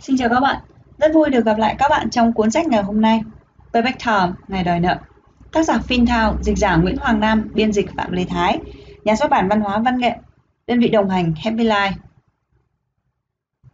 [0.00, 0.56] Xin chào các bạn,
[0.98, 3.20] rất vui được gặp lại các bạn trong cuốn sách ngày hôm nay.
[3.72, 4.98] Payback Time, Ngày đòi nợ.
[5.52, 8.58] Tác giả Phin Thao, dịch giả Nguyễn Hoàng Nam, biên dịch Phạm Lê Thái.
[9.04, 10.12] Nhà xuất bản Văn hóa Văn nghệ,
[10.66, 11.92] đơn vị đồng hành Happy Life.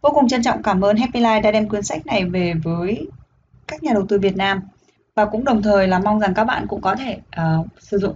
[0.01, 3.07] Vô cùng trân trọng cảm ơn Happy Life đã đem cuốn sách này về với
[3.67, 4.61] các nhà đầu tư Việt Nam.
[5.15, 8.15] Và cũng đồng thời là mong rằng các bạn cũng có thể uh, sử dụng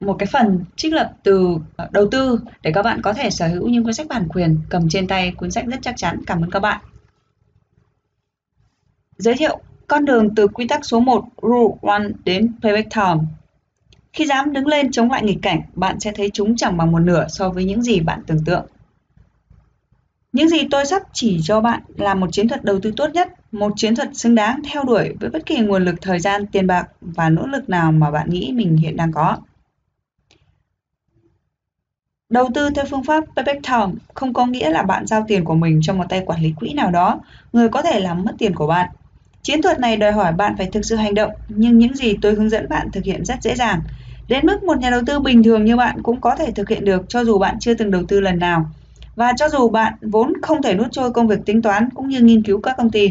[0.00, 3.48] một cái phần trích lập từ ờ, đầu tư để các bạn có thể sở
[3.48, 5.32] hữu những cuốn sách bản quyền cầm trên tay.
[5.36, 6.20] Cuốn sách rất chắc chắn.
[6.26, 6.80] Cảm ơn các bạn.
[9.18, 13.20] Giới thiệu con đường từ quy tắc số 1 Rule 1 đến Payback Time.
[14.12, 16.98] Khi dám đứng lên chống lại nghịch cảnh, bạn sẽ thấy chúng chẳng bằng một
[16.98, 18.66] nửa so với những gì bạn tưởng tượng.
[20.32, 23.28] Những gì tôi sắp chỉ cho bạn là một chiến thuật đầu tư tốt nhất,
[23.52, 26.66] một chiến thuật xứng đáng theo đuổi với bất kỳ nguồn lực thời gian, tiền
[26.66, 29.36] bạc và nỗ lực nào mà bạn nghĩ mình hiện đang có.
[32.28, 35.54] Đầu tư theo phương pháp payback time không có nghĩa là bạn giao tiền của
[35.54, 37.20] mình cho một tay quản lý quỹ nào đó,
[37.52, 38.90] người có thể làm mất tiền của bạn.
[39.44, 42.34] Chiến thuật này đòi hỏi bạn phải thực sự hành động, nhưng những gì tôi
[42.34, 43.80] hướng dẫn bạn thực hiện rất dễ dàng.
[44.28, 46.84] Đến mức một nhà đầu tư bình thường như bạn cũng có thể thực hiện
[46.84, 48.66] được cho dù bạn chưa từng đầu tư lần nào.
[49.16, 52.20] Và cho dù bạn vốn không thể nuốt trôi công việc tính toán cũng như
[52.20, 53.10] nghiên cứu các công ty.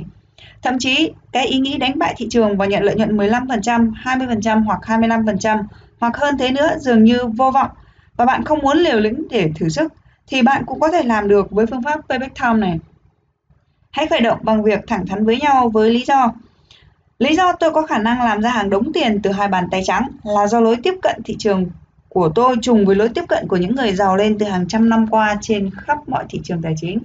[0.61, 4.63] Thậm chí, cái ý nghĩ đánh bại thị trường và nhận lợi nhuận 15%, 20%
[4.63, 5.63] hoặc 25%
[5.99, 7.69] hoặc hơn thế nữa dường như vô vọng
[8.17, 9.93] và bạn không muốn liều lĩnh để thử sức
[10.27, 12.79] thì bạn cũng có thể làm được với phương pháp payback time này.
[13.93, 16.31] Hãy khởi động bằng việc thẳng thắn với nhau với lý do.
[17.19, 19.81] Lý do tôi có khả năng làm ra hàng đống tiền từ hai bàn tay
[19.85, 21.65] trắng là do lối tiếp cận thị trường
[22.09, 24.89] của tôi trùng với lối tiếp cận của những người giàu lên từ hàng trăm
[24.89, 26.99] năm qua trên khắp mọi thị trường tài chính.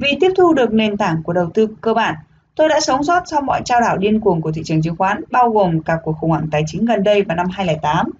[0.00, 2.14] Vì tiếp thu được nền tảng của đầu tư cơ bản,
[2.54, 5.24] tôi đã sống sót sau mọi trao đảo điên cuồng của thị trường chứng khoán,
[5.30, 8.10] bao gồm cả cuộc khủng hoảng tài chính gần đây vào năm 2008.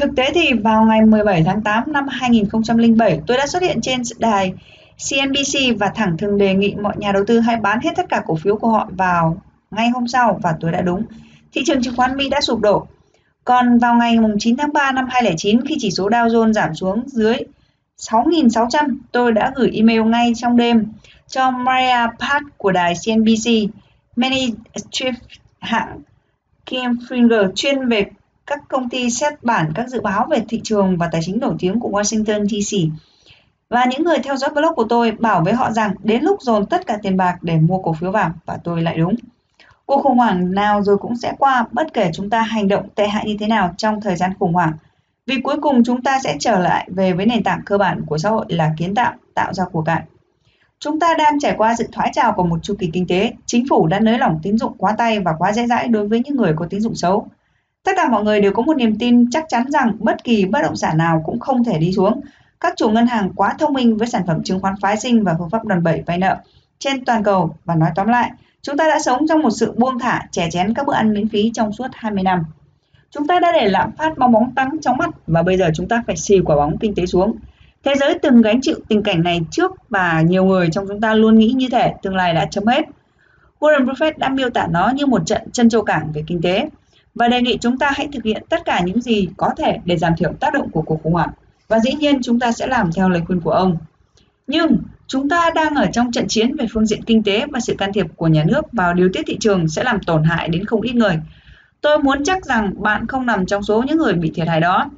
[0.00, 4.02] Thực tế thì vào ngày 17 tháng 8 năm 2007, tôi đã xuất hiện trên
[4.18, 4.54] đài
[4.98, 8.22] CNBC và thẳng thừng đề nghị mọi nhà đầu tư hãy bán hết tất cả
[8.26, 9.36] cổ phiếu của họ vào
[9.70, 11.04] ngay hôm sau và tôi đã đúng.
[11.52, 12.86] Thị trường chứng khoán Mỹ đã sụp đổ.
[13.44, 17.02] Còn vào ngày 9 tháng 3 năm 2009 khi chỉ số Dow Jones giảm xuống
[17.06, 17.36] dưới
[17.98, 20.92] 6.600, tôi đã gửi email ngay trong đêm
[21.28, 23.50] cho Maria Pat của đài CNBC,
[24.16, 25.12] Manny Striff
[25.60, 26.00] hãng
[26.66, 28.06] Kim Finger chuyên về
[28.46, 31.54] các công ty xét bản các dự báo về thị trường và tài chính nổi
[31.58, 32.76] tiếng của Washington DC.
[33.68, 36.66] Và những người theo dõi blog của tôi bảo với họ rằng đến lúc dồn
[36.66, 39.14] tất cả tiền bạc để mua cổ phiếu vào và tôi lại đúng.
[39.86, 43.08] Cuộc khủng hoảng nào rồi cũng sẽ qua bất kể chúng ta hành động tệ
[43.08, 44.72] hại như thế nào trong thời gian khủng hoảng.
[45.26, 48.18] Vì cuối cùng chúng ta sẽ trở lại về với nền tảng cơ bản của
[48.18, 50.02] xã hội là kiến tạo, tạo ra của cải.
[50.78, 53.32] Chúng ta đang trải qua sự thoái trào của một chu kỳ kinh tế.
[53.46, 56.22] Chính phủ đã nới lỏng tín dụng quá tay và quá dễ dãi đối với
[56.24, 57.26] những người có tín dụng xấu.
[57.82, 60.62] Tất cả mọi người đều có một niềm tin chắc chắn rằng bất kỳ bất
[60.62, 62.20] động sản nào cũng không thể đi xuống.
[62.64, 65.34] Các chủ ngân hàng quá thông minh với sản phẩm chứng khoán phái sinh và
[65.38, 66.36] phương pháp đòn bẩy vay nợ
[66.78, 68.30] trên toàn cầu và nói tóm lại,
[68.62, 71.28] chúng ta đã sống trong một sự buông thả chè chén các bữa ăn miễn
[71.28, 72.44] phí trong suốt 20 năm.
[73.10, 75.88] Chúng ta đã để lạm phát bong bóng tăng trong mắt và bây giờ chúng
[75.88, 77.36] ta phải xì quả bóng kinh tế xuống.
[77.84, 81.14] Thế giới từng gánh chịu tình cảnh này trước và nhiều người trong chúng ta
[81.14, 82.84] luôn nghĩ như thể tương lai đã chấm hết.
[83.60, 86.68] Warren Buffett đã miêu tả nó như một trận chân châu cảng về kinh tế
[87.14, 89.96] và đề nghị chúng ta hãy thực hiện tất cả những gì có thể để
[89.96, 91.30] giảm thiểu tác động của cuộc khủng hoảng.
[91.74, 93.76] Và dĩ nhiên chúng ta sẽ làm theo lời khuyên của ông.
[94.46, 94.76] Nhưng
[95.06, 97.92] chúng ta đang ở trong trận chiến về phương diện kinh tế và sự can
[97.92, 100.80] thiệp của nhà nước vào điều tiết thị trường sẽ làm tổn hại đến không
[100.80, 101.20] ít người.
[101.80, 104.90] Tôi muốn chắc rằng bạn không nằm trong số những người bị thiệt hại đó.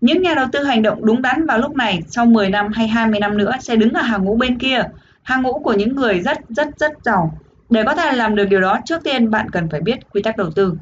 [0.00, 2.88] Những nhà đầu tư hành động đúng đắn vào lúc này sau 10 năm hay
[2.88, 4.82] 20 năm nữa sẽ đứng ở hàng ngũ bên kia,
[5.22, 7.38] hàng ngũ của những người rất rất rất giàu.
[7.70, 10.36] Để có thể làm được điều đó, trước tiên bạn cần phải biết quy tắc
[10.36, 10.74] đầu tư.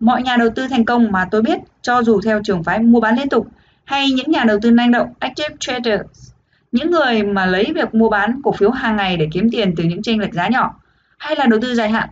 [0.00, 3.00] Mọi nhà đầu tư thành công mà tôi biết, cho dù theo trường phái mua
[3.00, 3.46] bán liên tục
[3.84, 6.32] hay những nhà đầu tư năng động active traders,
[6.72, 9.84] những người mà lấy việc mua bán cổ phiếu hàng ngày để kiếm tiền từ
[9.84, 10.74] những chênh lệch giá nhỏ,
[11.18, 12.08] hay là đầu tư dài hạn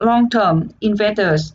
[0.00, 1.52] long term investors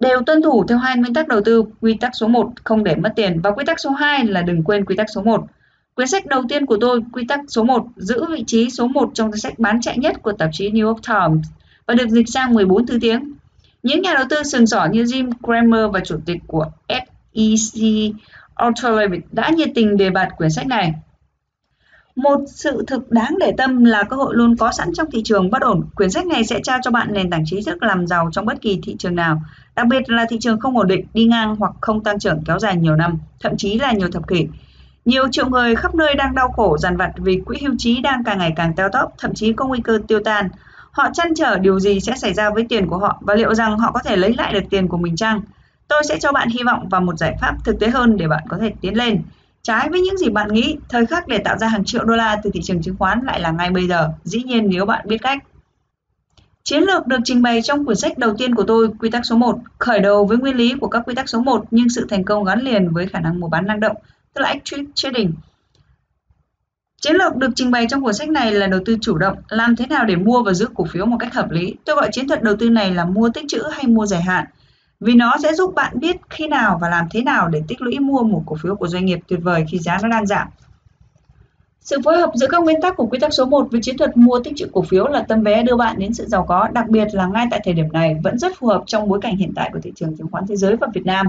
[0.00, 2.96] đều tuân thủ theo hai nguyên tắc đầu tư, quy tắc số 1 không để
[2.96, 5.46] mất tiền và quy tắc số 2 là đừng quên quy tắc số 1.
[5.94, 9.10] Quyển sách đầu tiên của tôi, quy tắc số 1, giữ vị trí số 1
[9.14, 11.46] trong danh sách bán chạy nhất của tạp chí New York Times
[11.86, 13.32] và được dịch sang 14 thứ tiếng.
[13.82, 17.82] Những nhà đầu tư sừng sỏ như Jim Cramer và chủ tịch của SEC
[18.56, 20.94] Arthur Levitt đã nhiệt tình đề bạt quyển sách này.
[22.16, 25.50] Một sự thực đáng để tâm là cơ hội luôn có sẵn trong thị trường
[25.50, 25.84] bất ổn.
[25.94, 28.60] Quyển sách này sẽ trao cho bạn nền tảng trí thức làm giàu trong bất
[28.60, 29.42] kỳ thị trường nào,
[29.76, 32.58] đặc biệt là thị trường không ổn định, đi ngang hoặc không tăng trưởng kéo
[32.58, 34.48] dài nhiều năm, thậm chí là nhiều thập kỷ.
[35.04, 38.24] Nhiều triệu người khắp nơi đang đau khổ dằn vặt vì quỹ hưu trí đang
[38.24, 40.48] càng ngày càng teo tóp, thậm chí có nguy cơ tiêu tan.
[40.90, 43.78] Họ chăn trở điều gì sẽ xảy ra với tiền của họ và liệu rằng
[43.78, 45.40] họ có thể lấy lại được tiền của mình chăng?
[45.88, 48.42] Tôi sẽ cho bạn hy vọng và một giải pháp thực tế hơn để bạn
[48.48, 49.22] có thể tiến lên.
[49.62, 52.40] Trái với những gì bạn nghĩ, thời khắc để tạo ra hàng triệu đô la
[52.42, 55.18] từ thị trường chứng khoán lại là ngay bây giờ, dĩ nhiên nếu bạn biết
[55.22, 55.38] cách.
[56.62, 59.36] Chiến lược được trình bày trong quyển sách đầu tiên của tôi, Quy tắc số
[59.36, 62.24] 1, khởi đầu với nguyên lý của các quy tắc số 1 nhưng sự thành
[62.24, 63.96] công gắn liền với khả năng mua bán năng động,
[64.34, 65.32] tức là active trading.
[67.00, 69.76] Chiến lược được trình bày trong cuốn sách này là đầu tư chủ động, làm
[69.76, 71.74] thế nào để mua và giữ cổ phiếu một cách hợp lý.
[71.84, 74.44] Tôi gọi chiến thuật đầu tư này là mua tích trữ hay mua dài hạn,
[75.00, 77.98] vì nó sẽ giúp bạn biết khi nào và làm thế nào để tích lũy
[77.98, 80.48] mua một cổ phiếu của doanh nghiệp tuyệt vời khi giá nó đang giảm.
[81.80, 84.16] Sự phối hợp giữa các nguyên tắc của quy tắc số 1 với chiến thuật
[84.16, 86.88] mua tích trữ cổ phiếu là tấm vé đưa bạn đến sự giàu có, đặc
[86.88, 89.52] biệt là ngay tại thời điểm này vẫn rất phù hợp trong bối cảnh hiện
[89.56, 91.26] tại của thị trường chứng khoán thế giới và Việt Nam.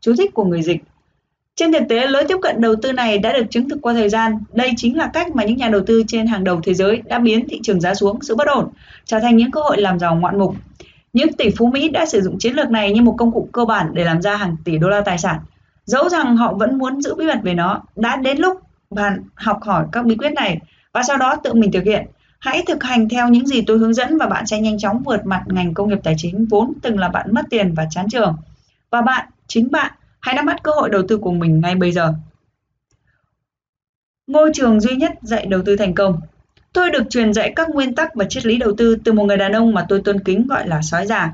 [0.00, 0.82] Chú thích của người dịch
[1.56, 4.08] trên thực tế, lối tiếp cận đầu tư này đã được chứng thực qua thời
[4.08, 4.38] gian.
[4.52, 7.18] Đây chính là cách mà những nhà đầu tư trên hàng đầu thế giới đã
[7.18, 8.68] biến thị trường giá xuống, sự bất ổn,
[9.04, 10.54] trở thành những cơ hội làm giàu ngoạn mục.
[11.12, 13.64] Những tỷ phú Mỹ đã sử dụng chiến lược này như một công cụ cơ
[13.64, 15.38] bản để làm ra hàng tỷ đô la tài sản.
[15.84, 18.60] Dẫu rằng họ vẫn muốn giữ bí mật về nó, đã đến lúc
[18.90, 20.58] bạn học hỏi các bí quyết này
[20.92, 22.06] và sau đó tự mình thực hiện.
[22.38, 25.26] Hãy thực hành theo những gì tôi hướng dẫn và bạn sẽ nhanh chóng vượt
[25.26, 28.36] mặt ngành công nghiệp tài chính vốn từng là bạn mất tiền và chán trường.
[28.90, 31.92] Và bạn, chính bạn Hãy nắm bắt cơ hội đầu tư của mình ngay bây
[31.92, 32.14] giờ.
[34.26, 36.20] Ngôi trường duy nhất dạy đầu tư thành công.
[36.72, 39.36] Tôi được truyền dạy các nguyên tắc và triết lý đầu tư từ một người
[39.36, 41.32] đàn ông mà tôi tôn kính gọi là sói già.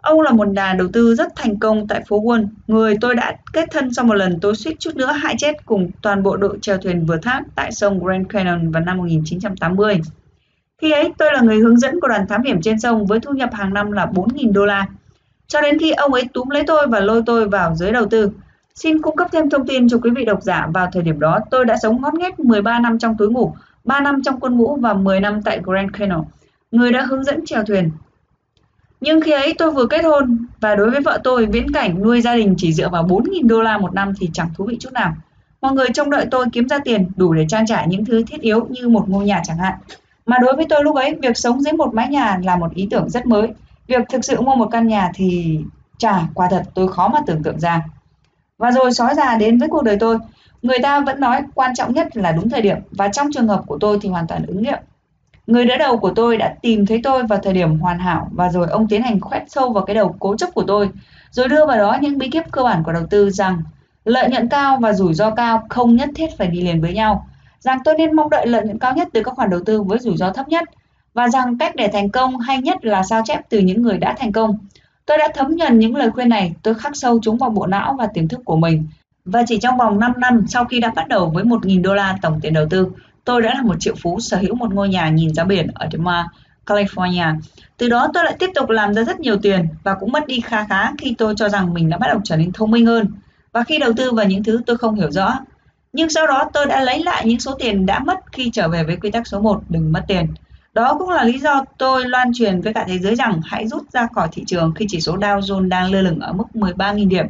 [0.00, 3.36] Ông là một nhà đầu tư rất thành công tại phố Wall, người tôi đã
[3.52, 6.58] kết thân sau một lần tôi suýt chút nữa hại chết cùng toàn bộ đội
[6.62, 10.00] chèo thuyền vượt thác tại sông Grand Canyon vào năm 1980.
[10.78, 13.32] Khi ấy, tôi là người hướng dẫn của đoàn thám hiểm trên sông với thu
[13.32, 14.86] nhập hàng năm là 4.000 đô la.
[15.46, 18.30] Cho đến khi ông ấy túm lấy tôi và lôi tôi vào giới đầu tư.
[18.74, 21.38] Xin cung cấp thêm thông tin cho quý vị độc giả vào thời điểm đó
[21.50, 23.54] tôi đã sống ngót nghét 13 năm trong túi ngủ,
[23.84, 26.20] 3 năm trong quân ngũ và 10 năm tại Grand Canal,
[26.70, 27.90] người đã hướng dẫn chèo thuyền.
[29.00, 32.20] Nhưng khi ấy tôi vừa kết hôn và đối với vợ tôi viễn cảnh nuôi
[32.20, 34.92] gia đình chỉ dựa vào 4.000 đô la một năm thì chẳng thú vị chút
[34.92, 35.14] nào.
[35.60, 38.40] Mọi người trông đợi tôi kiếm ra tiền đủ để trang trải những thứ thiết
[38.40, 39.74] yếu như một ngôi nhà chẳng hạn.
[40.26, 42.88] Mà đối với tôi lúc ấy, việc sống dưới một mái nhà là một ý
[42.90, 43.48] tưởng rất mới.
[43.86, 45.58] Việc thực sự mua một căn nhà thì
[45.98, 47.82] chả quả thật tôi khó mà tưởng tượng ra.
[48.58, 50.18] Và rồi sói già đến với cuộc đời tôi.
[50.64, 53.62] Người ta vẫn nói quan trọng nhất là đúng thời điểm và trong trường hợp
[53.66, 54.78] của tôi thì hoàn toàn ứng nghiệm.
[55.46, 58.50] Người đỡ đầu của tôi đã tìm thấy tôi vào thời điểm hoàn hảo và
[58.50, 60.90] rồi ông tiến hành khoét sâu vào cái đầu cố chấp của tôi,
[61.30, 63.62] rồi đưa vào đó những bí kíp cơ bản của đầu tư rằng
[64.04, 67.26] lợi nhuận cao và rủi ro cao không nhất thiết phải đi liền với nhau,
[67.58, 69.98] rằng tôi nên mong đợi lợi nhuận cao nhất từ các khoản đầu tư với
[69.98, 70.68] rủi ro thấp nhất
[71.14, 74.14] và rằng cách để thành công hay nhất là sao chép từ những người đã
[74.18, 74.58] thành công.
[75.06, 77.96] Tôi đã thấm nhuần những lời khuyên này, tôi khắc sâu chúng vào bộ não
[77.98, 78.86] và tiềm thức của mình.
[79.24, 82.18] Và chỉ trong vòng 5 năm sau khi đã bắt đầu với 1.000 đô la
[82.22, 82.88] tổng tiền đầu tư,
[83.24, 85.88] tôi đã là một triệu phú sở hữu một ngôi nhà nhìn ra biển ở
[85.92, 86.02] Del
[86.66, 87.36] California.
[87.76, 90.40] Từ đó tôi lại tiếp tục làm ra rất nhiều tiền và cũng mất đi
[90.40, 93.06] khá khá khi tôi cho rằng mình đã bắt đầu trở nên thông minh hơn
[93.52, 95.38] và khi đầu tư vào những thứ tôi không hiểu rõ.
[95.92, 98.84] Nhưng sau đó tôi đã lấy lại những số tiền đã mất khi trở về
[98.84, 100.26] với quy tắc số 1 đừng mất tiền.
[100.74, 103.92] Đó cũng là lý do tôi loan truyền với cả thế giới rằng hãy rút
[103.92, 107.08] ra khỏi thị trường khi chỉ số Dow Jones đang lơ lửng ở mức 13.000
[107.08, 107.26] điểm.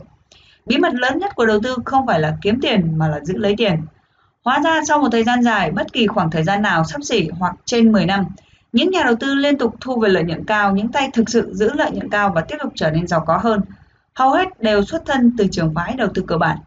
[0.66, 3.36] Bí mật lớn nhất của đầu tư không phải là kiếm tiền mà là giữ
[3.36, 3.76] lấy tiền.
[4.44, 7.28] Hóa ra sau một thời gian dài, bất kỳ khoảng thời gian nào sắp xỉ
[7.38, 8.24] hoặc trên 10 năm,
[8.72, 11.54] những nhà đầu tư liên tục thu về lợi nhuận cao, những tay thực sự
[11.54, 13.60] giữ lợi nhuận cao và tiếp tục trở nên giàu có hơn.
[14.14, 16.58] Hầu hết đều xuất thân từ trường phái đầu tư cơ bản.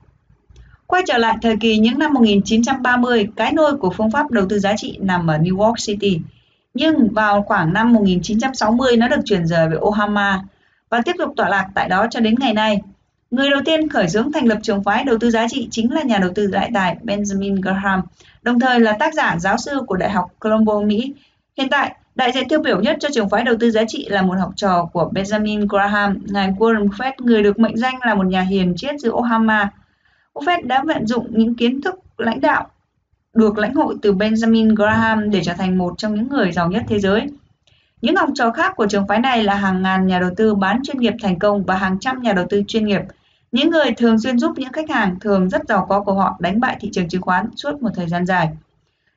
[0.88, 4.59] Quay trở lại thời kỳ những năm 1930, cái nôi của phương pháp đầu tư
[4.59, 6.19] giá trị nằm ở New York City–
[6.77, 10.43] nhưng vào khoảng năm 1960 nó được chuyển rời về Ohama
[10.89, 12.81] và tiếp tục tọa lạc tại đó cho đến ngày nay.
[13.31, 16.03] Người đầu tiên khởi xướng thành lập trường phái đầu tư giá trị chính là
[16.03, 18.01] nhà đầu tư đại tài Benjamin Graham,
[18.41, 21.13] đồng thời là tác giả giáo sư của Đại học Colombo, Mỹ.
[21.57, 24.22] Hiện tại, đại diện tiêu biểu nhất cho trường phái đầu tư giá trị là
[24.22, 28.25] một học trò của Benjamin Graham, ngài Warren Buffett, người được mệnh danh là một
[28.25, 29.69] nhà hiền triết giữa Ohama.
[30.34, 32.67] Buffett đã vận dụng những kiến thức lãnh đạo
[33.34, 36.84] được lãnh hội từ Benjamin Graham để trở thành một trong những người giàu nhất
[36.88, 37.27] thế giới.
[38.01, 40.81] Những học trò khác của trường phái này là hàng ngàn nhà đầu tư bán
[40.84, 43.01] chuyên nghiệp thành công và hàng trăm nhà đầu tư chuyên nghiệp.
[43.57, 46.59] Những người thường xuyên giúp những khách hàng thường rất giàu có của họ đánh
[46.59, 48.49] bại thị trường chứng khoán suốt một thời gian dài.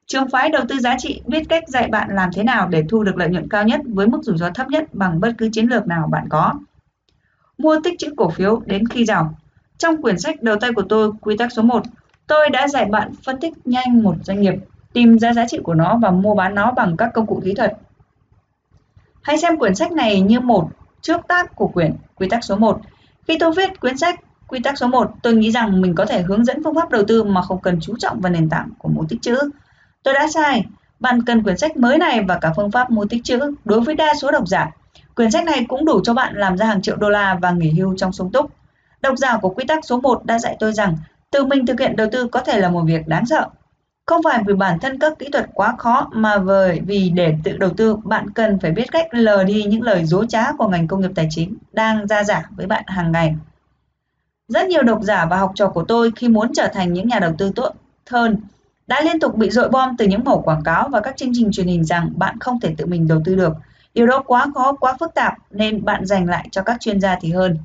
[0.06, 3.02] Trường phái đầu tư giá trị biết cách dạy bạn làm thế nào để thu
[3.02, 5.66] được lợi nhuận cao nhất với mức rủi ro thấp nhất bằng bất cứ chiến
[5.66, 6.54] lược nào bạn có.
[7.58, 9.34] Mua tích trữ cổ phiếu đến khi giàu.
[9.78, 11.82] Trong quyển sách đầu tay của tôi, quy tắc số 1,
[12.26, 14.54] Tôi đã dạy bạn phân tích nhanh một doanh nghiệp,
[14.92, 17.54] tìm ra giá trị của nó và mua bán nó bằng các công cụ kỹ
[17.54, 17.72] thuật.
[19.22, 20.70] Hãy xem quyển sách này như một
[21.00, 22.80] trước tác của quyển quy tắc số 1.
[23.28, 24.20] Khi tôi viết quyển sách
[24.50, 27.04] quy tắc số 1, tôi nghĩ rằng mình có thể hướng dẫn phương pháp đầu
[27.08, 29.38] tư mà không cần chú trọng vào nền tảng của mô tích chữ.
[30.02, 30.64] Tôi đã sai.
[31.00, 33.94] Bạn cần quyển sách mới này và cả phương pháp mô tích chữ đối với
[33.94, 34.70] đa số độc giả.
[35.14, 37.70] Quyển sách này cũng đủ cho bạn làm ra hàng triệu đô la và nghỉ
[37.70, 38.50] hưu trong sung túc.
[39.02, 40.96] Độc giả của quy tắc số 1 đã dạy tôi rằng
[41.30, 43.48] Tự mình thực hiện đầu tư có thể là một việc đáng sợ.
[44.06, 47.56] Không phải vì bản thân các kỹ thuật quá khó mà bởi vì để tự
[47.56, 50.86] đầu tư bạn cần phải biết cách lờ đi những lời dối trá của ngành
[50.86, 53.34] công nghiệp tài chính đang ra giả với bạn hàng ngày.
[54.50, 57.18] Rất nhiều độc giả và học trò của tôi khi muốn trở thành những nhà
[57.18, 57.72] đầu tư tốt
[58.10, 58.36] hơn
[58.86, 61.52] đã liên tục bị dội bom từ những mẩu quảng cáo và các chương trình
[61.52, 63.52] truyền hình rằng bạn không thể tự mình đầu tư được.
[63.94, 67.16] Điều đó quá khó, quá phức tạp nên bạn dành lại cho các chuyên gia
[67.20, 67.58] thì hơn.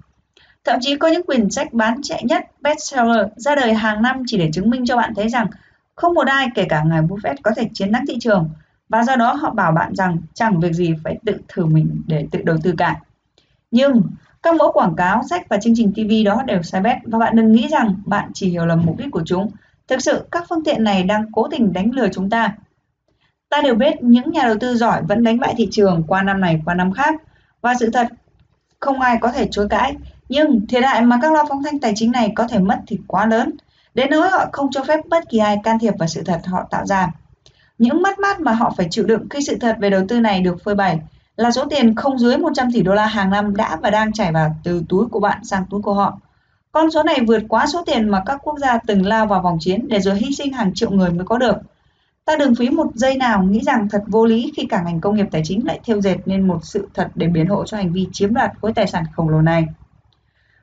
[0.64, 4.38] Thậm chí có những quyển sách bán chạy nhất bestseller ra đời hàng năm chỉ
[4.38, 5.48] để chứng minh cho bạn thấy rằng
[5.96, 8.50] không một ai kể cả ngài Buffett có thể chiến thắng thị trường
[8.90, 12.28] và do đó họ bảo bạn rằng chẳng việc gì phải tự thử mình để
[12.32, 12.96] tự đầu tư cả.
[13.72, 14.02] Nhưng
[14.46, 17.36] các mẫu quảng cáo, sách và chương trình TV đó đều sai bét và bạn
[17.36, 19.50] đừng nghĩ rằng bạn chỉ hiểu lầm mục đích của chúng.
[19.88, 22.56] Thực sự, các phương tiện này đang cố tình đánh lừa chúng ta.
[23.50, 26.42] Ta đều biết những nhà đầu tư giỏi vẫn đánh bại thị trường qua năm
[26.42, 27.14] này qua năm khác
[27.62, 28.08] và sự thật
[28.80, 29.96] không ai có thể chối cãi.
[30.30, 33.00] Nhưng thiệt hại mà các lo phóng thanh tài chính này có thể mất thì
[33.08, 33.52] quá lớn,
[33.94, 36.68] đến nỗi họ không cho phép bất kỳ ai can thiệp vào sự thật họ
[36.72, 37.12] tạo ra.
[37.78, 40.42] Những mất mát mà họ phải chịu đựng khi sự thật về đầu tư này
[40.42, 41.00] được phơi bày
[41.38, 44.32] là số tiền không dưới 100 tỷ đô la hàng năm đã và đang chảy
[44.32, 46.18] vào từ túi của bạn sang túi của họ.
[46.72, 49.58] Con số này vượt quá số tiền mà các quốc gia từng lao vào vòng
[49.62, 51.56] chiến để rồi hy sinh hàng triệu người mới có được.
[52.26, 55.16] Ta đừng phí một giây nào nghĩ rằng thật vô lý khi cả ngành công
[55.16, 57.94] nghiệp tài chính lại thêu dệt nên một sự thật để biến hộ cho hành
[57.94, 59.66] vi chiếm đoạt khối tài sản khổng lồ này.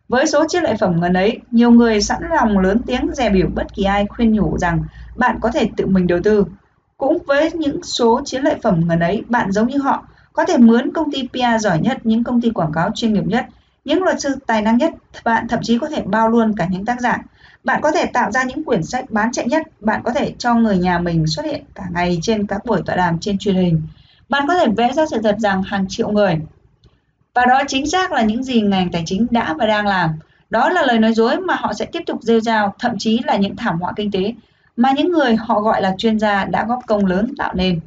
[0.09, 3.49] Với số chiếc lợi phẩm ngân ấy, nhiều người sẵn lòng lớn tiếng dè biểu
[3.55, 4.83] bất kỳ ai khuyên nhủ rằng
[5.17, 6.45] bạn có thể tự mình đầu tư.
[6.97, 10.59] Cũng với những số chiến lợi phẩm ngân ấy, bạn giống như họ, có thể
[10.59, 13.47] mướn công ty PR giỏi nhất, những công ty quảng cáo chuyên nghiệp nhất,
[13.85, 14.93] những luật sư tài năng nhất,
[15.25, 17.19] bạn thậm chí có thể bao luôn cả những tác giả.
[17.65, 20.55] Bạn có thể tạo ra những quyển sách bán chạy nhất, bạn có thể cho
[20.55, 23.83] người nhà mình xuất hiện cả ngày trên các buổi tọa đàm trên truyền hình.
[24.29, 26.39] Bạn có thể vẽ ra sự thật rằng hàng triệu người.
[27.35, 30.11] Và đó chính xác là những gì ngành tài chính đã và đang làm.
[30.51, 33.37] Đó là lời nói dối mà họ sẽ tiếp tục rêu rao, thậm chí là
[33.37, 34.35] những thảm họa kinh tế
[34.77, 37.81] mà những người họ gọi là chuyên gia đã góp công lớn tạo nên.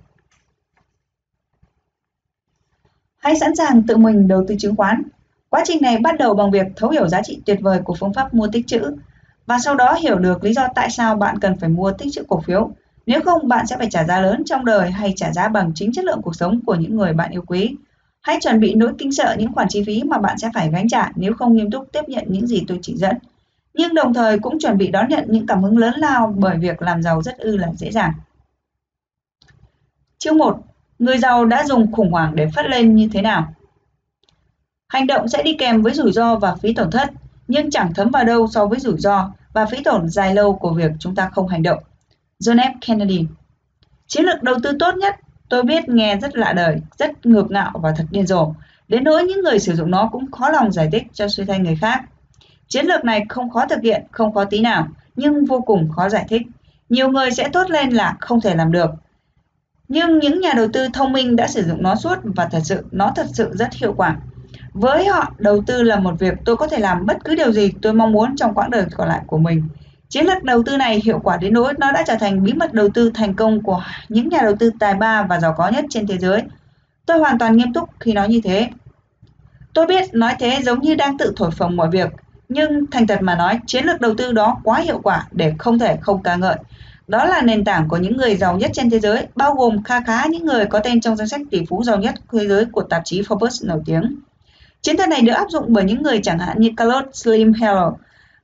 [3.25, 5.01] Hãy sẵn sàng tự mình đầu tư chứng khoán.
[5.49, 8.13] Quá trình này bắt đầu bằng việc thấu hiểu giá trị tuyệt vời của phương
[8.13, 8.81] pháp mua tích trữ
[9.45, 12.23] và sau đó hiểu được lý do tại sao bạn cần phải mua tích trữ
[12.27, 12.69] cổ phiếu.
[13.05, 15.91] Nếu không, bạn sẽ phải trả giá lớn trong đời hay trả giá bằng chính
[15.93, 17.75] chất lượng cuộc sống của những người bạn yêu quý.
[18.21, 20.87] Hãy chuẩn bị nỗi kinh sợ những khoản chi phí mà bạn sẽ phải gánh
[20.87, 23.17] trả nếu không nghiêm túc tiếp nhận những gì tôi chỉ dẫn.
[23.73, 26.81] Nhưng đồng thời cũng chuẩn bị đón nhận những cảm hứng lớn lao bởi việc
[26.81, 28.13] làm giàu rất ư là dễ dàng.
[30.17, 30.59] Chương 1
[30.99, 33.53] người giàu đã dùng khủng hoảng để phát lên như thế nào.
[34.87, 37.09] Hành động sẽ đi kèm với rủi ro và phí tổn thất,
[37.47, 40.73] nhưng chẳng thấm vào đâu so với rủi ro và phí tổn dài lâu của
[40.73, 41.79] việc chúng ta không hành động.
[42.39, 42.71] John F.
[42.81, 43.25] Kennedy
[44.07, 45.15] Chiến lược đầu tư tốt nhất,
[45.49, 48.53] tôi biết nghe rất lạ đời, rất ngược ngạo và thật điên rồ,
[48.87, 51.63] đến nỗi những người sử dụng nó cũng khó lòng giải thích cho suy thanh
[51.63, 52.03] người khác.
[52.67, 56.09] Chiến lược này không khó thực hiện, không khó tí nào, nhưng vô cùng khó
[56.09, 56.41] giải thích.
[56.89, 58.89] Nhiều người sẽ tốt lên là không thể làm được,
[59.87, 62.83] nhưng những nhà đầu tư thông minh đã sử dụng nó suốt và thật sự
[62.91, 64.17] nó thật sự rất hiệu quả.
[64.73, 67.71] Với họ, đầu tư là một việc tôi có thể làm bất cứ điều gì
[67.81, 69.63] tôi mong muốn trong quãng đời còn lại của mình.
[70.09, 72.73] Chiến lược đầu tư này hiệu quả đến nỗi nó đã trở thành bí mật
[72.73, 75.85] đầu tư thành công của những nhà đầu tư tài ba và giàu có nhất
[75.89, 76.41] trên thế giới.
[77.05, 78.69] Tôi hoàn toàn nghiêm túc khi nói như thế.
[79.73, 82.09] Tôi biết nói thế giống như đang tự thổi phồng mọi việc,
[82.49, 85.79] nhưng thành thật mà nói, chiến lược đầu tư đó quá hiệu quả để không
[85.79, 86.55] thể không ca ngợi.
[87.07, 90.01] Đó là nền tảng của những người giàu nhất trên thế giới, bao gồm kha
[90.01, 92.81] khá những người có tên trong danh sách tỷ phú giàu nhất thế giới của
[92.81, 94.15] tạp chí Forbes nổi tiếng.
[94.81, 97.93] Chiến thuật này được áp dụng bởi những người chẳng hạn như Carlos Slim Hero,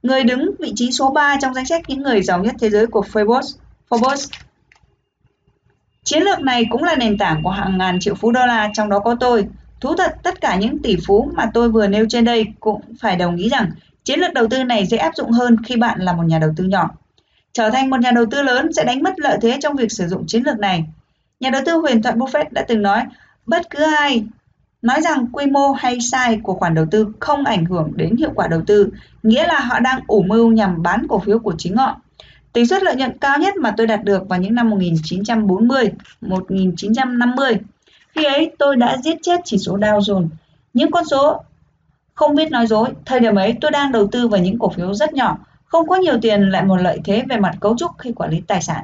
[0.04, 2.88] người đứng vị trí số 3 trong danh sách những người giàu nhất thế giới
[2.88, 3.58] của Forbes.
[3.90, 4.28] Forbes.
[6.04, 8.90] Chiến lược này cũng là nền tảng của hàng ngàn triệu phú đô la, trong
[8.90, 9.46] đó có tôi.
[9.82, 13.16] Thú thật, tất cả những tỷ phú mà tôi vừa nêu trên đây cũng phải
[13.16, 13.72] đồng ý rằng
[14.04, 16.54] chiến lược đầu tư này dễ áp dụng hơn khi bạn là một nhà đầu
[16.58, 16.90] tư nhỏ.
[17.54, 20.08] Trở thành một nhà đầu tư lớn sẽ đánh mất lợi thế trong việc sử
[20.08, 20.84] dụng chiến lược này.
[21.40, 23.04] Nhà đầu tư huyền thoại Buffett đã từng nói,
[23.46, 24.24] bất cứ ai
[24.82, 28.32] nói rằng quy mô hay sai của khoản đầu tư không ảnh hưởng đến hiệu
[28.36, 28.90] quả đầu tư,
[29.24, 32.02] nghĩa là họ đang ủ mưu nhằm bán cổ phiếu của chính họ.
[32.54, 35.92] Tỷ suất lợi nhuận cao nhất mà tôi đạt được vào những năm 1940,
[36.22, 37.54] 1950.
[38.16, 40.28] Khi ấy tôi đã giết chết chỉ số Dow Jones.
[40.74, 41.44] Những con số
[42.14, 44.94] không biết nói dối, thời điểm ấy tôi đang đầu tư vào những cổ phiếu
[44.94, 45.38] rất nhỏ,
[45.72, 48.42] không có nhiều tiền lại một lợi thế về mặt cấu trúc khi quản lý
[48.48, 48.84] tài sản.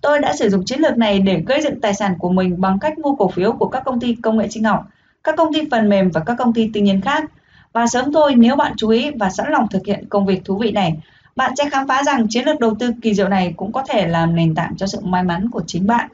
[0.00, 2.78] Tôi đã sử dụng chiến lược này để gây dựng tài sản của mình bằng
[2.78, 4.84] cách mua cổ phiếu của các công ty công nghệ sinh học,
[5.24, 7.24] các công ty phần mềm và các công ty tư nhân khác.
[7.72, 10.58] Và sớm thôi nếu bạn chú ý và sẵn lòng thực hiện công việc thú
[10.58, 10.96] vị này,
[11.36, 14.08] bạn sẽ khám phá rằng chiến lược đầu tư kỳ diệu này cũng có thể
[14.08, 16.08] làm nền tảng cho sự may mắn của chính bạn.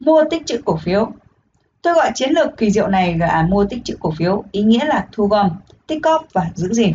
[0.00, 1.10] Mua tích trữ cổ phiếu
[1.86, 4.84] Tôi gọi chiến lược kỳ diệu này là mua tích trữ cổ phiếu, ý nghĩa
[4.84, 5.50] là thu gom,
[5.86, 6.92] tích cóp và giữ gìn.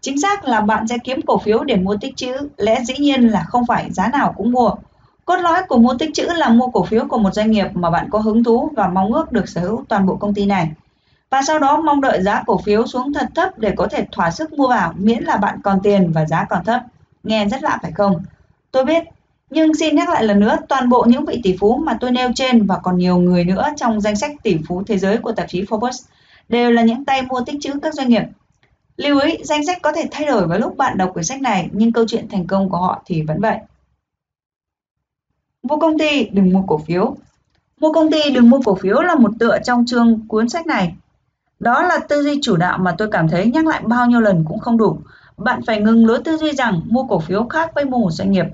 [0.00, 3.28] Chính xác là bạn sẽ kiếm cổ phiếu để mua tích trữ, lẽ dĩ nhiên
[3.28, 4.70] là không phải giá nào cũng mua.
[5.24, 7.90] Cốt lõi của mua tích trữ là mua cổ phiếu của một doanh nghiệp mà
[7.90, 10.70] bạn có hứng thú và mong ước được sở hữu toàn bộ công ty này.
[11.30, 14.30] Và sau đó mong đợi giá cổ phiếu xuống thật thấp để có thể thỏa
[14.30, 16.82] sức mua vào miễn là bạn còn tiền và giá còn thấp.
[17.22, 18.22] Nghe rất lạ phải không?
[18.70, 19.04] Tôi biết,
[19.50, 22.30] nhưng xin nhắc lại lần nữa, toàn bộ những vị tỷ phú mà tôi nêu
[22.34, 25.48] trên và còn nhiều người nữa trong danh sách tỷ phú thế giới của tạp
[25.48, 26.04] chí Forbes
[26.48, 28.22] đều là những tay mua tích trữ các doanh nghiệp.
[28.96, 31.68] Lưu ý, danh sách có thể thay đổi vào lúc bạn đọc quyển sách này,
[31.72, 33.58] nhưng câu chuyện thành công của họ thì vẫn vậy.
[35.62, 37.16] Mua công ty, đừng mua cổ phiếu.
[37.80, 40.94] Mua công ty, đừng mua cổ phiếu là một tựa trong chương cuốn sách này.
[41.60, 44.44] Đó là tư duy chủ đạo mà tôi cảm thấy nhắc lại bao nhiêu lần
[44.48, 44.98] cũng không đủ.
[45.36, 48.30] Bạn phải ngừng lối tư duy rằng mua cổ phiếu khác với mua một doanh
[48.30, 48.46] nghiệp.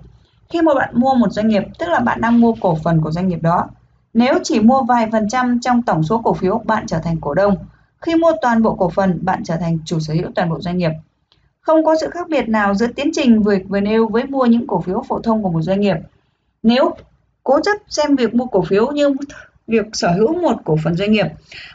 [0.54, 3.11] Khi mà bạn mua một doanh nghiệp, tức là bạn đang mua cổ phần của
[3.11, 3.68] doanh nghiệp đó.
[4.14, 7.34] Nếu chỉ mua vài phần trăm trong tổng số cổ phiếu, bạn trở thành cổ
[7.34, 7.56] đông.
[8.00, 10.78] Khi mua toàn bộ cổ phần, bạn trở thành chủ sở hữu toàn bộ doanh
[10.78, 10.90] nghiệp.
[11.61, 14.66] Không có sự khác biệt nào giữa tiến trình vừa vừa nêu với mua những
[14.66, 15.96] cổ phiếu phổ thông của một doanh nghiệp.
[16.62, 16.94] Nếu
[17.42, 19.14] cố chấp xem việc mua cổ phiếu như
[19.66, 21.26] việc sở hữu một cổ phần doanh nghiệp,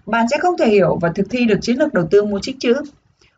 [0.06, 2.56] bạn sẽ không thể hiểu và thực thi được chiến lược đầu tư mua trích
[2.60, 2.74] chữ.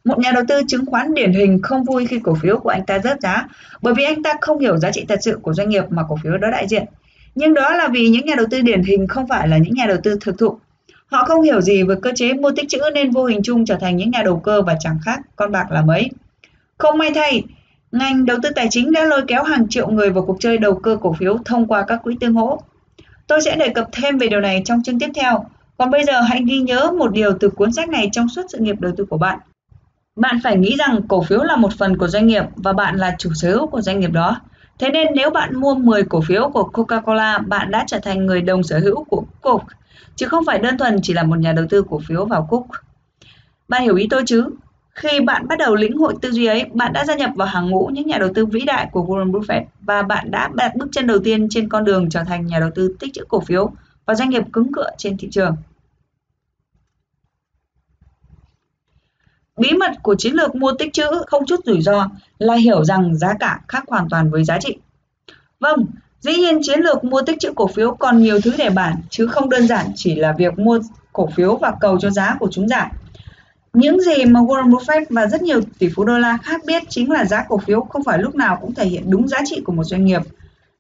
[0.03, 2.86] Một nhà đầu tư chứng khoán điển hình không vui khi cổ phiếu của anh
[2.86, 3.48] ta rớt giá,
[3.81, 6.17] bởi vì anh ta không hiểu giá trị thật sự của doanh nghiệp mà cổ
[6.24, 6.86] phiếu đó đại diện.
[7.36, 9.86] Nhưng đó là vì những nhà đầu tư điển hình không phải là những nhà
[9.88, 10.60] đầu tư thực thụ.
[11.05, 13.75] Họ không hiểu gì về cơ chế mua tích trữ nên vô hình chung trở
[13.75, 16.10] thành những nhà đầu cơ và chẳng khác con bạc là mấy.
[16.77, 17.43] Không may thay,
[17.91, 20.75] ngành đầu tư tài chính đã lôi kéo hàng triệu người vào cuộc chơi đầu
[20.75, 22.62] cơ cổ phiếu thông qua các quỹ tương hỗ.
[23.27, 25.46] Tôi sẽ đề cập thêm về điều này trong chương tiếp theo.
[25.77, 28.58] Còn bây giờ hãy ghi nhớ một điều từ cuốn sách này trong suốt sự
[28.58, 29.39] nghiệp đầu tư của bạn.
[30.15, 33.15] Bạn phải nghĩ rằng cổ phiếu là một phần của doanh nghiệp và bạn là
[33.19, 34.41] chủ sở hữu của doanh nghiệp đó.
[34.79, 38.41] Thế nên nếu bạn mua 10 cổ phiếu của Coca-Cola, bạn đã trở thành người
[38.41, 39.65] đồng sở hữu của Coke,
[40.15, 42.79] chứ không phải đơn thuần chỉ là một nhà đầu tư cổ phiếu vào Coke.
[43.67, 44.45] Bạn hiểu ý tôi chứ?
[44.93, 47.69] Khi bạn bắt đầu lĩnh hội tư duy ấy, bạn đã gia nhập vào hàng
[47.69, 50.89] ngũ những nhà đầu tư vĩ đại của Warren Buffett và bạn đã đặt bước
[50.91, 53.71] chân đầu tiên trên con đường trở thành nhà đầu tư tích trữ cổ phiếu
[54.05, 55.55] và doanh nghiệp cứng cựa trên thị trường.
[59.57, 62.09] Bí mật của chiến lược mua tích trữ không chút rủi ro
[62.40, 64.77] là hiểu rằng giá cả khác hoàn toàn với giá trị.
[65.59, 65.85] Vâng,
[66.20, 69.27] dĩ nhiên chiến lược mua tích trữ cổ phiếu còn nhiều thứ để bàn chứ
[69.27, 70.79] không đơn giản chỉ là việc mua
[71.14, 72.90] cổ phiếu và cầu cho giá của chúng giảm.
[73.74, 77.11] Những gì mà Warren Buffett và rất nhiều tỷ phú đô la khác biết chính
[77.11, 79.74] là giá cổ phiếu không phải lúc nào cũng thể hiện đúng giá trị của
[79.74, 80.22] một doanh nghiệp.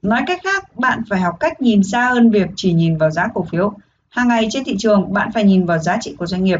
[0.01, 3.27] Nói cách khác, bạn phải học cách nhìn xa hơn việc chỉ nhìn vào giá
[3.33, 3.73] cổ phiếu.
[4.09, 6.59] Hàng ngày trên thị trường, bạn phải nhìn vào giá trị của doanh nghiệp.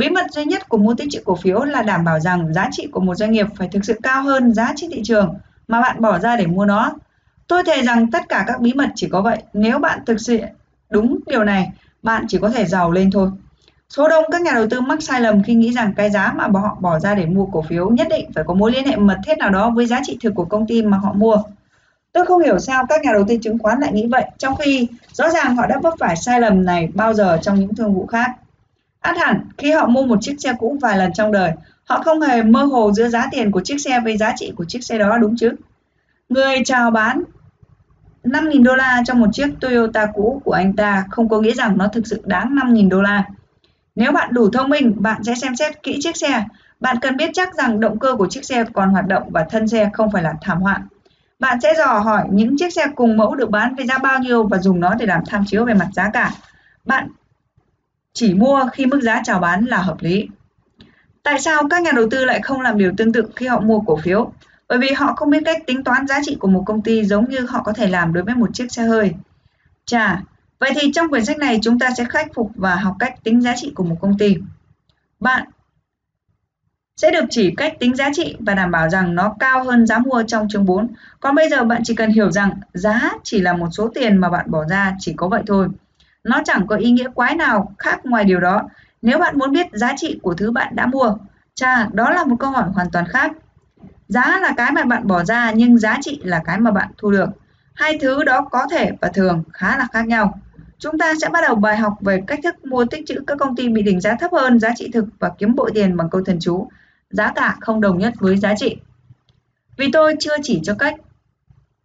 [0.00, 2.68] Bí mật duy nhất của mua tích trữ cổ phiếu là đảm bảo rằng giá
[2.72, 5.34] trị của một doanh nghiệp phải thực sự cao hơn giá trị thị trường
[5.68, 6.92] mà bạn bỏ ra để mua nó.
[7.46, 9.42] Tôi thề rằng tất cả các bí mật chỉ có vậy.
[9.52, 10.38] Nếu bạn thực sự
[10.90, 13.30] đúng điều này, bạn chỉ có thể giàu lên thôi.
[13.88, 16.60] Số đông các nhà đầu tư mắc sai lầm khi nghĩ rằng cái giá mà
[16.60, 19.18] họ bỏ ra để mua cổ phiếu nhất định phải có mối liên hệ mật
[19.26, 21.36] thiết nào đó với giá trị thực của công ty mà họ mua.
[22.12, 24.88] Tôi không hiểu sao các nhà đầu tư chứng khoán lại nghĩ vậy, trong khi
[25.12, 28.06] rõ ràng họ đã vấp phải sai lầm này bao giờ trong những thương vụ
[28.06, 28.30] khác.
[29.00, 31.52] Át hẳn, khi họ mua một chiếc xe cũ vài lần trong đời,
[31.84, 34.64] họ không hề mơ hồ giữa giá tiền của chiếc xe với giá trị của
[34.64, 35.50] chiếc xe đó đúng chứ?
[36.28, 37.22] Người chào bán
[38.24, 41.78] 5.000 đô la cho một chiếc Toyota cũ của anh ta không có nghĩa rằng
[41.78, 43.24] nó thực sự đáng 5.000 đô la.
[43.94, 46.44] Nếu bạn đủ thông minh, bạn sẽ xem xét kỹ chiếc xe.
[46.80, 49.68] Bạn cần biết chắc rằng động cơ của chiếc xe còn hoạt động và thân
[49.68, 50.82] xe không phải là thảm họa.
[51.38, 54.44] Bạn sẽ dò hỏi những chiếc xe cùng mẫu được bán với giá bao nhiêu
[54.44, 56.30] và dùng nó để làm tham chiếu về mặt giá cả.
[56.84, 57.08] Bạn
[58.12, 60.28] chỉ mua khi mức giá chào bán là hợp lý.
[61.22, 63.80] Tại sao các nhà đầu tư lại không làm điều tương tự khi họ mua
[63.80, 64.32] cổ phiếu?
[64.68, 67.30] Bởi vì họ không biết cách tính toán giá trị của một công ty giống
[67.30, 69.14] như họ có thể làm đối với một chiếc xe hơi.
[69.84, 70.22] Chà,
[70.58, 73.40] vậy thì trong quyển sách này chúng ta sẽ khắc phục và học cách tính
[73.40, 74.36] giá trị của một công ty.
[75.20, 75.48] Bạn
[76.96, 79.98] sẽ được chỉ cách tính giá trị và đảm bảo rằng nó cao hơn giá
[79.98, 80.88] mua trong chương 4.
[81.20, 84.30] Còn bây giờ bạn chỉ cần hiểu rằng giá chỉ là một số tiền mà
[84.30, 85.68] bạn bỏ ra chỉ có vậy thôi.
[86.24, 88.62] Nó chẳng có ý nghĩa quái nào khác ngoài điều đó.
[89.02, 91.16] Nếu bạn muốn biết giá trị của thứ bạn đã mua,
[91.54, 93.32] chà, đó là một câu hỏi hoàn toàn khác.
[94.08, 97.10] Giá là cái mà bạn bỏ ra nhưng giá trị là cái mà bạn thu
[97.10, 97.28] được.
[97.74, 100.40] Hai thứ đó có thể và thường khá là khác nhau.
[100.78, 103.56] Chúng ta sẽ bắt đầu bài học về cách thức mua tích trữ các công
[103.56, 106.22] ty bị định giá thấp hơn giá trị thực và kiếm bội tiền bằng câu
[106.24, 106.68] thần chú.
[107.10, 108.76] Giá cả không đồng nhất với giá trị.
[109.76, 110.94] Vì tôi chưa chỉ cho cách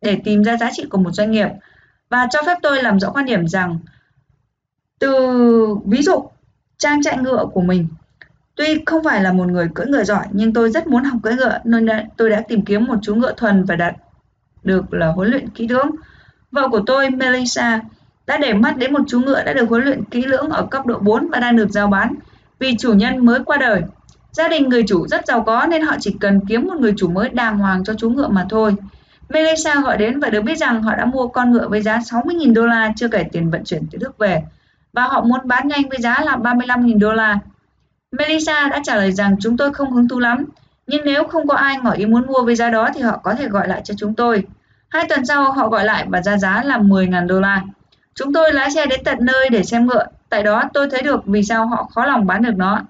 [0.02, 1.48] để tìm ra giá trị của một doanh nghiệp
[2.10, 3.80] và cho phép tôi làm rõ quan điểm rằng
[5.00, 6.30] từ ví dụ,
[6.78, 7.88] trang trại ngựa của mình
[8.56, 11.36] tuy không phải là một người cưỡi ngựa giỏi, nhưng tôi rất muốn học cưỡi
[11.36, 13.96] ngựa, nên tôi đã tìm kiếm một chú ngựa thuần và đạt
[14.64, 15.92] được là huấn luyện kỹ lưỡng
[16.52, 17.82] vợ của tôi, Melissa,
[18.28, 20.86] đã để mắt đến một chú ngựa đã được huấn luyện kỹ lưỡng ở cấp
[20.86, 22.16] độ 4 và đang được giao bán
[22.60, 23.82] vì chủ nhân mới qua đời.
[24.32, 27.10] Gia đình người chủ rất giàu có nên họ chỉ cần kiếm một người chủ
[27.10, 28.76] mới đàng hoàng cho chú ngựa mà thôi.
[29.30, 32.54] Melissa gọi đến và được biết rằng họ đã mua con ngựa với giá 60.000
[32.54, 34.44] đô la chưa kể tiền vận chuyển từ Đức về
[34.96, 37.40] và họ muốn bán nhanh với giá là 35.000 đô la.
[38.12, 40.46] Melissa đã trả lời rằng chúng tôi không hứng thú lắm,
[40.88, 43.34] nhưng nếu không có ai ngỏ ý muốn mua với giá đó thì họ có
[43.34, 44.44] thể gọi lại cho chúng tôi.
[44.90, 47.62] Hai tuần sau họ gọi lại và ra giá là 10.000 đô la.
[48.16, 50.06] Chúng tôi lái xe đến tận nơi để xem ngựa.
[50.30, 52.82] Tại đó tôi thấy được vì sao họ khó lòng bán được nó.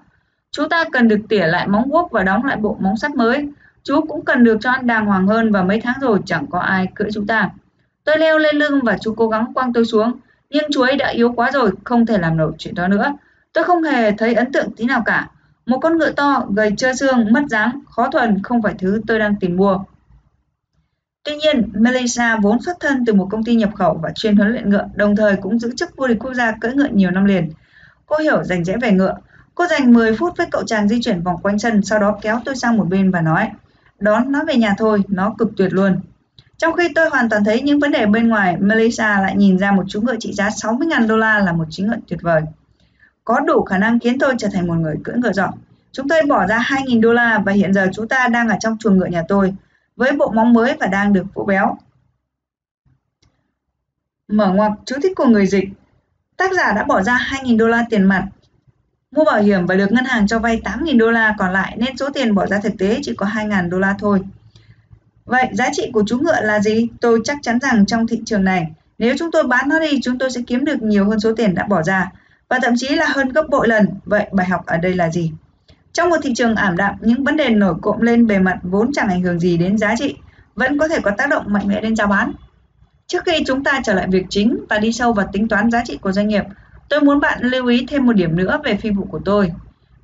[0.50, 3.48] Chú ta cần được tỉa lại móng guốc và đóng lại bộ móng sắt mới.
[3.82, 6.58] Chú cũng cần được cho ăn đàng hoàng hơn và mấy tháng rồi chẳng có
[6.58, 7.50] ai cưỡi chúng ta.
[8.04, 10.12] Tôi leo lên lưng và chú cố gắng quăng tôi xuống.
[10.56, 13.12] Nhưng chú ấy đã yếu quá rồi, không thể làm nổi chuyện đó nữa.
[13.52, 15.30] Tôi không hề thấy ấn tượng tí nào cả.
[15.66, 19.18] Một con ngựa to, gầy trơ xương, mất dáng, khó thuần không phải thứ tôi
[19.18, 19.78] đang tìm mua.
[21.24, 24.48] Tuy nhiên, Melissa vốn xuất thân từ một công ty nhập khẩu và chuyên huấn
[24.48, 27.24] luyện ngựa, đồng thời cũng giữ chức vô địch quốc gia cưỡi ngựa nhiều năm
[27.24, 27.50] liền.
[28.06, 29.16] Cô hiểu rành rẽ về ngựa.
[29.54, 32.40] Cô dành 10 phút với cậu chàng di chuyển vòng quanh sân, sau đó kéo
[32.44, 33.50] tôi sang một bên và nói,
[33.98, 36.00] đón nó về nhà thôi, nó cực tuyệt luôn.
[36.58, 39.72] Trong khi tôi hoàn toàn thấy những vấn đề bên ngoài, Melissa lại nhìn ra
[39.72, 42.42] một chú ngựa trị giá 60.000 đô la là một chú ngựa tuyệt vời.
[43.24, 45.52] Có đủ khả năng khiến tôi trở thành một người cưỡi ngựa giỏi.
[45.92, 48.78] Chúng tôi bỏ ra 2.000 đô la và hiện giờ chúng ta đang ở trong
[48.78, 49.54] chuồng ngựa nhà tôi
[49.96, 51.76] với bộ móng mới và đang được vỗ béo.
[54.28, 55.68] Mở ngoặc chú thích của người dịch.
[56.36, 58.26] Tác giả đã bỏ ra 2.000 đô la tiền mặt
[59.10, 61.96] mua bảo hiểm và được ngân hàng cho vay 8.000 đô la còn lại nên
[61.96, 64.20] số tiền bỏ ra thực tế chỉ có 2.000 đô la thôi.
[65.26, 66.88] Vậy giá trị của chú ngựa là gì?
[67.00, 68.66] Tôi chắc chắn rằng trong thị trường này,
[68.98, 71.54] nếu chúng tôi bán nó đi, chúng tôi sẽ kiếm được nhiều hơn số tiền
[71.54, 72.10] đã bỏ ra
[72.48, 73.88] và thậm chí là hơn gấp bội lần.
[74.04, 75.32] Vậy bài học ở đây là gì?
[75.92, 78.90] Trong một thị trường ảm đạm, những vấn đề nổi cộm lên bề mặt vốn
[78.92, 80.16] chẳng ảnh hưởng gì đến giá trị,
[80.54, 82.32] vẫn có thể có tác động mạnh mẽ đến giá bán.
[83.06, 85.82] Trước khi chúng ta trở lại việc chính và đi sâu vào tính toán giá
[85.84, 86.44] trị của doanh nghiệp,
[86.88, 89.52] tôi muốn bạn lưu ý thêm một điểm nữa về phi vụ của tôi.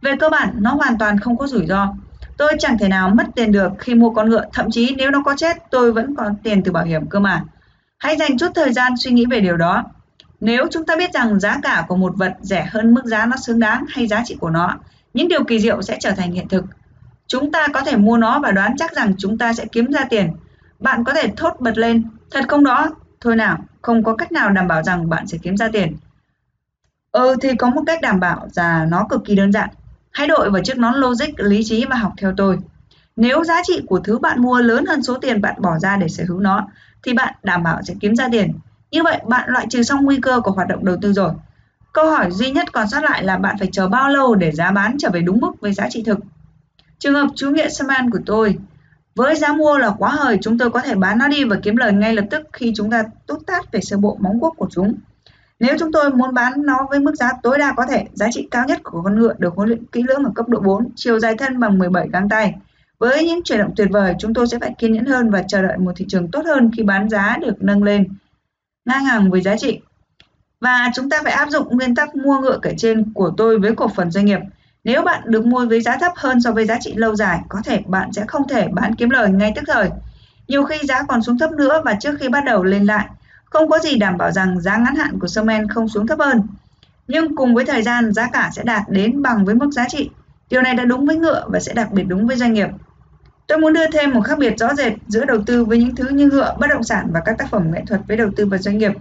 [0.03, 1.95] Về cơ bản, nó hoàn toàn không có rủi ro.
[2.37, 5.23] Tôi chẳng thể nào mất tiền được khi mua con ngựa, thậm chí nếu nó
[5.25, 7.45] có chết, tôi vẫn có tiền từ bảo hiểm cơ mà.
[7.99, 9.85] Hãy dành chút thời gian suy nghĩ về điều đó.
[10.41, 13.37] Nếu chúng ta biết rằng giá cả của một vật rẻ hơn mức giá nó
[13.37, 14.79] xứng đáng hay giá trị của nó,
[15.15, 16.65] những điều kỳ diệu sẽ trở thành hiện thực.
[17.27, 20.05] Chúng ta có thể mua nó và đoán chắc rằng chúng ta sẽ kiếm ra
[20.11, 20.33] tiền.
[20.79, 22.91] Bạn có thể thốt bật lên, thật không đó?
[23.21, 25.97] Thôi nào, không có cách nào đảm bảo rằng bạn sẽ kiếm ra tiền.
[27.13, 29.69] Ừ thì có một cách đảm bảo là nó cực kỳ đơn giản.
[30.13, 32.59] Hãy đội vào chiếc nón logic, lý trí và học theo tôi.
[33.17, 36.09] Nếu giá trị của thứ bạn mua lớn hơn số tiền bạn bỏ ra để
[36.09, 36.69] sở hữu nó,
[37.03, 38.53] thì bạn đảm bảo sẽ kiếm ra tiền.
[38.91, 41.33] Như vậy bạn loại trừ xong nguy cơ của hoạt động đầu tư rồi.
[41.93, 44.71] Câu hỏi duy nhất còn sót lại là bạn phải chờ bao lâu để giá
[44.71, 46.19] bán trở về đúng mức với giá trị thực.
[46.99, 48.59] Trường hợp chú Nghĩa Saman của tôi,
[49.15, 51.77] với giá mua là quá hời, chúng tôi có thể bán nó đi và kiếm
[51.77, 54.69] lời ngay lập tức khi chúng ta tốt tát về sơ bộ móng guốc của
[54.71, 54.95] chúng.
[55.63, 58.49] Nếu chúng tôi muốn bán nó với mức giá tối đa có thể, giá trị
[58.51, 61.21] cao nhất của con ngựa được huấn luyện kỹ lưỡng ở cấp độ 4, chiều
[61.21, 62.55] dài thân bằng 17 găng tay.
[62.99, 65.63] Với những chuyển động tuyệt vời, chúng tôi sẽ phải kiên nhẫn hơn và chờ
[65.63, 68.09] đợi một thị trường tốt hơn khi bán giá được nâng lên
[68.85, 69.81] ngang hàng với giá trị.
[70.61, 73.75] Và chúng ta phải áp dụng nguyên tắc mua ngựa kể trên của tôi với
[73.75, 74.41] cổ phần doanh nghiệp.
[74.85, 77.61] Nếu bạn được mua với giá thấp hơn so với giá trị lâu dài, có
[77.65, 79.91] thể bạn sẽ không thể bán kiếm lời ngay tức thời.
[80.49, 83.07] Nhiều khi giá còn xuống thấp nữa và trước khi bắt đầu lên lại,
[83.53, 86.43] không có gì đảm bảo rằng giá ngắn hạn của Sherman không xuống thấp hơn.
[87.09, 90.11] Nhưng cùng với thời gian, giá cả sẽ đạt đến bằng với mức giá trị.
[90.51, 92.69] Điều này đã đúng với ngựa và sẽ đặc biệt đúng với doanh nghiệp.
[93.47, 96.09] Tôi muốn đưa thêm một khác biệt rõ rệt giữa đầu tư với những thứ
[96.09, 98.59] như ngựa, bất động sản và các tác phẩm nghệ thuật với đầu tư vào
[98.59, 98.93] doanh nghiệp.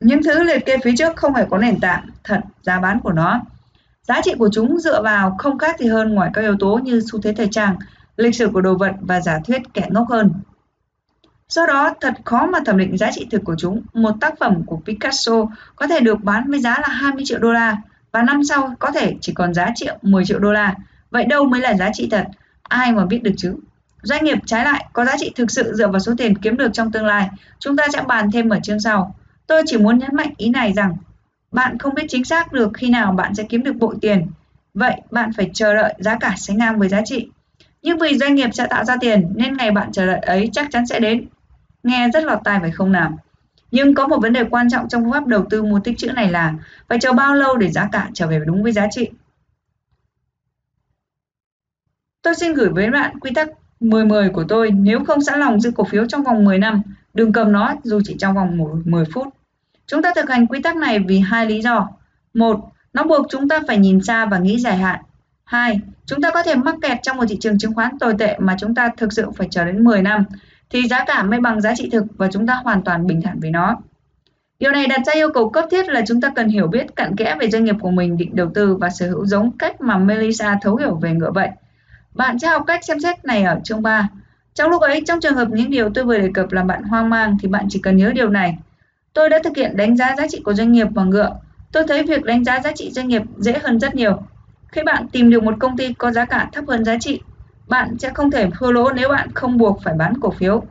[0.00, 3.12] Những thứ liệt kê phía trước không hề có nền tảng thật giá bán của
[3.12, 3.40] nó.
[4.02, 7.02] Giá trị của chúng dựa vào không khác gì hơn ngoài các yếu tố như
[7.12, 7.76] xu thế thời trang,
[8.16, 10.32] lịch sử của đồ vật và giả thuyết kẻ ngốc hơn.
[11.50, 13.82] Do đó, thật khó mà thẩm định giá trị thực của chúng.
[13.94, 15.32] Một tác phẩm của Picasso
[15.76, 17.76] có thể được bán với giá là 20 triệu đô la
[18.12, 20.74] và năm sau có thể chỉ còn giá trị 10 triệu đô la.
[21.10, 22.24] Vậy đâu mới là giá trị thật?
[22.62, 23.56] Ai mà biết được chứ?
[24.02, 26.70] Doanh nghiệp trái lại có giá trị thực sự dựa vào số tiền kiếm được
[26.72, 27.28] trong tương lai.
[27.58, 29.14] Chúng ta sẽ bàn thêm ở chương sau.
[29.46, 30.96] Tôi chỉ muốn nhấn mạnh ý này rằng
[31.52, 34.26] bạn không biết chính xác được khi nào bạn sẽ kiếm được bội tiền.
[34.74, 37.28] Vậy bạn phải chờ đợi giá cả sánh ngang với giá trị.
[37.82, 40.70] Nhưng vì doanh nghiệp sẽ tạo ra tiền nên ngày bạn chờ đợi ấy chắc
[40.70, 41.26] chắn sẽ đến.
[41.82, 43.18] Nghe rất lọt tai phải không nào?
[43.70, 46.12] Nhưng có một vấn đề quan trọng trong phương pháp đầu tư mua tích chữ
[46.12, 46.54] này là
[46.88, 49.10] phải chờ bao lâu để giá cả trở về đúng với giá trị.
[52.22, 53.48] Tôi xin gửi với bạn quy tắc
[53.80, 54.70] 10-10 của tôi.
[54.70, 56.82] Nếu không sẵn lòng giữ cổ phiếu trong vòng 10 năm,
[57.14, 59.28] đừng cầm nó dù chỉ trong vòng 10 phút.
[59.86, 61.88] Chúng ta thực hành quy tắc này vì hai lý do.
[62.34, 62.60] Một,
[62.92, 65.00] nó buộc chúng ta phải nhìn xa và nghĩ dài hạn.
[65.44, 68.36] Hai, chúng ta có thể mắc kẹt trong một thị trường chứng khoán tồi tệ
[68.38, 70.24] mà chúng ta thực sự phải chờ đến 10 năm
[70.70, 73.40] thì giá cả mới bằng giá trị thực và chúng ta hoàn toàn bình thản
[73.40, 73.76] với nó.
[74.58, 77.16] Điều này đặt ra yêu cầu cấp thiết là chúng ta cần hiểu biết cặn
[77.16, 79.98] kẽ về doanh nghiệp của mình định đầu tư và sở hữu giống cách mà
[79.98, 81.48] Melissa thấu hiểu về ngựa vậy.
[82.14, 84.08] Bạn sẽ học cách xem xét này ở chương 3.
[84.54, 87.10] Trong lúc ấy, trong trường hợp những điều tôi vừa đề cập làm bạn hoang
[87.10, 88.58] mang thì bạn chỉ cần nhớ điều này.
[89.12, 91.30] Tôi đã thực hiện đánh giá giá trị của doanh nghiệp bằng ngựa.
[91.72, 94.22] Tôi thấy việc đánh giá giá trị doanh nghiệp dễ hơn rất nhiều.
[94.68, 97.20] Khi bạn tìm được một công ty có giá cả thấp hơn giá trị,
[97.70, 100.62] bạn sẽ không thể thua lỗ nếu bạn không buộc phải bán cổ phiếu.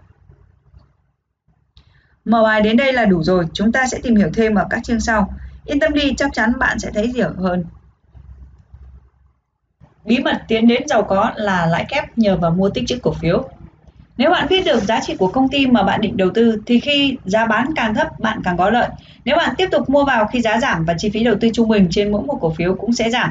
[2.25, 4.83] Mở bài đến đây là đủ rồi, chúng ta sẽ tìm hiểu thêm ở các
[4.83, 5.33] chương sau.
[5.65, 7.65] Yên tâm đi, chắc chắn bạn sẽ thấy hiểu hơn.
[10.05, 13.13] Bí mật tiến đến giàu có là lãi kép nhờ vào mua tích trữ cổ
[13.13, 13.49] phiếu.
[14.17, 16.79] Nếu bạn biết được giá trị của công ty mà bạn định đầu tư thì
[16.79, 18.89] khi giá bán càng thấp bạn càng có lợi.
[19.25, 21.69] Nếu bạn tiếp tục mua vào khi giá giảm và chi phí đầu tư trung
[21.69, 23.29] bình trên mỗi một cổ phiếu cũng sẽ giảm.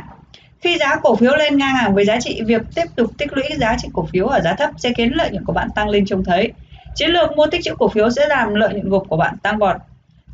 [0.61, 3.44] Khi giá cổ phiếu lên ngang hàng với giá trị, việc tiếp tục tích lũy
[3.59, 6.07] giá trị cổ phiếu ở giá thấp sẽ khiến lợi nhuận của bạn tăng lên
[6.07, 6.53] trông thấy.
[6.94, 9.59] Chiến lược mua tích trữ cổ phiếu sẽ làm lợi nhuận gộp của bạn tăng
[9.59, 9.77] vọt.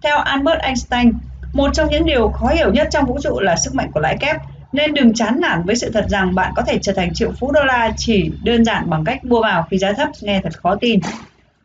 [0.03, 1.13] Theo Albert Einstein,
[1.53, 4.17] một trong những điều khó hiểu nhất trong vũ trụ là sức mạnh của lãi
[4.21, 4.37] kép.
[4.73, 7.53] Nên đừng chán nản với sự thật rằng bạn có thể trở thành triệu phú
[7.53, 10.75] đô la chỉ đơn giản bằng cách mua vào khi giá thấp nghe thật khó
[10.75, 11.01] tin.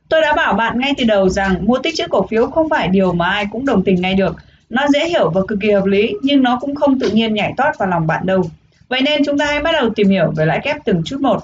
[0.10, 2.88] Tôi đã bảo bạn ngay từ đầu rằng mua tích trữ cổ phiếu không phải
[2.88, 4.36] điều mà ai cũng đồng tình ngay được.
[4.70, 7.54] Nó dễ hiểu và cực kỳ hợp lý, nhưng nó cũng không tự nhiên nhảy
[7.58, 8.44] tót vào lòng bạn đâu.
[8.90, 11.44] Vậy nên chúng ta hãy bắt đầu tìm hiểu về lãi kép từng chút một.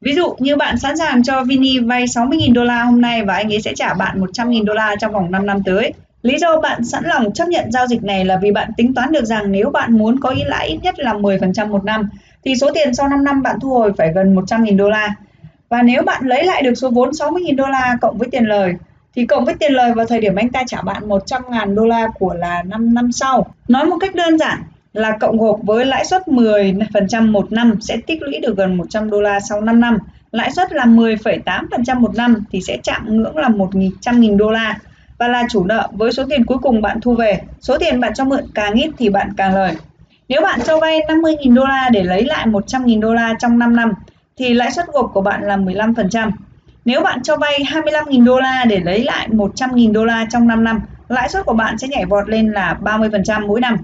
[0.00, 3.34] Ví dụ như bạn sẵn sàng cho Vini vay 60.000 đô la hôm nay và
[3.34, 5.92] anh ấy sẽ trả bạn 100.000 đô la trong vòng 5 năm tới.
[6.22, 9.12] Lý do bạn sẵn lòng chấp nhận giao dịch này là vì bạn tính toán
[9.12, 12.08] được rằng nếu bạn muốn có ý lãi ít nhất là 10% một năm,
[12.44, 15.14] thì số tiền sau 5 năm bạn thu hồi phải gần 100.000 đô la.
[15.68, 18.74] Và nếu bạn lấy lại được số vốn 60.000 đô la cộng với tiền lời
[19.18, 21.84] thì cộng với tiền lời vào thời điểm anh ta trả bạn 100 ngàn đô
[21.84, 23.46] la của là 5 năm sau.
[23.68, 27.96] Nói một cách đơn giản là cộng gộp với lãi suất 10% một năm sẽ
[28.06, 29.98] tích lũy được gần 100 đô la sau 5 năm.
[30.32, 34.78] Lãi suất là 10,8% một năm thì sẽ chạm ngưỡng là 100.000 đô la
[35.18, 37.40] và là chủ nợ với số tiền cuối cùng bạn thu về.
[37.60, 39.74] Số tiền bạn cho mượn càng ít thì bạn càng lời.
[40.28, 43.76] Nếu bạn cho vay 50.000 đô la để lấy lại 100.000 đô la trong 5
[43.76, 43.92] năm
[44.36, 46.30] thì lãi suất gộp của bạn là 15%.
[46.88, 50.64] Nếu bạn cho vay 25.000 đô la để lấy lại 100.000 đô la trong 5
[50.64, 53.76] năm, lãi suất của bạn sẽ nhảy vọt lên là 30% mỗi năm.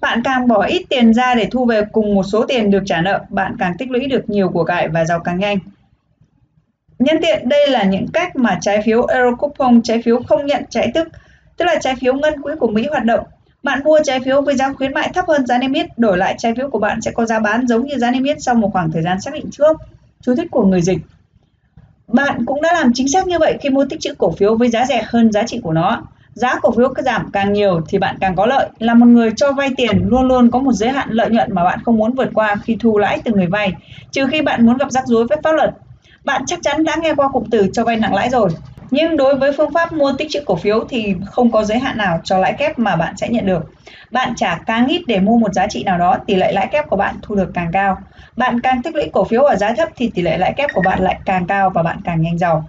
[0.00, 3.00] Bạn càng bỏ ít tiền ra để thu về cùng một số tiền được trả
[3.00, 5.58] nợ, bạn càng tích lũy được nhiều của cải và giàu càng nhanh.
[6.98, 10.90] Nhân tiện đây là những cách mà trái phiếu Eurocoupon, trái phiếu không nhận trái
[10.94, 11.08] tức,
[11.56, 13.24] tức là trái phiếu ngân quỹ của Mỹ hoạt động.
[13.62, 16.34] Bạn mua trái phiếu với giá khuyến mại thấp hơn giá niêm yết, đổi lại
[16.38, 18.70] trái phiếu của bạn sẽ có giá bán giống như giá niêm yết sau một
[18.72, 19.76] khoảng thời gian xác định trước.
[20.20, 20.98] Chú thích của người dịch.
[22.12, 24.68] Bạn cũng đã làm chính xác như vậy khi mua tích trữ cổ phiếu với
[24.68, 26.02] giá rẻ hơn giá trị của nó.
[26.34, 28.68] Giá cổ phiếu giảm càng nhiều thì bạn càng có lợi.
[28.78, 31.64] Là một người cho vay tiền luôn luôn có một giới hạn lợi nhuận mà
[31.64, 33.72] bạn không muốn vượt qua khi thu lãi từ người vay,
[34.12, 35.70] trừ khi bạn muốn gặp rắc rối với pháp luật.
[36.24, 38.48] Bạn chắc chắn đã nghe qua cụm từ cho vay nặng lãi rồi.
[38.90, 41.98] Nhưng đối với phương pháp mua tích trữ cổ phiếu thì không có giới hạn
[41.98, 43.62] nào cho lãi kép mà bạn sẽ nhận được.
[44.10, 46.88] Bạn trả càng ít để mua một giá trị nào đó, tỷ lệ lãi kép
[46.88, 47.98] của bạn thu được càng cao.
[48.36, 50.82] Bạn càng tích lũy cổ phiếu ở giá thấp thì tỷ lệ lãi kép của
[50.82, 52.68] bạn lại càng cao và bạn càng nhanh giàu.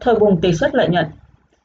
[0.00, 1.06] Thời bùng tỷ suất lợi nhuận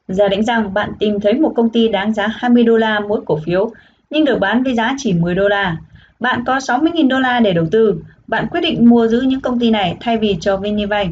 [0.08, 3.20] Giả định rằng bạn tìm thấy một công ty đáng giá 20 đô la mỗi
[3.26, 3.70] cổ phiếu
[4.10, 5.76] nhưng được bán với giá chỉ 10 đô la.
[6.20, 8.02] Bạn có 60.000 đô la để đầu tư.
[8.26, 11.08] Bạn quyết định mua giữ những công ty này thay vì cho Vini vay.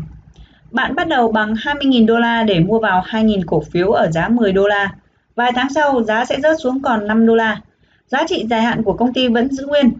[0.70, 4.28] Bạn bắt đầu bằng 20.000 đô la để mua vào 2.000 cổ phiếu ở giá
[4.28, 4.94] 10 đô la.
[5.36, 7.60] Vài tháng sau, giá sẽ rớt xuống còn 5 đô la.
[8.06, 9.90] Giá trị dài hạn của công ty vẫn giữ nguyên.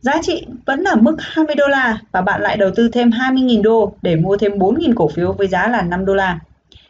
[0.00, 3.62] Giá trị vẫn ở mức 20 đô la và bạn lại đầu tư thêm 20.000
[3.62, 6.38] đô để mua thêm 4.000 cổ phiếu với giá là 5 đô la.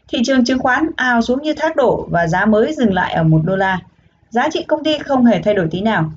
[0.08, 3.22] Thị trường chứng khoán ào xuống như thác đổ và giá mới dừng lại ở
[3.22, 3.80] 1 đô la.
[4.30, 6.12] Giá trị công ty không hề thay đổi tí nào.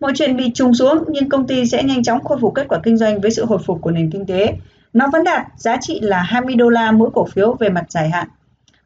[0.00, 2.78] Mọi chuyện bị trùng xuống nhưng công ty sẽ nhanh chóng khôi phục kết quả
[2.82, 4.54] kinh doanh với sự hồi phục của nền kinh tế.
[4.92, 8.10] Nó vẫn đạt giá trị là 20 đô la mỗi cổ phiếu về mặt dài
[8.10, 8.28] hạn.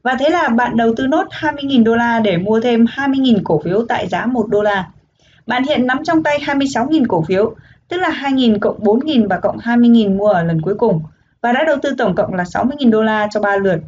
[0.03, 3.61] Và thế là bạn đầu tư nốt 20.000 đô la để mua thêm 20.000 cổ
[3.65, 4.89] phiếu tại giá 1 đô la.
[5.47, 7.55] Bạn hiện nắm trong tay 26.000 cổ phiếu,
[7.89, 11.03] tức là 2.000 cộng 4.000 và cộng 20.000 mua ở lần cuối cùng
[11.41, 13.79] và đã đầu tư tổng cộng là 60.000 đô la cho 3 lượt.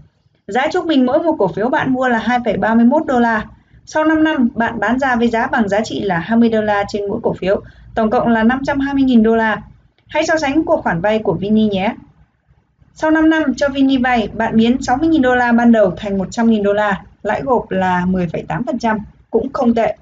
[0.47, 3.45] Giá trung bình mỗi một cổ phiếu bạn mua là 2,31 đô la.
[3.87, 6.85] Sau 5 năm, bạn bán ra với giá bằng giá trị là 20 đô la
[6.89, 7.63] trên mỗi cổ phiếu,
[7.95, 9.63] tổng cộng là 520.000 đô la.
[10.09, 11.95] Hãy so sánh cuộc khoản vay của Vini nhé.
[12.95, 16.63] Sau 5 năm cho Vini vay, bạn biến 60.000 đô la ban đầu thành 100.000
[16.63, 18.99] đô la, lãi gộp là 10,8%,
[19.31, 19.97] cũng không tệ.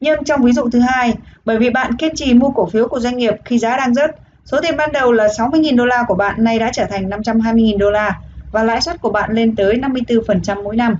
[0.00, 1.14] Nhưng trong ví dụ thứ hai,
[1.44, 4.10] bởi vì bạn kiên trì mua cổ phiếu của doanh nghiệp khi giá đang rớt,
[4.44, 7.78] số tiền ban đầu là 60.000 đô la của bạn nay đã trở thành 520.000
[7.78, 8.20] đô la
[8.52, 10.96] và lãi suất của bạn lên tới 54% mỗi năm.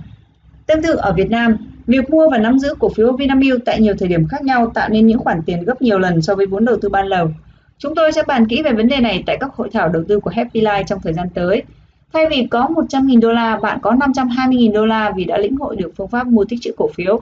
[0.65, 3.93] Tương tự ở Việt Nam, việc mua và nắm giữ cổ phiếu Vinamilk tại nhiều
[3.99, 6.65] thời điểm khác nhau tạo nên những khoản tiền gấp nhiều lần so với vốn
[6.65, 7.31] đầu tư ban đầu.
[7.77, 10.19] Chúng tôi sẽ bàn kỹ về vấn đề này tại các hội thảo đầu tư
[10.19, 11.63] của Happy Life trong thời gian tới.
[12.13, 15.75] Thay vì có 100.000 đô la, bạn có 520.000 đô la vì đã lĩnh hội
[15.75, 17.21] được phương pháp mua tích trữ cổ phiếu.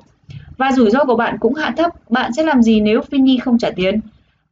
[0.57, 3.57] Và rủi ro của bạn cũng hạ thấp, bạn sẽ làm gì nếu Finny không
[3.57, 3.99] trả tiền?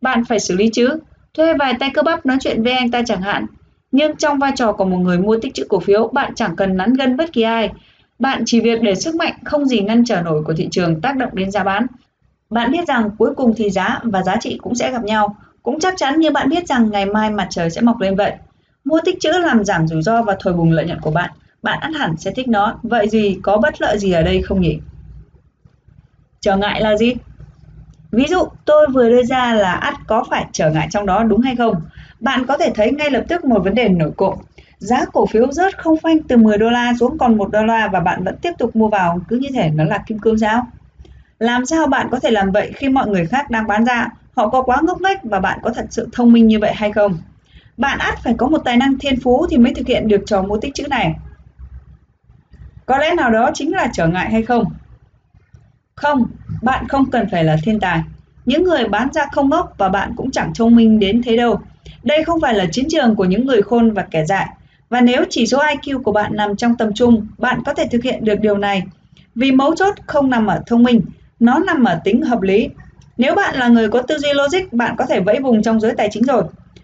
[0.01, 0.99] Bạn phải xử lý chứ,
[1.33, 3.45] thuê vài tay cơ bắp nói chuyện với anh ta chẳng hạn.
[3.91, 6.77] Nhưng trong vai trò của một người mua tích trữ cổ phiếu, bạn chẳng cần
[6.77, 7.69] nắn gân bất kỳ ai.
[8.19, 11.17] Bạn chỉ việc để sức mạnh không gì ngăn trở nổi của thị trường tác
[11.17, 11.85] động đến giá bán.
[12.49, 15.79] Bạn biết rằng cuối cùng thì giá và giá trị cũng sẽ gặp nhau, cũng
[15.79, 18.33] chắc chắn như bạn biết rằng ngày mai mặt trời sẽ mọc lên vậy.
[18.85, 21.31] Mua tích trữ làm giảm rủi ro và thổi bùng lợi nhuận của bạn.
[21.63, 22.79] Bạn ăn hẳn sẽ thích nó.
[22.83, 24.79] Vậy gì, có bất lợi gì ở đây không nhỉ?
[26.39, 27.13] Trở ngại là gì?
[28.11, 31.41] Ví dụ, tôi vừa đưa ra là ắt có phải trở ngại trong đó đúng
[31.41, 31.81] hay không?
[32.19, 34.37] Bạn có thể thấy ngay lập tức một vấn đề nổi cộng.
[34.77, 37.87] Giá cổ phiếu rớt không phanh từ 10 đô la xuống còn 1 đô la
[37.87, 40.67] và bạn vẫn tiếp tục mua vào cứ như thể nó là kim cương sao?
[41.39, 44.07] Làm sao bạn có thể làm vậy khi mọi người khác đang bán ra?
[44.35, 46.91] Họ có quá ngốc nghếch và bạn có thật sự thông minh như vậy hay
[46.91, 47.17] không?
[47.77, 50.41] Bạn ắt phải có một tài năng thiên phú thì mới thực hiện được trò
[50.41, 51.15] mua tích chữ này.
[52.85, 54.63] Có lẽ nào đó chính là trở ngại hay không?
[55.95, 56.25] Không,
[56.61, 58.01] bạn không cần phải là thiên tài.
[58.45, 61.59] Những người bán ra không ngốc và bạn cũng chẳng thông minh đến thế đâu.
[62.03, 64.47] Đây không phải là chiến trường của những người khôn và kẻ dại.
[64.89, 68.03] Và nếu chỉ số IQ của bạn nằm trong tầm trung, bạn có thể thực
[68.03, 68.83] hiện được điều này.
[69.35, 71.01] Vì mấu chốt không nằm ở thông minh,
[71.39, 72.69] nó nằm ở tính hợp lý.
[73.21, 75.95] Nếu bạn là người có tư duy logic, bạn có thể vẫy vùng trong giới
[75.95, 76.43] tài chính rồi.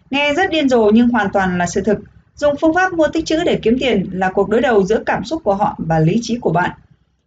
[0.10, 1.98] Nghe rất điên rồ nhưng hoàn toàn là sự thực.
[2.36, 5.24] Dùng phương pháp mua tích trữ để kiếm tiền là cuộc đối đầu giữa cảm
[5.24, 6.72] xúc của họ và lý trí của bạn.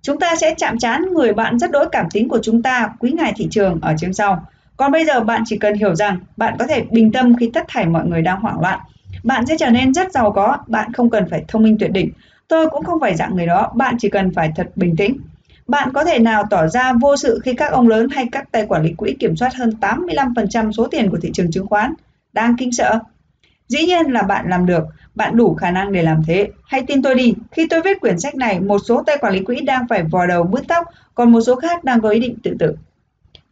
[0.02, 3.10] Chúng ta sẽ chạm trán người bạn rất đối cảm tính của chúng ta quý
[3.10, 4.46] ngài thị trường ở chương sau.
[4.76, 7.64] Còn bây giờ bạn chỉ cần hiểu rằng bạn có thể bình tâm khi tất
[7.68, 8.80] thảy mọi người đang hoảng loạn.
[9.24, 12.10] Bạn sẽ trở nên rất giàu có, bạn không cần phải thông minh tuyệt đỉnh.
[12.48, 15.16] Tôi cũng không phải dạng người đó, bạn chỉ cần phải thật bình tĩnh.
[15.70, 18.66] Bạn có thể nào tỏ ra vô sự khi các ông lớn hay các tay
[18.68, 21.94] quản lý quỹ kiểm soát hơn 85% số tiền của thị trường chứng khoán?
[22.32, 22.98] Đang kinh sợ?
[23.68, 26.48] Dĩ nhiên là bạn làm được, bạn đủ khả năng để làm thế.
[26.64, 29.40] Hãy tin tôi đi, khi tôi viết quyển sách này, một số tay quản lý
[29.40, 32.36] quỹ đang phải vò đầu bứt tóc, còn một số khác đang có ý định
[32.42, 32.76] tự tử.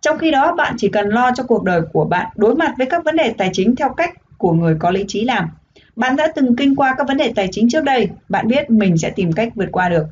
[0.00, 2.86] Trong khi đó, bạn chỉ cần lo cho cuộc đời của bạn đối mặt với
[2.86, 5.48] các vấn đề tài chính theo cách của người có lý trí làm.
[5.96, 8.98] Bạn đã từng kinh qua các vấn đề tài chính trước đây, bạn biết mình
[8.98, 10.04] sẽ tìm cách vượt qua được.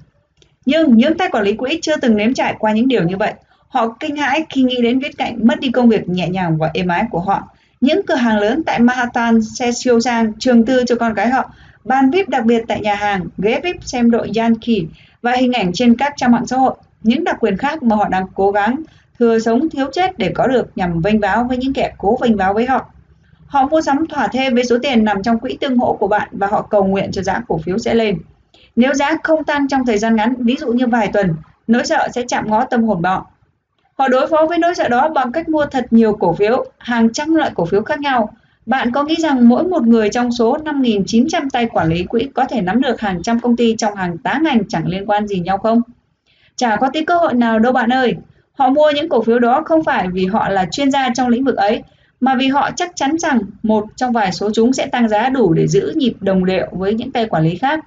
[0.66, 3.32] Nhưng những tay quản lý quỹ chưa từng nếm trải qua những điều như vậy.
[3.68, 6.70] Họ kinh hãi khi nghĩ đến viết cạnh mất đi công việc nhẹ nhàng và
[6.74, 7.48] êm ái của họ.
[7.80, 11.50] Những cửa hàng lớn tại Manhattan, xe siêu sang, trường tư cho con cái họ,
[11.84, 14.80] ban VIP đặc biệt tại nhà hàng, ghế VIP xem đội Yankee
[15.22, 16.74] và hình ảnh trên các trang mạng xã hội.
[17.02, 18.76] Những đặc quyền khác mà họ đang cố gắng
[19.18, 22.36] thừa sống thiếu chết để có được nhằm vênh váo với những kẻ cố vênh
[22.36, 22.90] váo với họ.
[23.46, 26.28] Họ mua sắm thỏa thê với số tiền nằm trong quỹ tương hỗ của bạn
[26.32, 28.18] và họ cầu nguyện cho giá cổ phiếu sẽ lên.
[28.76, 31.34] Nếu giá không tăng trong thời gian ngắn, ví dụ như vài tuần,
[31.66, 33.26] nỗi sợ sẽ chạm ngó tâm hồn họ.
[33.98, 37.12] Họ đối phó với nỗi sợ đó bằng cách mua thật nhiều cổ phiếu, hàng
[37.12, 38.28] trăm loại cổ phiếu khác nhau.
[38.66, 42.44] Bạn có nghĩ rằng mỗi một người trong số 5.900 tay quản lý quỹ có
[42.44, 45.40] thể nắm được hàng trăm công ty trong hàng tá ngành chẳng liên quan gì
[45.40, 45.82] nhau không?
[46.56, 48.14] Chả có tí cơ hội nào đâu bạn ơi.
[48.52, 51.44] Họ mua những cổ phiếu đó không phải vì họ là chuyên gia trong lĩnh
[51.44, 51.82] vực ấy,
[52.20, 55.52] mà vì họ chắc chắn rằng một trong vài số chúng sẽ tăng giá đủ
[55.52, 57.80] để giữ nhịp đồng đều với những tay quản lý khác.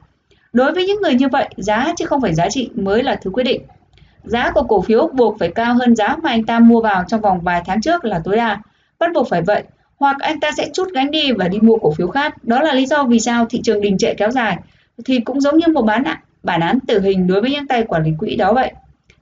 [0.53, 3.29] Đối với những người như vậy, giá chứ không phải giá trị mới là thứ
[3.29, 3.61] quyết định.
[4.23, 7.21] Giá của cổ phiếu buộc phải cao hơn giá mà anh ta mua vào trong
[7.21, 8.61] vòng vài tháng trước là tối đa.
[8.99, 9.63] Bắt buộc phải vậy,
[9.97, 12.43] hoặc anh ta sẽ chút gánh đi và đi mua cổ phiếu khác.
[12.43, 14.57] Đó là lý do vì sao thị trường đình trệ kéo dài.
[15.05, 17.83] Thì cũng giống như một bán ạ, bản án tử hình đối với những tay
[17.83, 18.71] quản lý quỹ đó vậy.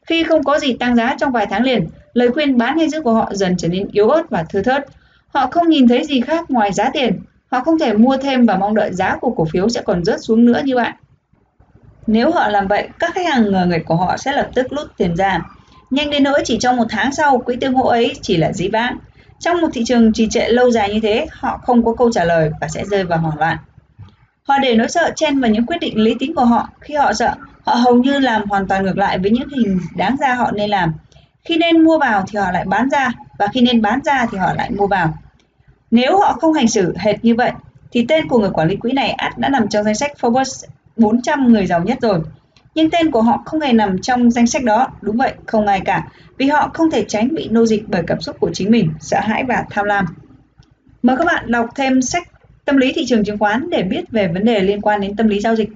[0.06, 3.02] Khi không có gì tăng giá trong vài tháng liền, lời khuyên bán hay giữ
[3.02, 4.86] của họ dần trở nên yếu ớt và thưa thớt.
[5.28, 7.20] Họ không nhìn thấy gì khác ngoài giá tiền.
[7.52, 10.20] Họ không thể mua thêm và mong đợi giá của cổ phiếu sẽ còn rớt
[10.22, 10.96] xuống nữa như bạn.
[12.08, 14.98] Nếu họ làm vậy, các khách hàng ngờ nghịch của họ sẽ lập tức rút
[14.98, 15.39] tiền ra.
[15.89, 18.67] Nhanh đến nỗi chỉ trong một tháng sau, quỹ tương hỗ ấy chỉ là dĩ
[18.67, 18.98] vãng.
[19.39, 22.24] Trong một thị trường trì trệ lâu dài như thế, họ không có câu trả
[22.24, 23.58] lời và sẽ rơi vào hoảng loạn.
[24.43, 26.70] Họ để nỗi sợ chen vào những quyết định lý tính của họ.
[26.82, 30.15] Khi họ sợ, họ hầu như làm hoàn toàn ngược lại với những hình đáng
[30.20, 30.93] ra họ nên làm.
[31.46, 34.38] Khi nên mua vào thì họ lại bán ra, và khi nên bán ra thì
[34.38, 35.17] họ lại mua vào.
[35.91, 37.52] Nếu họ không hành xử hệt như vậy,
[37.91, 40.67] thì tên của người quản lý quỹ này ắt đã nằm trong danh sách Forbes
[40.97, 42.19] 400 người giàu nhất rồi.
[42.75, 45.81] Nhưng tên của họ không hề nằm trong danh sách đó, đúng vậy, không ai
[45.86, 46.07] cả,
[46.38, 49.19] vì họ không thể tránh bị nô dịch bởi cảm xúc của chính mình, sợ
[49.21, 50.05] hãi và tham lam.
[51.03, 52.27] Mời các bạn đọc thêm sách
[52.67, 55.27] Tâm lý thị trường chứng khoán để biết về vấn đề liên quan đến tâm
[55.27, 55.69] lý giao dịch.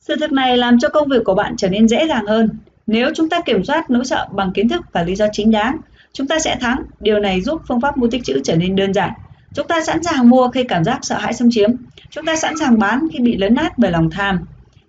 [0.00, 2.50] Sự thực này làm cho công việc của bạn trở nên dễ dàng hơn.
[2.86, 5.76] Nếu chúng ta kiểm soát nỗi sợ bằng kiến thức và lý do chính đáng,
[6.12, 6.82] chúng ta sẽ thắng.
[7.00, 9.10] Điều này giúp phương pháp mua tích trữ trở nên đơn giản.
[9.54, 11.70] Chúng ta sẵn sàng mua khi cảm giác sợ hãi xâm chiếm.
[12.10, 14.38] Chúng ta sẵn sàng bán khi bị lấn át bởi lòng tham.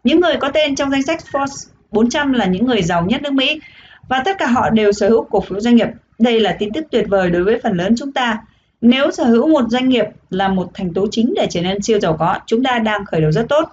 [0.04, 3.34] Những người có tên trong danh sách Forbes 400 là những người giàu nhất nước
[3.34, 3.60] Mỹ
[4.08, 5.88] và tất cả họ đều sở hữu cổ phiếu doanh nghiệp.
[6.20, 8.38] Đây là tin tức tuyệt vời đối với phần lớn chúng ta.
[8.82, 12.00] Nếu sở hữu một doanh nghiệp là một thành tố chính để trở nên siêu
[12.00, 13.70] giàu có, chúng ta đang khởi đầu rất tốt.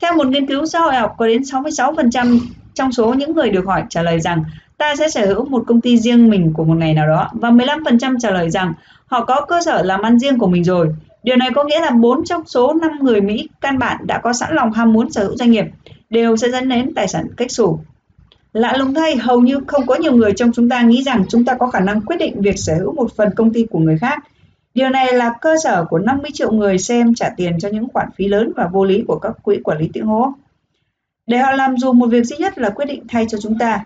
[0.00, 2.38] Theo một nghiên cứu xã hội học, có đến 66%
[2.74, 4.44] trong số những người được hỏi trả lời rằng
[4.78, 7.50] ta sẽ sở hữu một công ty riêng mình của một ngày nào đó và
[7.50, 8.74] 15% trả lời rằng
[9.12, 10.88] họ có cơ sở làm ăn riêng của mình rồi.
[11.22, 14.32] Điều này có nghĩa là 4 trong số 5 người Mỹ căn bản đã có
[14.32, 15.64] sẵn lòng ham muốn sở hữu doanh nghiệp,
[16.10, 17.78] đều sẽ dẫn đến tài sản cách xù.
[18.52, 21.44] Lạ lùng thay, hầu như không có nhiều người trong chúng ta nghĩ rằng chúng
[21.44, 23.98] ta có khả năng quyết định việc sở hữu một phần công ty của người
[23.98, 24.24] khác.
[24.74, 28.08] Điều này là cơ sở của 50 triệu người xem trả tiền cho những khoản
[28.16, 30.32] phí lớn và vô lý của các quỹ quản lý tiếng hố.
[31.26, 33.84] Để họ làm dù một việc duy nhất là quyết định thay cho chúng ta.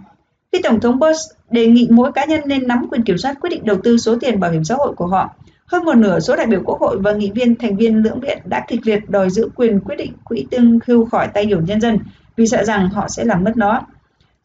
[0.53, 1.21] Khi Tổng thống Bush
[1.51, 4.17] đề nghị mỗi cá nhân nên nắm quyền kiểm soát quyết định đầu tư số
[4.21, 5.35] tiền bảo hiểm xã hội của họ,
[5.67, 8.39] hơn một nửa số đại biểu quốc hội và nghị viên thành viên lưỡng viện
[8.45, 11.81] đã kịch liệt đòi giữ quyền quyết định quỹ tương hưu khỏi tay nhiều nhân
[11.81, 11.99] dân
[12.37, 13.83] vì sợ rằng họ sẽ làm mất nó.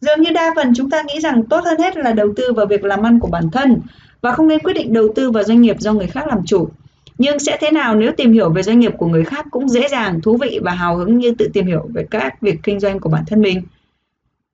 [0.02, 2.66] Dường như đa phần chúng ta nghĩ rằng tốt hơn hết là đầu tư vào
[2.66, 3.82] việc làm ăn của bản thân
[4.22, 6.70] và không nên quyết định đầu tư vào doanh nghiệp do người khác làm chủ.
[7.18, 9.88] Nhưng sẽ thế nào nếu tìm hiểu về doanh nghiệp của người khác cũng dễ
[9.88, 13.00] dàng, thú vị và hào hứng như tự tìm hiểu về các việc kinh doanh
[13.00, 13.62] của bản thân mình?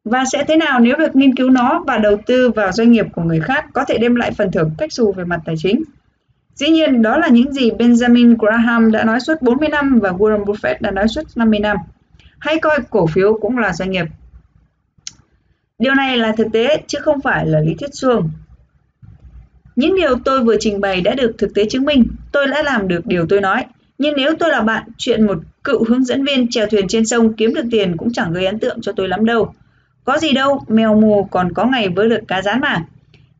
[0.09, 3.05] Và sẽ thế nào nếu việc nghiên cứu nó và đầu tư vào doanh nghiệp
[3.15, 5.83] của người khác có thể đem lại phần thưởng cách xù về mặt tài chính?
[6.55, 10.45] Dĩ nhiên, đó là những gì Benjamin Graham đã nói suốt 40 năm và Warren
[10.45, 11.77] Buffett đã nói suốt 50 năm.
[12.39, 14.05] Hãy coi cổ phiếu cũng là doanh nghiệp.
[15.79, 18.29] Điều này là thực tế chứ không phải là lý thuyết suông.
[19.75, 22.87] Những điều tôi vừa trình bày đã được thực tế chứng minh, tôi đã làm
[22.87, 23.65] được điều tôi nói.
[23.97, 27.33] Nhưng nếu tôi là bạn, chuyện một cựu hướng dẫn viên chèo thuyền trên sông
[27.33, 29.53] kiếm được tiền cũng chẳng gây ấn tượng cho tôi lắm đâu.
[30.07, 32.85] Có gì đâu, mèo mù còn có ngày với được cá rán mà.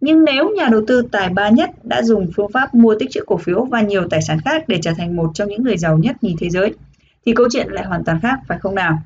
[0.01, 3.23] Nhưng nếu nhà đầu tư tài ba nhất đã dùng phương pháp mua tích trữ
[3.27, 5.97] cổ phiếu và nhiều tài sản khác để trở thành một trong những người giàu
[5.97, 6.73] nhất nhì thế giới,
[7.25, 9.01] thì câu chuyện lại hoàn toàn khác phải không nào?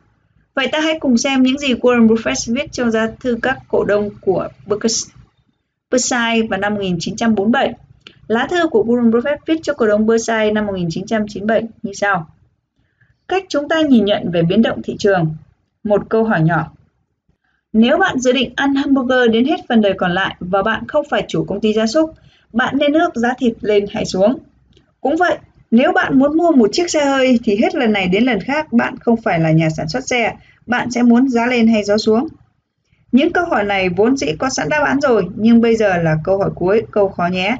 [0.55, 3.83] Vậy ta hãy cùng xem những gì Warren Buffett viết trong gia thư các cổ
[3.83, 7.73] đông của Berkshire vào năm 1947.
[8.27, 12.27] Lá thư của Warren Buffett viết cho cổ đông Berkshire năm 1997 như sau.
[13.27, 15.35] Cách chúng ta nhìn nhận về biến động thị trường.
[15.83, 16.71] Một câu hỏi nhỏ.
[17.73, 21.05] Nếu bạn dự định ăn hamburger đến hết phần đời còn lại và bạn không
[21.09, 22.13] phải chủ công ty gia súc,
[22.53, 24.37] bạn nên ước giá thịt lên hay xuống.
[25.01, 25.37] Cũng vậy,
[25.71, 28.73] nếu bạn muốn mua một chiếc xe hơi thì hết lần này đến lần khác
[28.73, 30.33] bạn không phải là nhà sản xuất xe,
[30.65, 32.27] bạn sẽ muốn giá lên hay giá xuống.
[33.11, 36.15] Những câu hỏi này vốn dĩ có sẵn đáp án rồi, nhưng bây giờ là
[36.23, 37.57] câu hỏi cuối, câu khó nhé.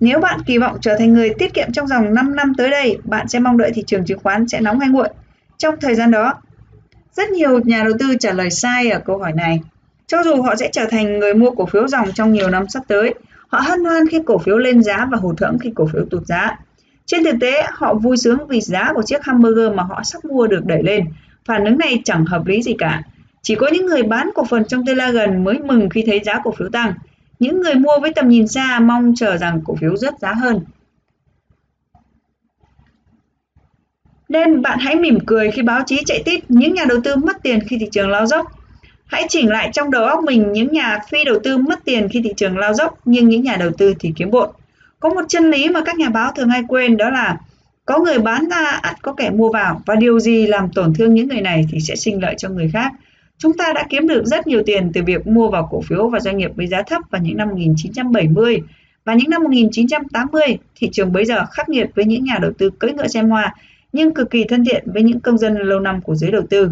[0.00, 2.98] Nếu bạn kỳ vọng trở thành người tiết kiệm trong vòng 5 năm tới đây,
[3.04, 5.08] bạn sẽ mong đợi thị trường chứng khoán sẽ nóng hay nguội.
[5.58, 6.34] Trong thời gian đó,
[7.18, 9.60] rất nhiều nhà đầu tư trả lời sai ở câu hỏi này.
[10.06, 12.82] Cho dù họ sẽ trở thành người mua cổ phiếu dòng trong nhiều năm sắp
[12.88, 13.14] tới,
[13.48, 16.26] họ hân hoan khi cổ phiếu lên giá và hụt hẫng khi cổ phiếu tụt
[16.26, 16.56] giá.
[17.06, 20.46] Trên thực tế, họ vui sướng vì giá của chiếc hamburger mà họ sắp mua
[20.46, 21.04] được đẩy lên.
[21.44, 23.02] Phản ứng này chẳng hợp lý gì cả.
[23.42, 26.40] Chỉ có những người bán cổ phần trong Telegram gần mới mừng khi thấy giá
[26.44, 26.94] cổ phiếu tăng.
[27.38, 30.60] Những người mua với tầm nhìn xa mong chờ rằng cổ phiếu rớt giá hơn.
[34.28, 37.36] Nên bạn hãy mỉm cười khi báo chí chạy tít những nhà đầu tư mất
[37.42, 38.46] tiền khi thị trường lao dốc.
[39.06, 42.20] Hãy chỉnh lại trong đầu óc mình những nhà phi đầu tư mất tiền khi
[42.24, 44.50] thị trường lao dốc nhưng những nhà đầu tư thì kiếm bộn.
[45.00, 47.36] Có một chân lý mà các nhà báo thường hay quên đó là
[47.86, 51.14] có người bán ra ắt có kẻ mua vào và điều gì làm tổn thương
[51.14, 52.92] những người này thì sẽ sinh lợi cho người khác.
[53.38, 56.20] Chúng ta đã kiếm được rất nhiều tiền từ việc mua vào cổ phiếu và
[56.20, 58.62] doanh nghiệp với giá thấp vào những năm 1970
[59.04, 62.70] và những năm 1980, thị trường bấy giờ khắc nghiệt với những nhà đầu tư
[62.78, 63.54] cưỡi ngựa xem hoa
[63.92, 66.70] nhưng cực kỳ thân thiện với những công dân lâu năm của giới đầu tư.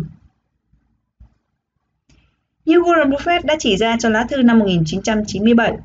[2.64, 5.76] Như Warren Buffett đã chỉ ra trong lá thư năm 1997,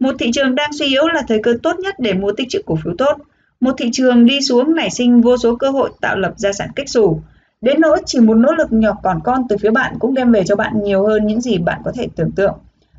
[0.00, 2.62] một thị trường đang suy yếu là thời cơ tốt nhất để mua tích trữ
[2.66, 3.16] cổ phiếu tốt.
[3.60, 6.68] Một thị trường đi xuống nảy sinh vô số cơ hội tạo lập gia sản
[6.76, 7.20] kích xù.
[7.60, 10.44] Đến nỗi chỉ một nỗ lực nhỏ còn con từ phía bạn cũng đem về
[10.46, 12.54] cho bạn nhiều hơn những gì bạn có thể tưởng tượng.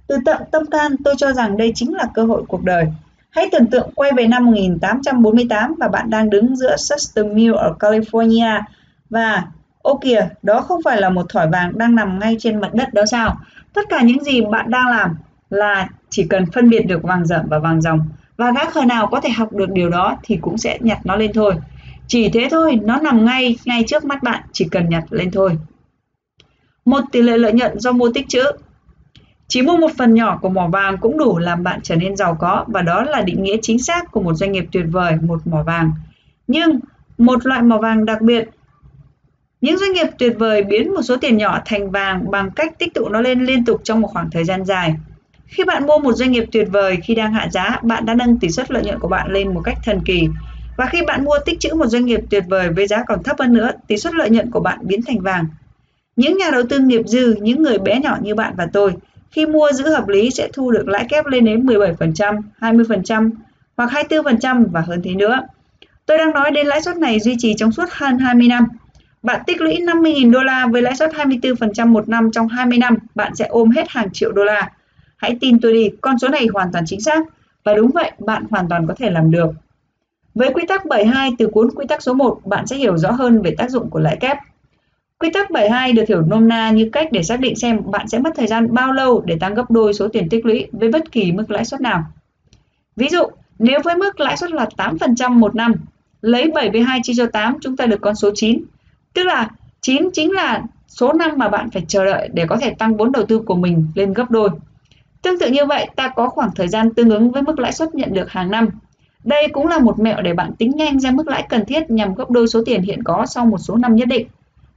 [0.08, 2.86] Từ tận tâm can, tôi cho rằng đây chính là cơ hội cuộc đời.
[3.32, 7.74] Hãy tưởng tượng quay về năm 1848 và bạn đang đứng giữa Suster Mill ở
[7.80, 8.62] California
[9.10, 9.44] và
[9.82, 12.94] Ô kìa, đó không phải là một thỏi vàng đang nằm ngay trên mặt đất
[12.94, 13.38] đó sao?
[13.74, 15.16] Tất cả những gì bạn đang làm
[15.50, 18.00] là chỉ cần phân biệt được vàng rậm và vàng dòng
[18.38, 21.16] và gã khờ nào có thể học được điều đó thì cũng sẽ nhặt nó
[21.16, 21.56] lên thôi.
[22.08, 25.58] Chỉ thế thôi, nó nằm ngay ngay trước mắt bạn, chỉ cần nhặt lên thôi.
[26.86, 28.44] Một tỷ lệ lợi nhuận do mua tích trữ
[29.52, 32.38] chỉ mua một phần nhỏ của mỏ vàng cũng đủ làm bạn trở nên giàu
[32.40, 35.48] có và đó là định nghĩa chính xác của một doanh nghiệp tuyệt vời, một
[35.48, 35.92] mỏ vàng.
[36.48, 36.80] Nhưng
[37.18, 38.50] một loại mỏ vàng đặc biệt
[39.62, 42.94] những doanh nghiệp tuyệt vời biến một số tiền nhỏ thành vàng bằng cách tích
[42.94, 44.96] tụ nó lên liên tục trong một khoảng thời gian dài.
[45.46, 48.40] Khi bạn mua một doanh nghiệp tuyệt vời khi đang hạ giá, bạn đã nâng
[48.40, 50.28] tỷ suất lợi nhuận của bạn lên một cách thần kỳ.
[50.78, 53.40] Và khi bạn mua tích trữ một doanh nghiệp tuyệt vời với giá còn thấp
[53.40, 55.46] hơn nữa, tỷ suất lợi nhuận của bạn biến thành vàng.
[56.16, 58.94] Những nhà đầu tư nghiệp dư, những người bé nhỏ như bạn và tôi,
[59.32, 63.32] khi mua giữ hợp lý sẽ thu được lãi kép lên đến 17%, 20%
[63.78, 65.40] hoặc 24% và hơn thế nữa.
[66.06, 68.66] Tôi đang nói đến lãi suất này duy trì trong suốt hơn 20 năm.
[69.24, 72.98] Bạn tích lũy 50.000 đô la với lãi suất 24% một năm trong 20 năm,
[73.16, 74.70] bạn sẽ ôm hết hàng triệu đô la.
[75.18, 77.26] Hãy tin tôi đi, con số này hoàn toàn chính xác.
[77.64, 79.52] Và đúng vậy, bạn hoàn toàn có thể làm được.
[80.36, 83.42] Với quy tắc 72 từ cuốn quy tắc số 1, bạn sẽ hiểu rõ hơn
[83.42, 84.38] về tác dụng của lãi kép.
[85.22, 88.20] Quy tắc 72 được hiểu nôm na như cách để xác định xem bạn sẽ
[88.20, 91.12] mất thời gian bao lâu để tăng gấp đôi số tiền tích lũy với bất
[91.12, 92.04] kỳ mức lãi suất nào.
[92.96, 93.24] Ví dụ,
[93.60, 95.74] nếu với mức lãi suất là 8% một năm,
[96.22, 98.64] lấy 72 chia cho 8 chúng ta được con số 9.
[99.14, 99.50] Tức là
[99.82, 103.12] 9 chính là số năm mà bạn phải chờ đợi để có thể tăng vốn
[103.12, 104.50] đầu tư của mình lên gấp đôi.
[105.22, 107.96] Tương tự như vậy, ta có khoảng thời gian tương ứng với mức lãi suất
[107.96, 108.70] nhận được hàng năm.
[109.24, 112.16] Đây cũng là một mẹo để bạn tính nhanh ra mức lãi cần thiết nhằm
[112.16, 114.28] gấp đôi số tiền hiện có sau một số năm nhất định.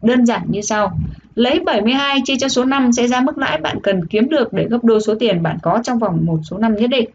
[0.05, 0.99] Đơn giản như sau.
[1.35, 4.67] Lấy 72 chia cho số năm sẽ ra mức lãi bạn cần kiếm được để
[4.71, 7.11] gấp đôi số tiền bạn có trong vòng một số năm nhất định.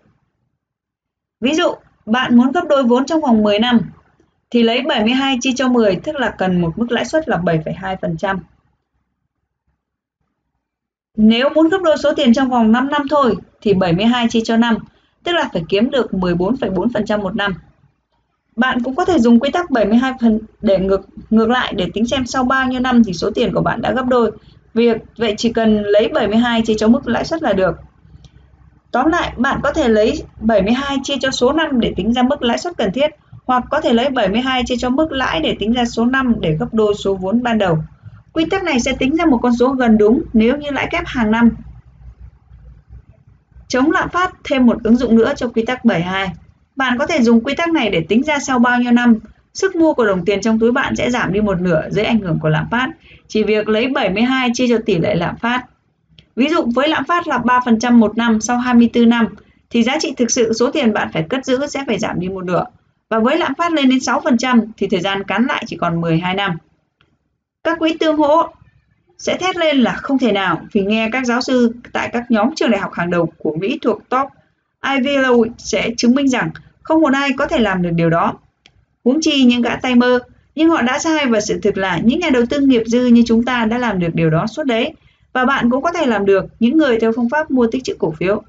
[1.41, 1.73] Ví dụ,
[2.05, 3.79] bạn muốn gấp đôi vốn trong vòng 10 năm
[4.51, 8.37] thì lấy 72 chia cho 10 tức là cần một mức lãi suất là 7,2%.
[11.17, 14.57] Nếu muốn gấp đôi số tiền trong vòng 5 năm thôi thì 72 chia cho
[14.57, 14.77] 5,
[15.23, 17.53] tức là phải kiếm được 14,4% một năm.
[18.59, 22.07] Bạn cũng có thể dùng quy tắc 72 phần để ngược ngược lại để tính
[22.07, 24.31] xem sau bao nhiêu năm thì số tiền của bạn đã gấp đôi.
[24.73, 27.75] Việc vậy chỉ cần lấy 72 chia cho mức lãi suất là được.
[28.91, 32.43] Tóm lại, bạn có thể lấy 72 chia cho số năm để tính ra mức
[32.43, 33.11] lãi suất cần thiết
[33.45, 36.57] hoặc có thể lấy 72 chia cho mức lãi để tính ra số năm để
[36.59, 37.77] gấp đôi số vốn ban đầu.
[38.33, 41.03] Quy tắc này sẽ tính ra một con số gần đúng nếu như lãi kép
[41.05, 41.49] hàng năm.
[43.67, 46.29] Chống lạm phát thêm một ứng dụng nữa cho quy tắc 72.
[46.79, 49.19] Bạn có thể dùng quy tắc này để tính ra sau bao nhiêu năm,
[49.53, 52.19] sức mua của đồng tiền trong túi bạn sẽ giảm đi một nửa dưới ảnh
[52.19, 52.89] hưởng của lạm phát.
[53.27, 55.65] Chỉ việc lấy 72 chia cho tỷ lệ lạm phát.
[56.35, 59.27] Ví dụ với lạm phát là 3% một năm sau 24 năm,
[59.69, 62.27] thì giá trị thực sự số tiền bạn phải cất giữ sẽ phải giảm đi
[62.27, 62.65] một nửa.
[63.09, 66.35] Và với lạm phát lên đến 6% thì thời gian cán lại chỉ còn 12
[66.35, 66.57] năm.
[67.63, 68.47] Các quỹ tương hỗ
[69.17, 72.55] sẽ thét lên là không thể nào vì nghe các giáo sư tại các nhóm
[72.55, 74.27] trường đại học hàng đầu của Mỹ thuộc top
[74.83, 76.49] Ivy League sẽ chứng minh rằng
[76.89, 78.33] không một ai có thể làm được điều đó.
[79.05, 80.19] Huống chi những gã tay mơ,
[80.55, 83.23] nhưng họ đã sai và sự thực là những nhà đầu tư nghiệp dư như
[83.25, 84.93] chúng ta đã làm được điều đó suốt đấy.
[85.33, 87.93] Và bạn cũng có thể làm được những người theo phương pháp mua tích trữ
[87.99, 88.41] cổ phiếu.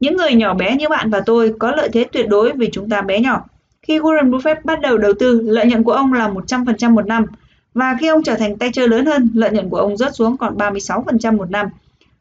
[0.00, 2.88] Những người nhỏ bé như bạn và tôi có lợi thế tuyệt đối vì chúng
[2.88, 3.44] ta bé nhỏ.
[3.82, 7.26] Khi Warren Buffett bắt đầu đầu tư, lợi nhuận của ông là 100% một năm.
[7.74, 10.36] Và khi ông trở thành tay chơi lớn hơn, lợi nhuận của ông rớt xuống
[10.36, 11.66] còn 36% một năm.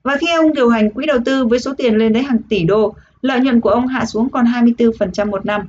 [0.04, 2.64] Và khi ông điều hành quỹ đầu tư với số tiền lên đến hàng tỷ
[2.64, 5.68] đô, lợi nhuận của ông hạ xuống còn 24% một năm.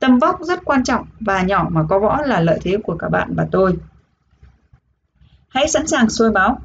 [0.00, 3.08] Tầm vóc rất quan trọng và nhỏ mà có võ là lợi thế của cả
[3.08, 3.72] bạn và tôi.
[5.48, 6.58] Hãy sẵn sàng sôi báo.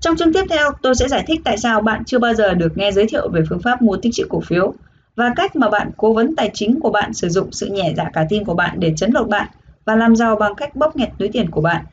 [0.00, 2.78] Trong chương tiếp theo, tôi sẽ giải thích tại sao bạn chưa bao giờ được
[2.78, 4.74] nghe giới thiệu về phương pháp mua tích trữ cổ phiếu
[5.16, 8.10] và cách mà bạn cố vấn tài chính của bạn sử dụng sự nhẹ dạ
[8.12, 9.48] cả tin của bạn để chấn lột bạn
[9.84, 11.84] và làm giàu bằng cách bóp nghẹt túi tiền của bạn.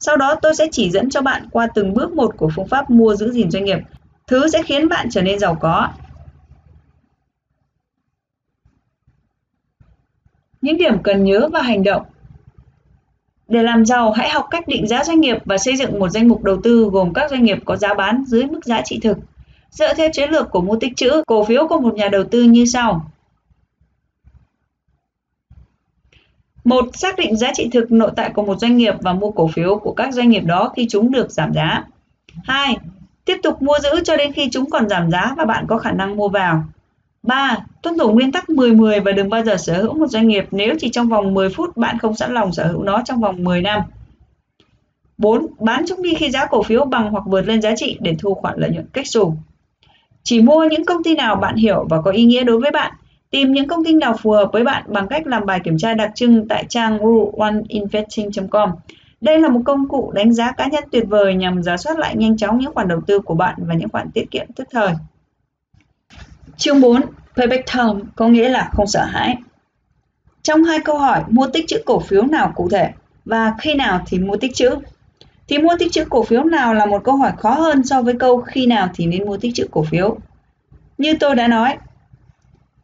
[0.00, 2.90] Sau đó tôi sẽ chỉ dẫn cho bạn qua từng bước một của phương pháp
[2.90, 3.78] mua giữ gìn doanh nghiệp,
[4.26, 5.88] thứ sẽ khiến bạn trở nên giàu có.
[10.62, 12.02] Những điểm cần nhớ và hành động
[13.48, 16.28] để làm giàu, hãy học cách định giá doanh nghiệp và xây dựng một danh
[16.28, 19.18] mục đầu tư gồm các doanh nghiệp có giá bán dưới mức giá trị thực.
[19.70, 22.42] Dựa theo chiến lược của mua tích trữ, cổ phiếu của một nhà đầu tư
[22.42, 23.10] như sau.
[26.64, 29.48] Một, xác định giá trị thực nội tại của một doanh nghiệp và mua cổ
[29.48, 31.84] phiếu của các doanh nghiệp đó khi chúng được giảm giá.
[32.44, 32.76] 2.
[33.24, 35.92] Tiếp tục mua giữ cho đến khi chúng còn giảm giá và bạn có khả
[35.92, 36.64] năng mua vào.
[37.22, 37.56] 3.
[37.82, 40.74] Tuân thủ nguyên tắc 10-10 và đừng bao giờ sở hữu một doanh nghiệp nếu
[40.80, 43.62] chỉ trong vòng 10 phút, bạn không sẵn lòng sở hữu nó trong vòng 10
[43.62, 43.80] năm.
[45.18, 45.46] 4.
[45.58, 48.34] Bán chúng đi khi giá cổ phiếu bằng hoặc vượt lên giá trị để thu
[48.34, 49.34] khoản lợi nhuận cách xù.
[50.22, 52.92] Chỉ mua những công ty nào bạn hiểu và có ý nghĩa đối với bạn.
[53.30, 55.94] Tìm những công ty nào phù hợp với bạn bằng cách làm bài kiểm tra
[55.94, 58.70] đặc trưng tại trang ruleoneinvesting.com.
[59.20, 62.16] Đây là một công cụ đánh giá cá nhân tuyệt vời nhằm giả soát lại
[62.16, 64.92] nhanh chóng những khoản đầu tư của bạn và những khoản tiết kiệm tức thời.
[66.62, 67.00] Chương 4.
[67.36, 69.36] Payback Term có nghĩa là không sợ hãi.
[70.42, 72.90] Trong hai câu hỏi mua tích chữ cổ phiếu nào cụ thể
[73.24, 74.70] và khi nào thì mua tích trữ
[75.48, 78.14] thì mua tích trữ cổ phiếu nào là một câu hỏi khó hơn so với
[78.18, 80.16] câu khi nào thì nên mua tích trữ cổ phiếu.
[80.98, 81.76] Như tôi đã nói,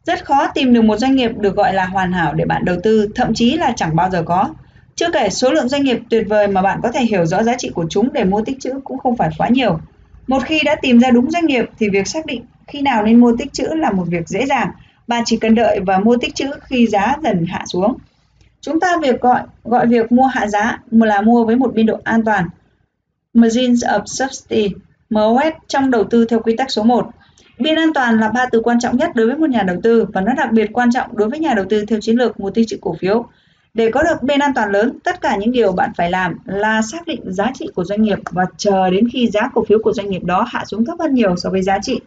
[0.05, 2.77] rất khó tìm được một doanh nghiệp được gọi là hoàn hảo để bạn đầu
[2.83, 4.49] tư, thậm chí là chẳng bao giờ có.
[4.95, 7.55] Chưa kể số lượng doanh nghiệp tuyệt vời mà bạn có thể hiểu rõ giá
[7.57, 9.79] trị của chúng để mua tích trữ cũng không phải quá nhiều.
[10.27, 13.19] Một khi đã tìm ra đúng doanh nghiệp thì việc xác định khi nào nên
[13.19, 14.71] mua tích trữ là một việc dễ dàng.
[15.07, 17.97] Bạn chỉ cần đợi và mua tích trữ khi giá dần hạ xuống.
[18.61, 21.99] Chúng ta việc gọi gọi việc mua hạ giá là mua với một biên độ
[22.03, 22.45] an toàn.
[23.33, 24.69] Margins of Safety
[25.09, 27.09] MOS trong đầu tư theo quy tắc số 1.
[27.59, 30.05] Biên an toàn là ba từ quan trọng nhất đối với một nhà đầu tư
[30.13, 32.49] và nó đặc biệt quan trọng đối với nhà đầu tư theo chiến lược mua
[32.49, 33.25] tích trữ cổ phiếu.
[33.73, 36.81] Để có được biên an toàn lớn, tất cả những điều bạn phải làm là
[36.81, 39.93] xác định giá trị của doanh nghiệp và chờ đến khi giá cổ phiếu của
[39.93, 41.99] doanh nghiệp đó hạ xuống thấp hơn nhiều so với giá trị.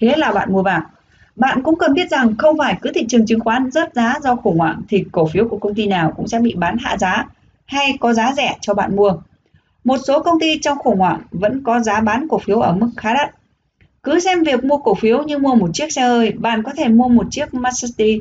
[0.00, 0.82] Thế là bạn mua vào.
[1.36, 4.36] Bạn cũng cần biết rằng không phải cứ thị trường chứng khoán rớt giá do
[4.36, 7.26] khủng hoảng thì cổ phiếu của công ty nào cũng sẽ bị bán hạ giá
[7.66, 9.12] hay có giá rẻ cho bạn mua.
[9.84, 12.88] Một số công ty trong khủng hoảng vẫn có giá bán cổ phiếu ở mức
[12.96, 13.30] khá đắt.
[14.02, 16.88] Cứ xem việc mua cổ phiếu như mua một chiếc xe hơi, bạn có thể
[16.88, 18.20] mua một chiếc Mercedes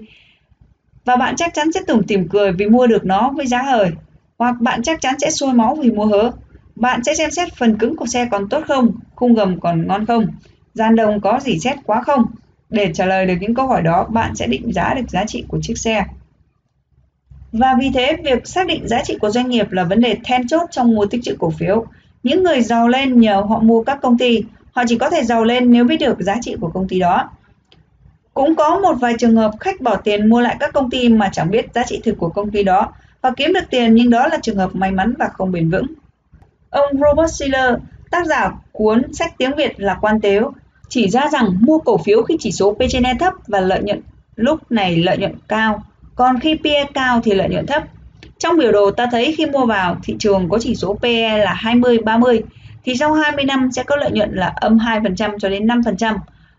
[1.05, 3.91] và bạn chắc chắn sẽ tủm tỉm cười vì mua được nó với giá hời.
[4.37, 6.31] Hoặc bạn chắc chắn sẽ sôi máu vì mua hớ.
[6.75, 10.05] Bạn sẽ xem xét phần cứng của xe còn tốt không, khung gầm còn ngon
[10.05, 10.27] không,
[10.77, 12.25] gian đồng có gì xét quá không.
[12.69, 15.45] Để trả lời được những câu hỏi đó, bạn sẽ định giá được giá trị
[15.47, 16.05] của chiếc xe.
[17.51, 20.47] Và vì thế, việc xác định giá trị của doanh nghiệp là vấn đề then
[20.47, 21.85] chốt trong mua tích trữ cổ phiếu.
[22.23, 25.43] Những người giàu lên nhờ họ mua các công ty, họ chỉ có thể giàu
[25.43, 27.29] lên nếu biết được giá trị của công ty đó.
[28.33, 31.29] Cũng có một vài trường hợp khách bỏ tiền mua lại các công ty mà
[31.33, 34.27] chẳng biết giá trị thực của công ty đó và kiếm được tiền nhưng đó
[34.27, 35.85] là trường hợp may mắn và không bền vững.
[36.69, 37.73] Ông Robert Schiller,
[38.11, 40.51] tác giả cuốn sách tiếng Việt là Quan Tếu,
[40.89, 44.01] chỉ ra rằng mua cổ phiếu khi chỉ số P/E thấp và lợi nhuận
[44.37, 45.83] lúc này lợi nhuận cao,
[46.15, 47.83] còn khi PE cao thì lợi nhuận thấp.
[48.39, 51.53] Trong biểu đồ ta thấy khi mua vào thị trường có chỉ số PE là
[51.53, 52.43] 20 30
[52.85, 56.15] thì sau 20 năm sẽ có lợi nhuận là âm 2% cho đến 5%.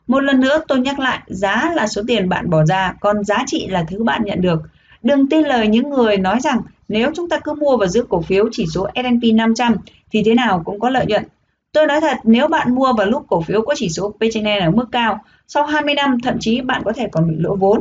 [0.06, 3.44] Một lần nữa tôi nhắc lại, giá là số tiền bạn bỏ ra, còn giá
[3.46, 4.62] trị là thứ bạn nhận được.
[5.02, 8.20] Đừng tin lời những người nói rằng nếu chúng ta cứ mua và giữ cổ
[8.20, 9.76] phiếu chỉ số S&P 500
[10.12, 11.24] thì thế nào cũng có lợi nhuận.
[11.72, 14.70] Tôi nói thật, nếu bạn mua vào lúc cổ phiếu có chỉ số P/E ở
[14.70, 17.80] mức cao, sau 20 năm thậm chí bạn có thể còn bị lỗ vốn.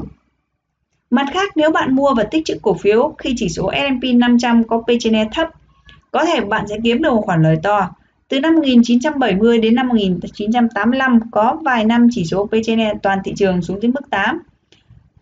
[1.09, 4.63] Mặt khác, nếu bạn mua và tích trữ cổ phiếu khi chỉ số S&P 500
[4.63, 5.49] có P/E thấp,
[6.11, 7.89] có thể bạn sẽ kiếm được một khoản lời to.
[8.27, 13.61] Từ năm 1970 đến năm 1985 có vài năm chỉ số P/E toàn thị trường
[13.61, 14.41] xuống tới mức 8.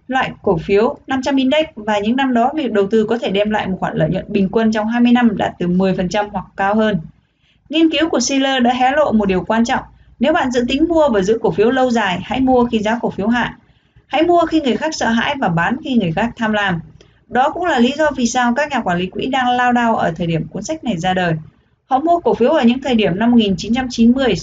[0.07, 3.49] Loại cổ phiếu 500 index và những năm đó việc đầu tư có thể đem
[3.49, 6.75] lại một khoản lợi nhuận bình quân trong 20 năm đạt từ 10% hoặc cao
[6.75, 6.99] hơn.
[7.69, 9.83] Nghiên cứu của Shiller đã hé lộ một điều quan trọng.
[10.19, 12.99] Nếu bạn dự tính mua và giữ cổ phiếu lâu dài, hãy mua khi giá
[13.01, 13.57] cổ phiếu hạ.
[14.07, 16.79] Hãy mua khi người khác sợ hãi và bán khi người khác tham lam.
[17.27, 19.95] Đó cũng là lý do vì sao các nhà quản lý quỹ đang lao đao
[19.95, 21.33] ở thời điểm cuốn sách này ra đời.
[21.85, 24.33] Họ mua cổ phiếu ở những thời điểm năm 1990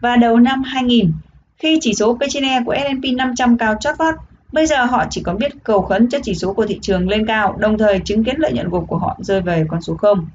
[0.00, 1.12] và đầu năm 2000,
[1.58, 4.14] khi chỉ số P/E của S&P 500 cao chót vót.
[4.52, 7.26] Bây giờ họ chỉ còn biết cầu khấn cho chỉ số của thị trường lên
[7.26, 10.26] cao, đồng thời chứng kiến lợi nhuận gộp của họ rơi về con số 0.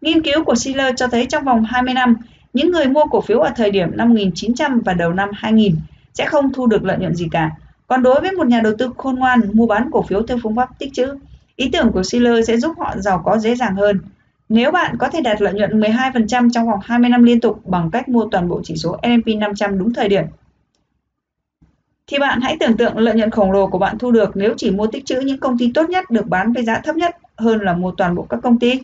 [0.00, 2.16] Nghiên cứu của Shiller cho thấy trong vòng 20 năm,
[2.52, 5.76] những người mua cổ phiếu ở thời điểm năm 1900 và đầu năm 2000
[6.14, 7.50] sẽ không thu được lợi nhuận gì cả.
[7.86, 10.56] Còn đối với một nhà đầu tư khôn ngoan mua bán cổ phiếu theo phương
[10.56, 11.18] pháp tích trữ,
[11.56, 14.00] ý tưởng của Shiller sẽ giúp họ giàu có dễ dàng hơn.
[14.48, 17.90] Nếu bạn có thể đạt lợi nhuận 12% trong vòng 20 năm liên tục bằng
[17.90, 20.24] cách mua toàn bộ chỉ số S&P 500 đúng thời điểm,
[22.06, 24.70] thì bạn hãy tưởng tượng lợi nhuận khổng lồ của bạn thu được nếu chỉ
[24.70, 27.60] mua tích trữ những công ty tốt nhất được bán với giá thấp nhất hơn
[27.60, 28.80] là mua toàn bộ các công ty.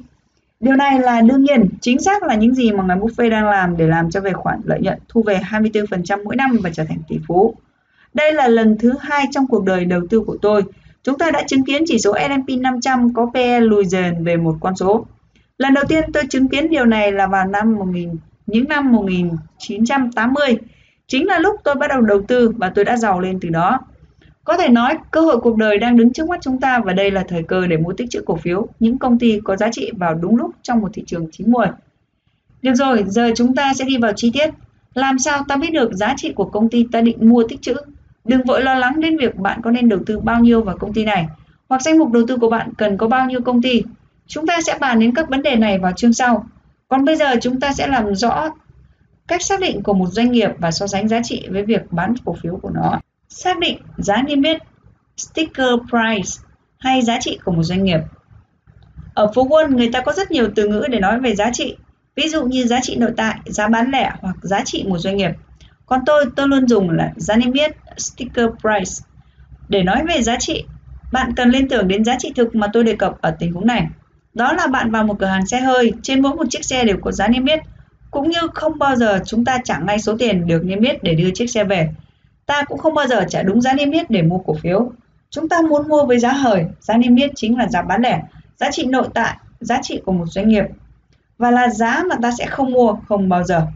[0.60, 3.76] Điều này là đương nhiên, chính xác là những gì mà ngài Buffett đang làm
[3.76, 6.98] để làm cho về khoản lợi nhuận thu về 24% mỗi năm và trở thành
[7.08, 7.54] tỷ phú.
[8.14, 10.62] Đây là lần thứ hai trong cuộc đời đầu tư của tôi.
[11.02, 14.56] Chúng ta đã chứng kiến chỉ số S&P 500 có PE lùi dần về một
[14.60, 15.06] con số.
[15.58, 20.58] Lần đầu tiên tôi chứng kiến điều này là vào năm 1000, những năm 1980.
[21.06, 23.80] Chính là lúc tôi bắt đầu đầu tư và tôi đã giàu lên từ đó.
[24.46, 27.10] Có thể nói, cơ hội cuộc đời đang đứng trước mắt chúng ta và đây
[27.10, 29.90] là thời cơ để mua tích trữ cổ phiếu, những công ty có giá trị
[29.96, 31.66] vào đúng lúc trong một thị trường chín mùi.
[32.62, 34.50] Được rồi, giờ chúng ta sẽ đi vào chi tiết.
[34.94, 37.74] Làm sao ta biết được giá trị của công ty ta định mua tích trữ?
[38.24, 40.92] Đừng vội lo lắng đến việc bạn có nên đầu tư bao nhiêu vào công
[40.92, 41.26] ty này,
[41.68, 43.82] hoặc danh mục đầu tư của bạn cần có bao nhiêu công ty.
[44.26, 46.46] Chúng ta sẽ bàn đến các vấn đề này vào chương sau.
[46.88, 48.50] Còn bây giờ chúng ta sẽ làm rõ
[49.28, 52.14] cách xác định của một doanh nghiệp và so sánh giá trị với việc bán
[52.24, 53.00] cổ phiếu của nó.
[53.28, 54.62] Xác định giá niêm yết
[55.16, 56.30] sticker price
[56.78, 58.00] hay giá trị của một doanh nghiệp.
[59.14, 61.76] Ở phố Wall, người ta có rất nhiều từ ngữ để nói về giá trị,
[62.16, 65.16] ví dụ như giá trị nội tại, giá bán lẻ hoặc giá trị một doanh
[65.16, 65.30] nghiệp.
[65.86, 69.06] Còn tôi, tôi luôn dùng là giá niêm yết sticker price.
[69.68, 70.64] Để nói về giá trị,
[71.12, 73.66] bạn cần liên tưởng đến giá trị thực mà tôi đề cập ở tình huống
[73.66, 73.86] này.
[74.34, 76.96] Đó là bạn vào một cửa hàng xe hơi, trên mỗi một chiếc xe đều
[77.02, 77.60] có giá niêm yết,
[78.10, 81.14] cũng như không bao giờ chúng ta trả ngay số tiền được niêm yết để
[81.14, 81.88] đưa chiếc xe về
[82.46, 84.90] ta cũng không bao giờ trả đúng giá niêm yết để mua cổ phiếu.
[85.30, 88.22] Chúng ta muốn mua với giá hời, giá niêm yết chính là giá bán lẻ,
[88.56, 90.64] giá trị nội tại, giá trị của một doanh nghiệp
[91.38, 93.66] và là giá mà ta sẽ không mua không bao giờ.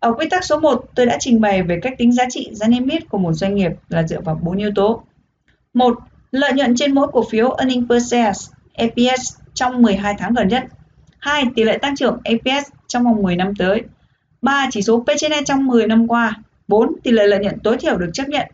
[0.00, 2.68] Ở quy tắc số 1, tôi đã trình bày về cách tính giá trị giá
[2.68, 5.02] niêm yết của một doanh nghiệp là dựa vào bốn yếu tố.
[5.74, 5.98] 1.
[6.30, 8.38] Lợi nhuận trên mỗi cổ phiếu earning per share
[8.72, 10.64] EPS trong 12 tháng gần nhất.
[11.18, 11.44] 2.
[11.54, 13.82] Tỷ lệ tăng trưởng EPS trong vòng 10 năm tới.
[14.42, 14.68] 3.
[14.70, 16.34] Chỉ số P/E trong 10 năm qua.
[16.72, 17.00] 4.
[17.02, 18.48] Tỷ lệ lợi nhuận tối thiểu được chấp nhận.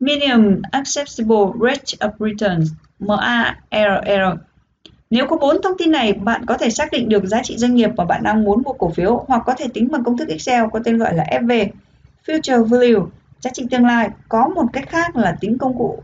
[0.00, 4.38] Minimum Acceptable Rate of Returns MARR.
[5.10, 7.74] Nếu có bốn thông tin này, bạn có thể xác định được giá trị doanh
[7.74, 10.28] nghiệp mà bạn đang muốn mua cổ phiếu hoặc có thể tính bằng công thức
[10.28, 11.68] Excel có tên gọi là FV,
[12.26, 14.08] Future Value, giá trị tương lai.
[14.28, 16.02] Có một cách khác là tính công cụ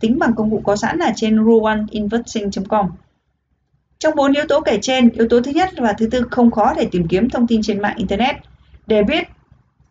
[0.00, 2.86] tính bằng công cụ có sẵn là trên rule1investing.com.
[3.98, 6.74] Trong bốn yếu tố kể trên, yếu tố thứ nhất và thứ tư không khó
[6.76, 8.36] để tìm kiếm thông tin trên mạng Internet.
[8.86, 9.28] Để biết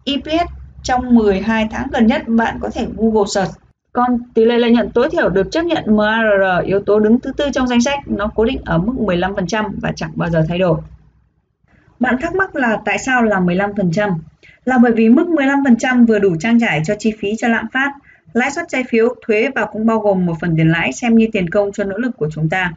[0.05, 3.51] EPS trong 12 tháng gần nhất, bạn có thể Google search.
[3.93, 7.31] Còn tỷ lệ lợi nhuận tối thiểu được chấp nhận MARR, yếu tố đứng thứ
[7.37, 10.57] tư trong danh sách, nó cố định ở mức 15% và chẳng bao giờ thay
[10.57, 10.79] đổi.
[11.99, 14.13] Bạn thắc mắc là tại sao là 15%?
[14.65, 17.93] Là bởi vì mức 15% vừa đủ trang trải cho chi phí cho lạm phát,
[18.33, 21.27] lãi suất trái phiếu, thuế và cũng bao gồm một phần tiền lãi xem như
[21.31, 22.71] tiền công cho nỗ lực của chúng ta.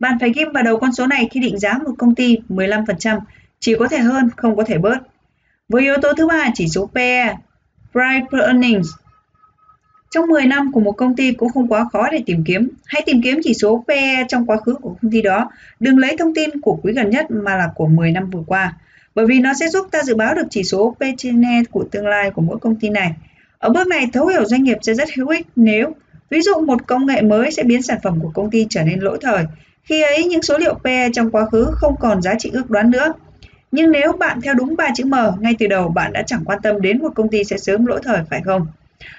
[0.00, 3.20] Bạn phải ghim vào đầu con số này khi định giá một công ty 15%,
[3.60, 4.98] chỉ có thể hơn, không có thể bớt.
[5.68, 7.34] Với yếu tố thứ ba, chỉ số PE,
[7.92, 8.88] Price per Earnings.
[10.10, 12.68] Trong 10 năm của một công ty cũng không quá khó để tìm kiếm.
[12.86, 15.50] Hãy tìm kiếm chỉ số PE trong quá khứ của công ty đó.
[15.80, 18.76] Đừng lấy thông tin của quý gần nhất mà là của 10 năm vừa qua.
[19.14, 22.30] Bởi vì nó sẽ giúp ta dự báo được chỉ số P/E của tương lai
[22.30, 23.12] của mỗi công ty này.
[23.58, 25.92] Ở bước này, thấu hiểu doanh nghiệp sẽ rất hữu ích nếu
[26.30, 29.00] ví dụ một công nghệ mới sẽ biến sản phẩm của công ty trở nên
[29.00, 29.44] lỗi thời.
[29.82, 32.90] Khi ấy, những số liệu PE trong quá khứ không còn giá trị ước đoán
[32.90, 33.12] nữa.
[33.74, 36.58] Nhưng nếu bạn theo đúng ba chữ M, ngay từ đầu bạn đã chẳng quan
[36.62, 38.66] tâm đến một công ty sẽ sớm lỗi thời phải không?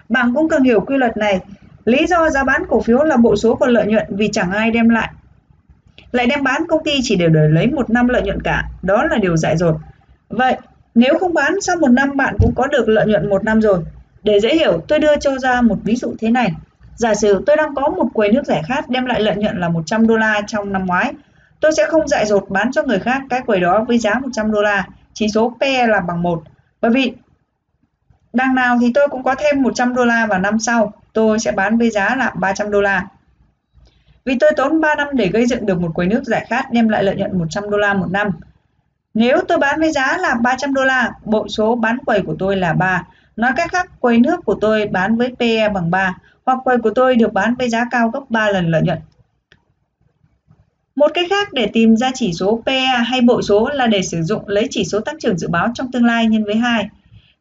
[0.10, 1.40] Bạn cũng cần hiểu quy luật này.
[1.86, 4.72] Lý do giá bán cổ phiếu là bộ số còn lợi nhuận vì chẳng ai
[4.72, 5.10] đem lại.
[6.12, 9.04] Lại đem bán công ty chỉ để để lấy một năm lợi nhuận cả, đó
[9.04, 9.76] là điều dại dột.
[10.30, 10.58] Vậy,
[10.96, 13.80] nếu không bán sau một năm bạn cũng có được lợi nhuận một năm rồi.
[14.24, 16.52] Để dễ hiểu, tôi đưa cho ra một ví dụ thế này.
[16.96, 19.70] Giả sử tôi đang có một quầy nước giải khát đem lại lợi nhuận là
[19.70, 21.14] 100 đô la trong năm ngoái.
[21.60, 24.52] Tôi sẽ không dại dột bán cho người khác cái quầy đó với giá 100
[24.52, 26.44] đô la, chỉ số PE là bằng 1.
[26.82, 27.14] Bởi vì
[28.34, 31.52] đằng nào thì tôi cũng có thêm 100 đô la vào năm sau, tôi sẽ
[31.52, 33.08] bán với giá là 300 đô la.
[34.26, 36.90] Vì tôi tốn 3 năm để gây dựng được một quầy nước giải khát đem
[36.90, 38.30] lại lợi nhuận 100 đô la một năm.
[39.14, 42.56] Nếu tôi bán với giá là 300 đô la, bộ số bán quầy của tôi
[42.56, 43.04] là 3.
[43.36, 46.92] Nói cách khác, quầy nước của tôi bán với PE bằng 3, hoặc quầy của
[46.96, 48.98] tôi được bán với giá cao gấp 3 lần lợi nhuận.
[50.96, 54.22] Một cách khác để tìm ra chỉ số PE hay bội số là để sử
[54.22, 56.90] dụng lấy chỉ số tăng trưởng dự báo trong tương lai nhân với 2.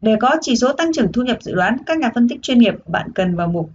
[0.01, 2.59] Để có chỉ số tăng trưởng thu nhập dự đoán, các nhà phân tích chuyên
[2.59, 3.71] nghiệp bạn cần vào mục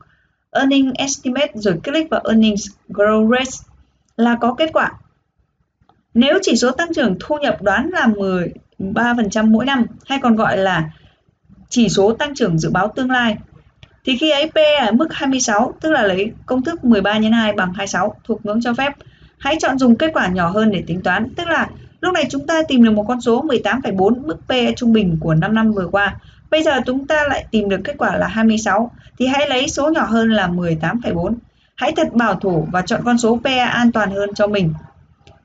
[0.51, 3.71] Earning Estimate rồi click vào Earnings Growth Rate
[4.17, 4.91] là có kết quả.
[6.13, 8.07] Nếu chỉ số tăng trưởng thu nhập đoán là
[8.79, 10.91] 13% mỗi năm hay còn gọi là
[11.69, 13.37] chỉ số tăng trưởng dự báo tương lai
[14.05, 17.53] thì khi ấy PE ở mức 26 tức là lấy công thức 13 x 2
[17.53, 18.93] bằng 26 thuộc ngưỡng cho phép.
[19.39, 21.69] Hãy chọn dùng kết quả nhỏ hơn để tính toán, tức là
[22.01, 25.33] lúc này chúng ta tìm được một con số 18,4 mức PE trung bình của
[25.33, 26.15] 5 năm vừa qua.
[26.51, 29.89] Bây giờ chúng ta lại tìm được kết quả là 26 thì hãy lấy số
[29.89, 31.33] nhỏ hơn là 18,4.
[31.75, 34.73] Hãy thật bảo thủ và chọn con số PE an toàn hơn cho mình.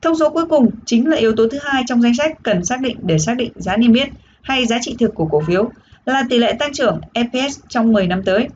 [0.01, 2.81] Thông số cuối cùng chính là yếu tố thứ hai trong danh sách cần xác
[2.81, 4.09] định để xác định giá niêm yết
[4.41, 5.69] hay giá trị thực của cổ phiếu
[6.05, 8.47] là tỷ lệ tăng trưởng EPS trong 10 năm tới.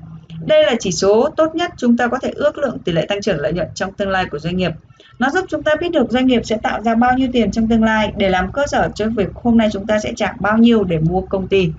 [0.45, 3.21] Đây là chỉ số tốt nhất chúng ta có thể ước lượng tỷ lệ tăng
[3.21, 4.71] trưởng lợi nhuận trong tương lai của doanh nghiệp.
[5.19, 7.67] Nó giúp chúng ta biết được doanh nghiệp sẽ tạo ra bao nhiêu tiền trong
[7.67, 10.57] tương lai để làm cơ sở cho việc hôm nay chúng ta sẽ trả bao
[10.57, 11.69] nhiêu để mua công ty.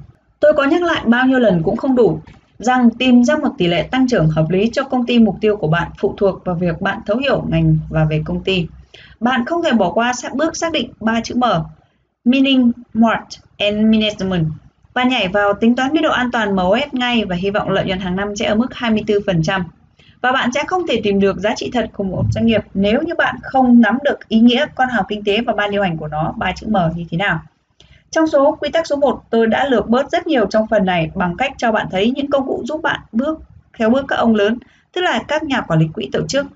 [0.41, 2.21] Tôi có nhắc lại bao nhiêu lần cũng không đủ
[2.59, 5.57] rằng tìm ra một tỷ lệ tăng trưởng hợp lý cho công ty mục tiêu
[5.57, 8.67] của bạn phụ thuộc vào việc bạn thấu hiểu ngành và về công ty.
[9.21, 11.45] Bạn không thể bỏ qua bước xác định ba chữ M,
[12.25, 13.25] Meaning, Mart
[13.59, 14.47] and Management
[15.01, 17.85] và nhảy vào tính toán biên độ an toàn MOS ngay và hy vọng lợi
[17.85, 19.63] nhuận hàng năm sẽ ở mức 24%.
[20.21, 23.03] Và bạn sẽ không thể tìm được giá trị thật của một doanh nghiệp nếu
[23.03, 25.97] như bạn không nắm được ý nghĩa con hào kinh tế và ban điều hành
[25.97, 27.41] của nó, ba chữ M như thế nào.
[28.11, 31.11] Trong số quy tắc số 1, tôi đã lược bớt rất nhiều trong phần này
[31.15, 33.41] bằng cách cho bạn thấy những công cụ giúp bạn bước
[33.79, 34.59] theo bước các ông lớn,
[34.93, 36.47] tức là các nhà quản lý quỹ tổ chức.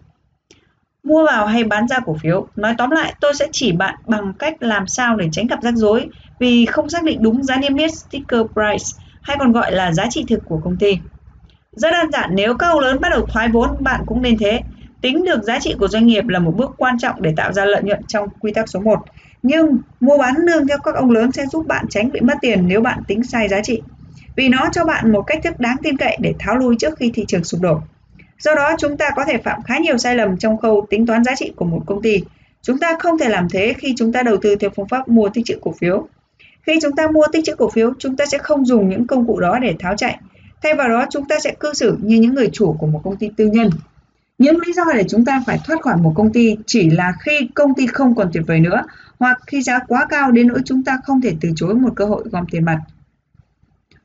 [1.04, 4.32] Mua vào hay bán ra cổ phiếu, nói tóm lại tôi sẽ chỉ bạn bằng
[4.38, 6.08] cách làm sao để tránh gặp rắc rối
[6.44, 8.84] vì không xác định đúng giá niêm yết sticker price
[9.22, 10.98] hay còn gọi là giá trị thực của công ty.
[11.72, 14.60] Rất đơn giản, nếu các ông lớn bắt đầu thoái vốn, bạn cũng nên thế.
[15.00, 17.64] Tính được giá trị của doanh nghiệp là một bước quan trọng để tạo ra
[17.64, 18.98] lợi nhuận trong quy tắc số 1.
[19.42, 22.68] Nhưng mua bán nương theo các ông lớn sẽ giúp bạn tránh bị mất tiền
[22.68, 23.82] nếu bạn tính sai giá trị.
[24.36, 27.10] Vì nó cho bạn một cách thức đáng tin cậy để tháo lui trước khi
[27.14, 27.80] thị trường sụp đổ.
[28.38, 31.24] Do đó chúng ta có thể phạm khá nhiều sai lầm trong khâu tính toán
[31.24, 32.20] giá trị của một công ty.
[32.62, 35.28] Chúng ta không thể làm thế khi chúng ta đầu tư theo phương pháp mua
[35.28, 36.08] tích trữ cổ phiếu.
[36.66, 39.26] Khi chúng ta mua tích trữ cổ phiếu, chúng ta sẽ không dùng những công
[39.26, 40.18] cụ đó để tháo chạy.
[40.62, 43.16] Thay vào đó, chúng ta sẽ cư xử như những người chủ của một công
[43.16, 43.70] ty tư nhân.
[44.38, 47.48] Những lý do để chúng ta phải thoát khỏi một công ty chỉ là khi
[47.54, 48.82] công ty không còn tuyệt vời nữa
[49.18, 52.04] hoặc khi giá quá cao đến nỗi chúng ta không thể từ chối một cơ
[52.04, 52.78] hội gom tiền mặt.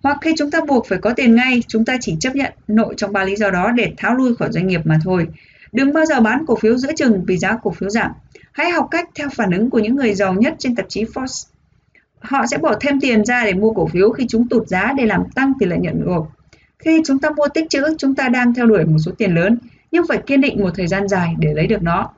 [0.04, 2.94] Hoặc khi chúng ta buộc phải có tiền ngay, chúng ta chỉ chấp nhận nội
[2.98, 5.28] trong ba lý do đó để tháo lui khỏi doanh nghiệp mà thôi.
[5.72, 8.12] Đừng bao giờ bán cổ phiếu giữa chừng vì giá cổ phiếu giảm.
[8.52, 11.48] Hãy học cách theo phản ứng của những người giàu nhất trên tạp chí Forbes.
[12.20, 15.06] Họ sẽ bỏ thêm tiền ra để mua cổ phiếu khi chúng tụt giá để
[15.06, 16.32] làm tăng tỷ lệ nhuận gộp.
[16.80, 19.58] Khi chúng ta mua tích trữ, chúng ta đang theo đuổi một số tiền lớn,
[19.92, 22.10] nhưng phải kiên định một thời gian dài để lấy được nó.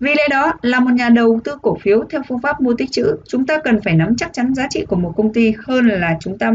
[0.00, 2.90] Vì lẽ đó, là một nhà đầu tư cổ phiếu theo phương pháp mua tích
[2.90, 5.88] trữ, chúng ta cần phải nắm chắc chắn giá trị của một công ty hơn
[5.88, 6.52] là chúng ta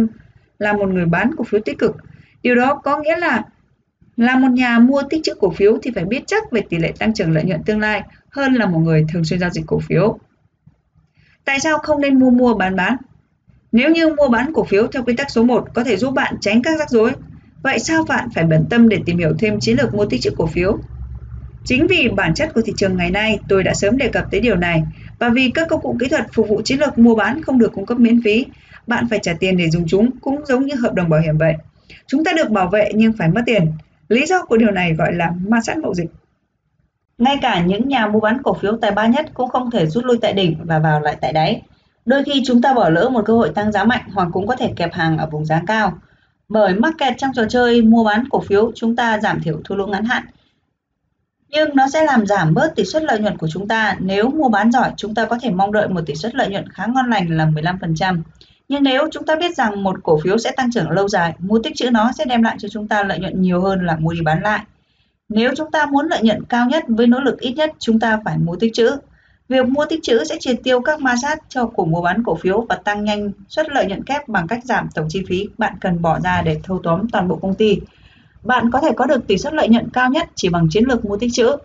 [0.59, 1.95] là một người bán cổ phiếu tích cực.
[2.43, 3.43] Điều đó có nghĩa là
[4.17, 6.93] là một nhà mua tích trữ cổ phiếu thì phải biết chắc về tỷ lệ
[6.99, 9.79] tăng trưởng lợi nhuận tương lai hơn là một người thường xuyên giao dịch cổ
[9.79, 10.19] phiếu.
[11.47, 12.95] Tại sao không nên mua mua bán bán?
[13.71, 16.35] Nếu như mua bán cổ phiếu theo quy tắc số 1 có thể giúp bạn
[16.41, 17.11] tránh các rắc rối,
[17.63, 20.29] vậy sao bạn phải bận tâm để tìm hiểu thêm chiến lược mua tích trữ
[20.37, 20.77] cổ phiếu?
[21.65, 24.41] Chính vì bản chất của thị trường ngày nay, tôi đã sớm đề cập tới
[24.41, 24.83] điều này
[25.19, 27.73] và vì các công cụ kỹ thuật phục vụ chiến lược mua bán không được
[27.73, 28.45] cung cấp miễn phí,
[28.87, 31.53] bạn phải trả tiền để dùng chúng cũng giống như hợp đồng bảo hiểm vậy.
[32.07, 33.71] Chúng ta được bảo vệ nhưng phải mất tiền.
[34.09, 36.09] Lý do của điều này gọi là ma sát mậu dịch.
[37.17, 40.05] Ngay cả những nhà mua bán cổ phiếu tài ba nhất cũng không thể rút
[40.05, 41.61] lui tại đỉnh và vào lại tại đáy.
[42.05, 44.55] Đôi khi chúng ta bỏ lỡ một cơ hội tăng giá mạnh hoặc cũng có
[44.55, 45.93] thể kẹp hàng ở vùng giá cao.
[46.49, 49.87] Bởi market trong trò chơi mua bán cổ phiếu chúng ta giảm thiểu thua lỗ
[49.87, 50.23] ngắn hạn.
[51.49, 53.95] Nhưng nó sẽ làm giảm bớt tỷ suất lợi nhuận của chúng ta.
[53.99, 56.69] Nếu mua bán giỏi, chúng ta có thể mong đợi một tỷ suất lợi nhuận
[56.69, 58.21] khá ngon lành là 15%.
[58.69, 61.59] Nhưng nếu chúng ta biết rằng một cổ phiếu sẽ tăng trưởng lâu dài, mua
[61.59, 64.13] tích trữ nó sẽ đem lại cho chúng ta lợi nhuận nhiều hơn là mua
[64.13, 64.59] đi bán lại.
[65.29, 68.19] Nếu chúng ta muốn lợi nhuận cao nhất với nỗ lực ít nhất, chúng ta
[68.25, 68.91] phải mua tích trữ.
[69.49, 72.35] Việc mua tích trữ sẽ triệt tiêu các ma sát cho cổ mua bán cổ
[72.35, 75.73] phiếu và tăng nhanh suất lợi nhuận kép bằng cách giảm tổng chi phí bạn
[75.81, 77.79] cần bỏ ra để thâu tóm toàn bộ công ty.
[78.43, 81.05] Bạn có thể có được tỷ suất lợi nhuận cao nhất chỉ bằng chiến lược
[81.05, 81.57] mua tích trữ.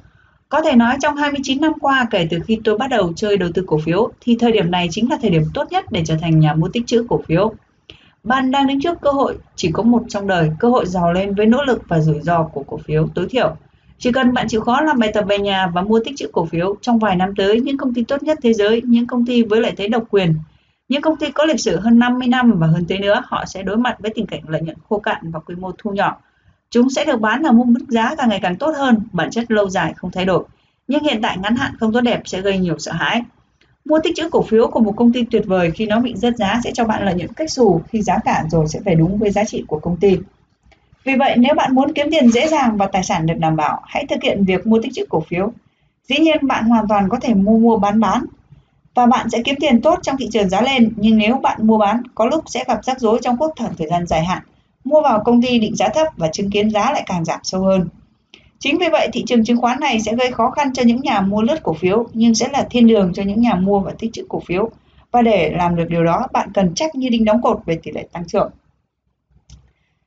[0.48, 3.50] Có thể nói trong 29 năm qua kể từ khi tôi bắt đầu chơi đầu
[3.54, 6.16] tư cổ phiếu thì thời điểm này chính là thời điểm tốt nhất để trở
[6.20, 7.54] thành nhà mua tích trữ cổ phiếu.
[8.23, 11.35] Bạn đang đứng trước cơ hội chỉ có một trong đời, cơ hội giàu lên
[11.35, 13.57] với nỗ lực và rủi ro của cổ phiếu tối thiểu.
[13.99, 16.45] Chỉ cần bạn chịu khó làm bài tập về nhà và mua tích trữ cổ
[16.45, 19.43] phiếu trong vài năm tới, những công ty tốt nhất thế giới, những công ty
[19.43, 20.35] với lợi thế độc quyền,
[20.89, 23.62] những công ty có lịch sử hơn 50 năm và hơn thế nữa, họ sẽ
[23.62, 26.16] đối mặt với tình cảnh lợi nhuận khô cạn và quy mô thu nhỏ.
[26.70, 29.51] Chúng sẽ được bán ở mức mức giá càng ngày càng tốt hơn, bản chất
[29.51, 30.45] lâu dài không thay đổi.
[30.89, 33.23] Nhưng hiện tại ngắn hạn không tốt đẹp sẽ gây nhiều sợ hãi.
[33.85, 36.37] Mua tích trữ cổ phiếu của một công ty tuyệt vời khi nó bị rớt
[36.37, 39.18] giá sẽ cho bạn lợi nhuận cách xù khi giá cả rồi sẽ về đúng
[39.18, 40.16] với giá trị của công ty.
[41.05, 43.80] Vì vậy, nếu bạn muốn kiếm tiền dễ dàng và tài sản được đảm bảo,
[43.85, 45.53] hãy thực hiện việc mua tích trữ cổ phiếu.
[46.09, 48.24] Dĩ nhiên, bạn hoàn toàn có thể mua mua bán bán
[48.95, 51.78] và bạn sẽ kiếm tiền tốt trong thị trường giá lên, nhưng nếu bạn mua
[51.78, 54.43] bán, có lúc sẽ gặp rắc rối trong cuộc thời gian dài hạn.
[54.85, 57.62] Mua vào công ty định giá thấp và chứng kiến giá lại càng giảm sâu
[57.62, 57.89] hơn.
[58.62, 61.20] Chính vì vậy, thị trường chứng khoán này sẽ gây khó khăn cho những nhà
[61.20, 64.12] mua lướt cổ phiếu, nhưng sẽ là thiên đường cho những nhà mua và tích
[64.12, 64.70] trữ cổ phiếu.
[65.10, 67.90] Và để làm được điều đó, bạn cần chắc như đinh đóng cột về tỷ
[67.90, 68.50] lệ tăng trưởng.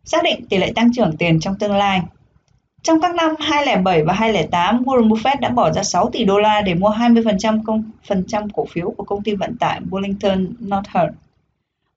[0.03, 2.01] Xác định tỷ lệ tăng trưởng tiền trong tương lai.
[2.83, 6.61] Trong các năm 2007 và 2008, Warren Buffett đã bỏ ra 6 tỷ đô la
[6.61, 11.15] để mua 20% công, phần trăm cổ phiếu của công ty vận tải Burlington Northern,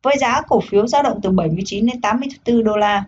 [0.02, 3.04] với giá cổ phiếu dao động từ 79 đến 84 đô la.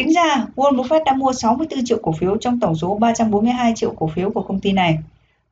[0.00, 3.94] Tính ra, Warren Buffett đã mua 64 triệu cổ phiếu trong tổng số 342 triệu
[3.98, 4.98] cổ phiếu của công ty này.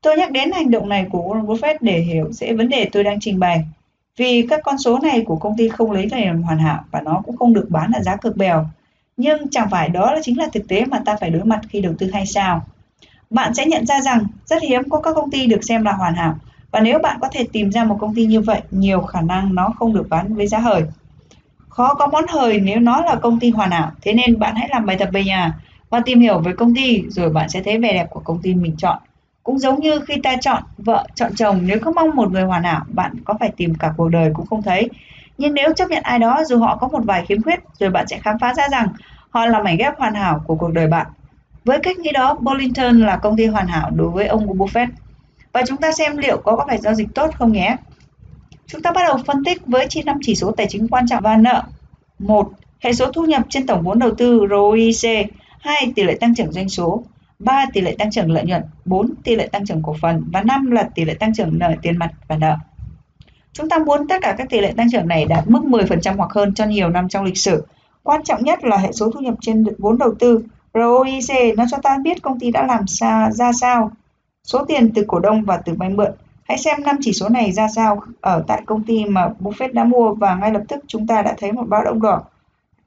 [0.01, 3.05] Tôi nhắc đến hành động này của Warren Buffett để hiểu dễ vấn đề tôi
[3.05, 3.65] đang trình bày.
[4.17, 7.23] Vì các con số này của công ty không lấy làm hoàn hảo và nó
[7.27, 8.67] cũng không được bán ở giá cực bèo.
[9.17, 11.81] Nhưng chẳng phải đó là chính là thực tế mà ta phải đối mặt khi
[11.81, 12.63] đầu tư hay sao?
[13.31, 16.15] Bạn sẽ nhận ra rằng rất hiếm có các công ty được xem là hoàn
[16.15, 16.35] hảo
[16.71, 19.55] và nếu bạn có thể tìm ra một công ty như vậy, nhiều khả năng
[19.55, 20.83] nó không được bán với giá hời.
[21.69, 24.69] Khó có món hời nếu nó là công ty hoàn hảo, thế nên bạn hãy
[24.71, 25.53] làm bài tập về nhà
[25.91, 28.55] và tìm hiểu về công ty rồi bạn sẽ thấy vẻ đẹp của công ty
[28.55, 28.99] mình chọn.
[29.43, 32.63] Cũng giống như khi ta chọn vợ, chọn chồng, nếu không mong một người hoàn
[32.63, 34.89] hảo, bạn có phải tìm cả cuộc đời cũng không thấy.
[35.39, 38.09] Nhưng nếu chấp nhận ai đó dù họ có một vài khiếm khuyết, rồi bạn
[38.09, 38.89] sẽ khám phá ra rằng
[39.31, 41.07] họ là mảnh ghép hoàn hảo của cuộc đời bạn.
[41.65, 44.89] Với cách nghĩ đó, Burlington là công ty hoàn hảo đối với ông Buffett.
[45.53, 47.77] Và chúng ta xem liệu có phải giao dịch tốt không nhé.
[48.69, 51.23] Chúng ta bắt đầu phân tích với chi năm chỉ số tài chính quan trọng
[51.23, 51.63] và nợ.
[52.19, 52.51] 1.
[52.81, 55.27] Hệ số thu nhập trên tổng vốn đầu tư ROIC
[55.61, 55.93] 2.
[55.97, 57.03] Tỷ lệ tăng trưởng doanh số
[57.39, 57.67] 3.
[57.73, 59.15] Tỷ lệ tăng trưởng lợi nhuận 4.
[59.25, 61.99] Tỷ lệ tăng trưởng cổ phần và 5 là tỷ lệ tăng trưởng nợ tiền
[61.99, 62.57] mặt và nợ.
[63.53, 66.31] Chúng ta muốn tất cả các tỷ lệ tăng trưởng này đạt mức 10% hoặc
[66.33, 67.67] hơn cho nhiều năm trong lịch sử.
[68.03, 70.43] Quan trọng nhất là hệ số thu nhập trên vốn đầu tư
[70.75, 73.91] ROIC nó cho ta biết công ty đã làm sao ra sao
[74.45, 76.13] số tiền từ cổ đông và từ vay mượn.
[76.49, 79.85] Hãy xem năm chỉ số này ra sao ở tại công ty mà Buffett đã
[79.85, 82.23] mua và ngay lập tức chúng ta đã thấy một báo động đỏ.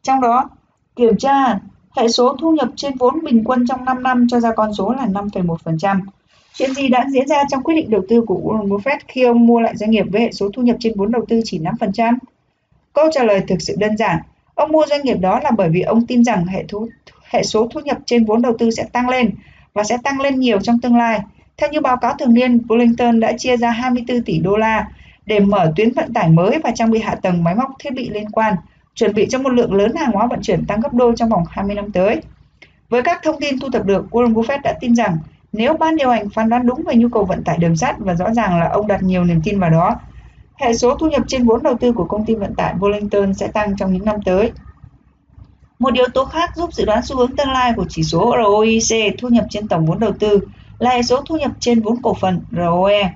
[0.04, 0.50] Trong đó,
[0.96, 1.60] kiểm tra
[1.98, 4.94] hệ số thu nhập trên vốn bình quân trong 5 năm cho ra con số
[4.94, 6.00] là 5,1%.
[6.54, 9.48] Chuyện gì đã diễn ra trong quyết định đầu tư của Warren Buffett khi ông
[9.48, 12.18] mua lại doanh nghiệp với hệ số thu nhập trên vốn đầu tư chỉ 5%?
[12.94, 14.20] Câu trả lời thực sự đơn giản.
[14.56, 16.88] Ông mua doanh nghiệp đó là bởi vì ông tin rằng hệ, thu,
[17.30, 19.32] hệ số thu nhập trên vốn đầu tư sẽ tăng lên
[19.74, 21.22] và sẽ tăng lên nhiều trong tương lai.
[21.62, 24.88] Theo như báo cáo thường niên, Burlington đã chia ra 24 tỷ đô la
[25.26, 28.10] để mở tuyến vận tải mới và trang bị hạ tầng máy móc thiết bị
[28.10, 28.56] liên quan,
[28.96, 31.44] chuẩn bị cho một lượng lớn hàng hóa vận chuyển tăng gấp đôi trong vòng
[31.50, 32.22] 20 năm tới.
[32.90, 35.18] Với các thông tin thu thập được, Warren Buffett đã tin rằng
[35.54, 38.14] nếu ban điều hành phán đoán đúng về nhu cầu vận tải đường sắt và
[38.14, 39.96] rõ ràng là ông đặt nhiều niềm tin vào đó,
[40.56, 43.48] hệ số thu nhập trên vốn đầu tư của công ty vận tải Burlington sẽ
[43.48, 44.52] tăng trong những năm tới.
[45.80, 49.16] Một yếu tố khác giúp dự đoán xu hướng tương lai của chỉ số ROIC
[49.18, 50.40] thu nhập trên tổng vốn đầu tư
[50.82, 53.14] là số thu nhập trên vốn cổ phần ROE.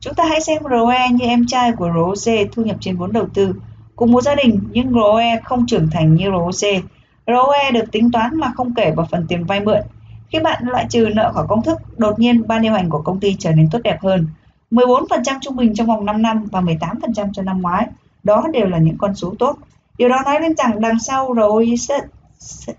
[0.00, 3.26] Chúng ta hãy xem ROE như em trai của ROC thu nhập trên vốn đầu
[3.34, 3.54] tư.
[3.96, 6.82] Cùng một gia đình nhưng ROE không trưởng thành như ROC.
[7.26, 9.80] ROE được tính toán mà không kể vào phần tiền vay mượn.
[10.28, 13.20] Khi bạn loại trừ nợ khỏi công thức, đột nhiên ban điều hành của công
[13.20, 14.26] ty trở nên tốt đẹp hơn.
[14.70, 17.86] 14% trung bình trong vòng 5 năm và 18% cho năm ngoái.
[18.22, 19.56] Đó đều là những con số tốt.
[19.98, 21.96] Điều đó nói lên rằng đằng sau ROE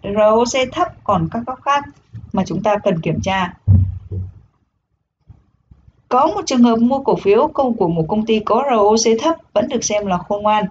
[0.03, 1.85] ROC thấp còn các góc khác
[2.33, 3.53] mà chúng ta cần kiểm tra.
[6.11, 9.35] Có một trường hợp mua cổ phiếu công của một công ty có ROC thấp
[9.53, 10.65] vẫn được xem là khôn ngoan.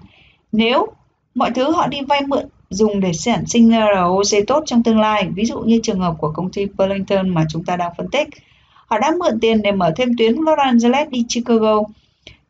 [0.52, 0.86] Nếu
[1.34, 5.00] mọi thứ họ đi vay mượn dùng để sản sinh ra ROC tốt trong tương
[5.00, 8.08] lai, ví dụ như trường hợp của công ty Burlington mà chúng ta đang phân
[8.08, 8.28] tích.
[8.86, 11.82] Họ đã mượn tiền để mở thêm tuyến Los Angeles đi Chicago.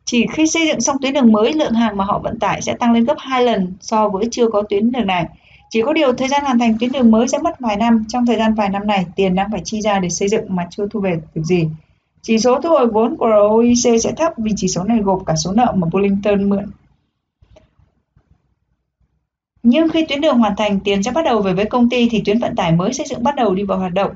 [0.05, 2.73] Chỉ khi xây dựng xong tuyến đường mới, lượng hàng mà họ vận tải sẽ
[2.73, 5.25] tăng lên gấp 2 lần so với chưa có tuyến đường này.
[5.69, 8.05] Chỉ có điều thời gian hoàn thành tuyến đường mới sẽ mất vài năm.
[8.07, 10.67] Trong thời gian vài năm này, tiền đang phải chi ra để xây dựng mà
[10.69, 11.67] chưa thu về được gì.
[12.21, 15.35] Chỉ số thu hồi vốn của ROIC sẽ thấp vì chỉ số này gộp cả
[15.35, 16.65] số nợ mà Burlington mượn.
[19.63, 22.21] Nhưng khi tuyến đường hoàn thành, tiền sẽ bắt đầu về với công ty thì
[22.25, 24.11] tuyến vận tải mới xây dựng bắt đầu đi vào hoạt động.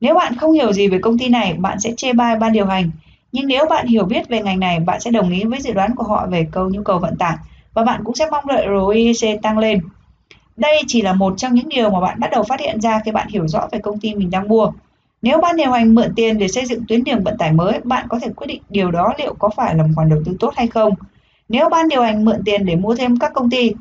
[0.00, 2.66] Nếu bạn không hiểu gì về công ty này, bạn sẽ chê bai ban điều
[2.66, 2.90] hành.
[3.32, 5.94] Nhưng nếu bạn hiểu biết về ngành này, bạn sẽ đồng ý với dự đoán
[5.96, 7.36] của họ về câu nhu cầu vận tải
[7.74, 9.80] và bạn cũng sẽ mong đợi ROIC tăng lên.
[10.56, 13.10] Đây chỉ là một trong những điều mà bạn bắt đầu phát hiện ra khi
[13.10, 14.72] bạn hiểu rõ về công ty mình đang mua.
[15.22, 18.06] Nếu ban điều hành mượn tiền để xây dựng tuyến đường vận tải mới, bạn
[18.08, 20.52] có thể quyết định điều đó liệu có phải là một khoản đầu tư tốt
[20.56, 20.94] hay không.
[21.48, 23.72] Nếu ban điều hành mượn tiền để mua thêm các công ty,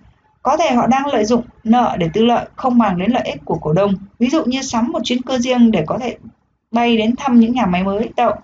[0.42, 3.46] có thể họ đang lợi dụng nợ để tư lợi không mang đến lợi ích
[3.46, 3.94] của cổ đông.
[4.20, 6.18] Ví dụ như sắm một chuyến cơ riêng để có thể
[6.72, 8.36] bay đến thăm những nhà máy mới tạo.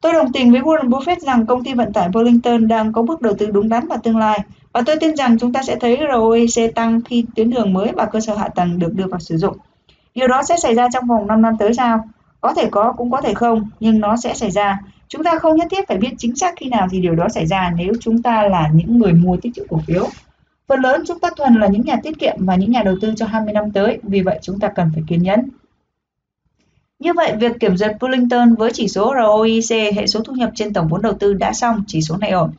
[0.00, 3.20] Tôi đồng tình với Warren Buffett rằng công ty vận tải Burlington đang có bước
[3.20, 4.40] đầu tư đúng đắn vào tương lai
[4.72, 8.04] và tôi tin rằng chúng ta sẽ thấy ROIC tăng khi tuyến đường mới và
[8.04, 9.56] cơ sở hạ tầng được đưa vào sử dụng.
[10.14, 12.04] Điều đó sẽ xảy ra trong vòng 5 năm tới sao?
[12.40, 14.78] Có thể có cũng có thể không, nhưng nó sẽ xảy ra.
[15.08, 17.46] Chúng ta không nhất thiết phải biết chính xác khi nào thì điều đó xảy
[17.46, 20.08] ra nếu chúng ta là những người mua tích trữ cổ phiếu.
[20.68, 23.12] Phần lớn chúng ta thuần là những nhà tiết kiệm và những nhà đầu tư
[23.16, 25.48] cho 20 năm tới, vì vậy chúng ta cần phải kiên nhẫn.
[26.98, 30.72] Như vậy, việc kiểm duyệt Burlington với chỉ số ROIC, hệ số thu nhập trên
[30.72, 32.50] tổng vốn đầu tư đã xong, chỉ số này ổn.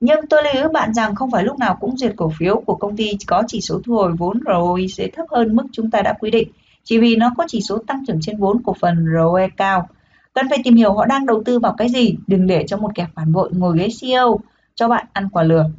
[0.00, 2.74] Nhưng tôi lưu ý bạn rằng không phải lúc nào cũng duyệt cổ phiếu của
[2.74, 6.12] công ty có chỉ số thu hồi vốn ROIC thấp hơn mức chúng ta đã
[6.20, 6.48] quy định
[6.86, 9.88] chỉ vì nó có chỉ số tăng trưởng trên vốn cổ phần ROE cao.
[10.32, 12.90] Cần phải tìm hiểu họ đang đầu tư vào cái gì, đừng để cho một
[12.94, 14.40] kẻ phản bội ngồi ghế CEO
[14.74, 15.70] cho bạn ăn quả lừa.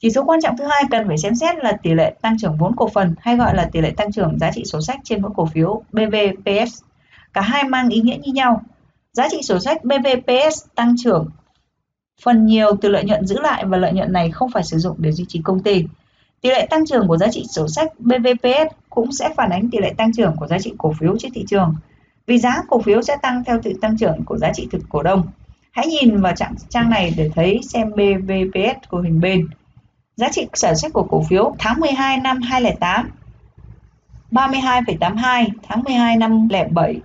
[0.00, 2.56] Chỉ số quan trọng thứ hai cần phải xem xét là tỷ lệ tăng trưởng
[2.56, 5.22] vốn cổ phần hay gọi là tỷ lệ tăng trưởng giá trị sổ sách trên
[5.22, 6.82] mỗi cổ phiếu BVPS.
[7.32, 8.62] Cả hai mang ý nghĩa như nhau.
[9.12, 11.28] Giá trị sổ sách BVPS tăng trưởng
[12.22, 14.96] phần nhiều từ lợi nhuận giữ lại và lợi nhuận này không phải sử dụng
[14.98, 15.84] để duy trì công ty.
[16.40, 19.78] Tỷ lệ tăng trưởng của giá trị sổ sách BVPS cũng sẽ phản ánh tỷ
[19.78, 21.74] lệ tăng trưởng của giá trị cổ phiếu trên thị trường.
[22.26, 25.02] Vì giá cổ phiếu sẽ tăng theo sự tăng trưởng của giá trị thực cổ
[25.02, 25.26] đông.
[25.70, 29.46] Hãy nhìn vào trạng trang này để thấy xem BVPS của hình bên.
[30.16, 33.10] Giá trị sản xuất của cổ phiếu tháng 12 năm 2008
[34.32, 37.00] 32,82, tháng 12 năm 07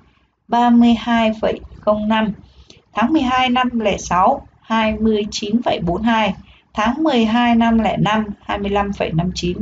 [0.47, 2.31] 32,05,
[2.93, 3.69] tháng 12 năm
[3.99, 6.31] 06 29,42,
[6.73, 9.53] tháng 12 năm 05 25,59,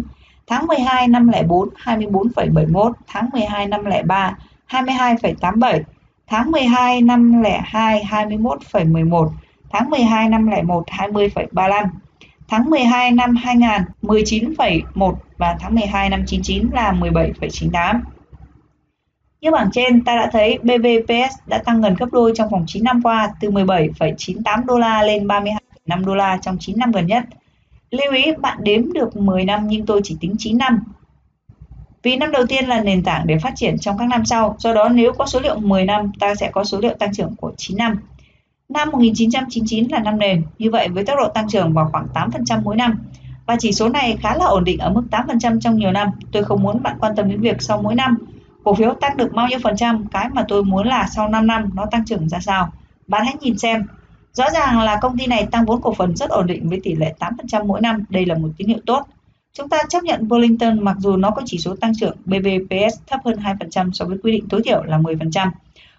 [0.48, 4.38] tháng 12 năm 04 24,71, tháng 12 năm 03
[4.70, 5.82] 22,87,
[6.28, 9.30] tháng 12 năm 02 21,11,
[9.70, 11.88] tháng 12 năm 01 20,35,
[12.48, 13.70] tháng 12 năm 2000
[14.02, 18.00] 19,1 và tháng 12 năm 99 là 17,98.
[19.42, 22.84] Như bảng trên, ta đã thấy BVPS đã tăng gần gấp đôi trong vòng 9
[22.84, 27.24] năm qua, từ 17,98 đô la lên 32,5 đô la trong 9 năm gần nhất.
[27.92, 30.80] Lưu ý bạn đếm được 10 năm nhưng tôi chỉ tính 9 năm.
[32.04, 34.74] Vì năm đầu tiên là nền tảng để phát triển trong các năm sau, do
[34.74, 37.54] đó nếu có số liệu 10 năm, ta sẽ có số liệu tăng trưởng của
[37.58, 38.00] 9 năm.
[38.70, 42.62] Năm 1999 là năm nền, như vậy với tốc độ tăng trưởng vào khoảng 8%
[42.64, 43.00] mỗi năm.
[43.46, 46.10] Và chỉ số này khá là ổn định ở mức 8% trong nhiều năm.
[46.32, 48.18] Tôi không muốn bạn quan tâm đến việc sau mỗi năm
[48.66, 51.48] cổ phiếu tăng được bao nhiêu phần trăm, cái mà tôi muốn là sau 5
[51.48, 52.72] năm nó tăng trưởng ra sao.
[53.08, 53.84] Bạn hãy nhìn xem.
[54.36, 56.96] Rõ ràng là công ty này tăng vốn cổ phần rất ổn định với tỷ
[56.96, 59.08] lệ 8% mỗi năm, đây là một tín hiệu tốt.
[59.54, 63.20] Chúng ta chấp nhận Burlington mặc dù nó có chỉ số tăng trưởng BBPS thấp
[63.26, 65.50] hơn 2% so với quy định tối thiểu là 10%.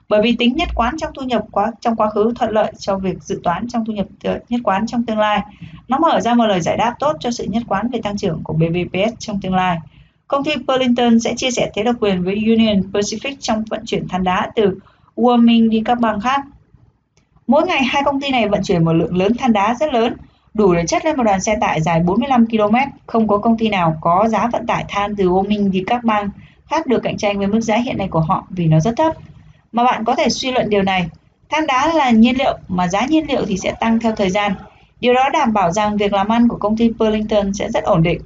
[0.09, 2.99] Bởi vì tính nhất quán trong thu nhập quá trong quá khứ thuận lợi cho
[2.99, 5.41] việc dự toán trong thu nhập ờ, nhất quán trong tương lai.
[5.89, 8.41] Nó mở ra một lời giải đáp tốt cho sự nhất quán về tăng trưởng
[8.45, 9.79] của BBPS trong tương lai.
[10.29, 14.09] Công ty Burlington sẽ chia sẻ thế độc quyền với Union Pacific trong vận chuyển
[14.09, 14.79] than đá từ
[15.17, 16.45] Wyoming đi các bang khác.
[17.47, 20.15] Mỗi ngày hai công ty này vận chuyển một lượng lớn than đá rất lớn,
[20.55, 22.77] đủ để chất lên một đoàn xe tải dài 45 km.
[23.07, 26.31] Không có công ty nào có giá vận tải than từ Wyoming đi các bang
[26.71, 29.13] khác được cạnh tranh với mức giá hiện nay của họ vì nó rất thấp.
[29.73, 31.07] Mà bạn có thể suy luận điều này,
[31.51, 34.55] than đá là nhiên liệu mà giá nhiên liệu thì sẽ tăng theo thời gian.
[35.01, 38.03] Điều đó đảm bảo rằng việc làm ăn của công ty Burlington sẽ rất ổn
[38.03, 38.21] định.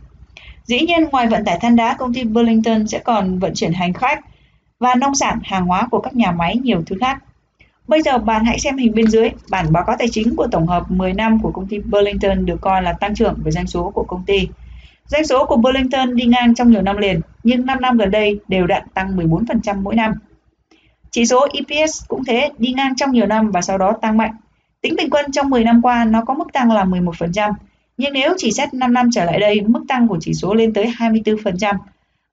[0.65, 3.93] Dĩ nhiên, ngoài vận tải than đá, công ty Burlington sẽ còn vận chuyển hành
[3.93, 4.21] khách
[4.79, 7.19] và nông sản, hàng hóa của các nhà máy nhiều thứ khác.
[7.91, 10.67] Bây giờ bạn hãy xem hình bên dưới, bản báo cáo tài chính của tổng
[10.67, 13.91] hợp 10 năm của công ty Burlington được coi là tăng trưởng về doanh số
[13.91, 14.49] của công ty.
[15.07, 18.41] Doanh số của Burlington đi ngang trong nhiều năm liền, nhưng 5 năm gần đây
[18.49, 20.13] đều đặn tăng 14% mỗi năm.
[21.11, 24.33] Chỉ số EPS cũng thế, đi ngang trong nhiều năm và sau đó tăng mạnh.
[24.81, 27.53] Tính bình quân trong 10 năm qua nó có mức tăng là 11%,
[27.97, 30.73] nhưng nếu chỉ xét 5 năm trở lại đây, mức tăng của chỉ số lên
[30.73, 31.75] tới 24%.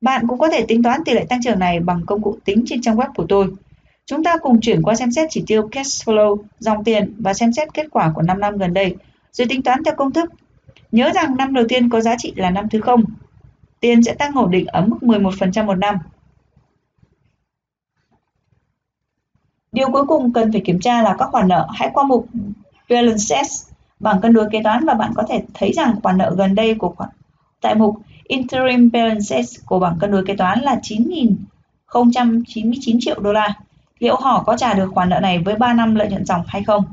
[0.02, 2.64] Bạn cũng có thể tính toán tỷ lệ tăng trưởng này bằng công cụ tính
[2.68, 3.48] trên trang web của tôi.
[4.08, 7.54] Chúng ta cùng chuyển qua xem xét chỉ tiêu cash flow, dòng tiền và xem
[7.54, 8.96] xét kết quả của 5 năm gần đây,
[9.32, 10.30] rồi tính toán theo công thức.
[10.92, 13.04] Nhớ rằng năm đầu tiên có giá trị là năm thứ không.
[13.80, 15.96] Tiền sẽ tăng ổn định ở mức 11% một năm.
[19.72, 21.68] Điều cuối cùng cần phải kiểm tra là các khoản nợ.
[21.74, 22.28] Hãy qua mục
[22.90, 23.68] Balances
[24.00, 26.76] bảng cân đối kế toán và bạn có thể thấy rằng khoản nợ gần đây
[26.76, 27.10] của khoản
[27.62, 33.54] tại mục Interim Balances của bảng cân đối kế toán là 9.099 triệu đô la.
[34.00, 36.64] Liệu họ có trả được khoản nợ này với 3 năm lợi nhuận dòng hay
[36.64, 36.84] không?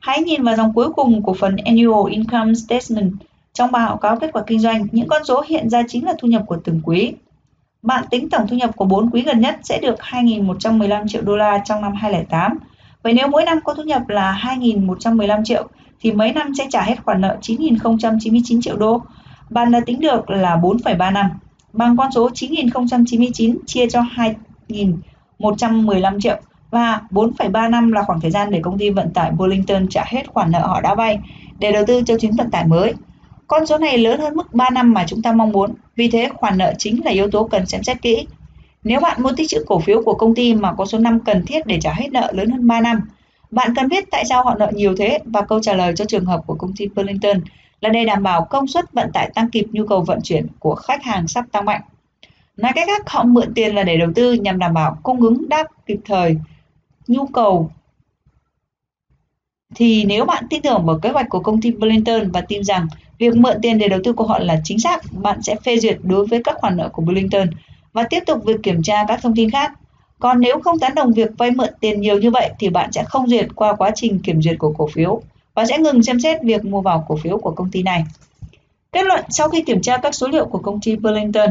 [0.00, 3.12] Hãy nhìn vào dòng cuối cùng của phần Annual Income Statement
[3.52, 6.28] trong báo cáo kết quả kinh doanh, những con số hiện ra chính là thu
[6.28, 7.12] nhập của từng quý.
[7.82, 11.36] Bạn tính tổng thu nhập của 4 quý gần nhất sẽ được 2.115 triệu đô
[11.36, 12.58] la trong năm 2008.
[13.02, 15.68] Vậy nếu mỗi năm có thu nhập là 2.115 triệu
[16.00, 19.02] thì mấy năm sẽ trả hết khoản nợ 9.099 triệu đô.
[19.50, 21.30] Bạn đã tính được là 4,3 năm.
[21.72, 24.00] Bằng con số 9.099 chia cho
[25.38, 26.36] 115 triệu
[26.70, 30.28] và 4,3 năm là khoảng thời gian để công ty vận tải Burlington trả hết
[30.28, 31.18] khoản nợ họ đã vay
[31.58, 32.94] để đầu tư cho chuyến vận tải mới.
[33.46, 36.28] Con số này lớn hơn mức 3 năm mà chúng ta mong muốn, vì thế
[36.34, 38.26] khoản nợ chính là yếu tố cần xem xét kỹ.
[38.84, 41.44] Nếu bạn mua tích trữ cổ phiếu của công ty mà có số năm cần
[41.46, 43.00] thiết để trả hết nợ lớn hơn 3 năm,
[43.50, 46.24] bạn cần biết tại sao họ nợ nhiều thế và câu trả lời cho trường
[46.24, 47.40] hợp của công ty Burlington
[47.80, 50.74] là để đảm bảo công suất vận tải tăng kịp nhu cầu vận chuyển của
[50.74, 51.80] khách hàng sắp tăng mạnh.
[52.56, 55.48] Nói cách khác, họ mượn tiền là để đầu tư nhằm đảm bảo cung ứng
[55.48, 56.36] đáp kịp thời
[57.06, 57.70] nhu cầu
[59.74, 62.86] thì nếu bạn tin tưởng vào kế hoạch của công ty Burlington và tin rằng
[63.18, 65.98] việc mượn tiền để đầu tư của họ là chính xác, bạn sẽ phê duyệt
[66.02, 67.48] đối với các khoản nợ của Burlington
[67.92, 69.72] và tiếp tục việc kiểm tra các thông tin khác.
[70.18, 73.04] Còn nếu không tán đồng việc vay mượn tiền nhiều như vậy thì bạn sẽ
[73.04, 75.22] không duyệt qua quá trình kiểm duyệt của cổ phiếu
[75.54, 78.04] và sẽ ngừng xem xét việc mua vào cổ phiếu của công ty này.
[78.92, 81.50] Kết luận sau khi kiểm tra các số liệu của công ty Burlington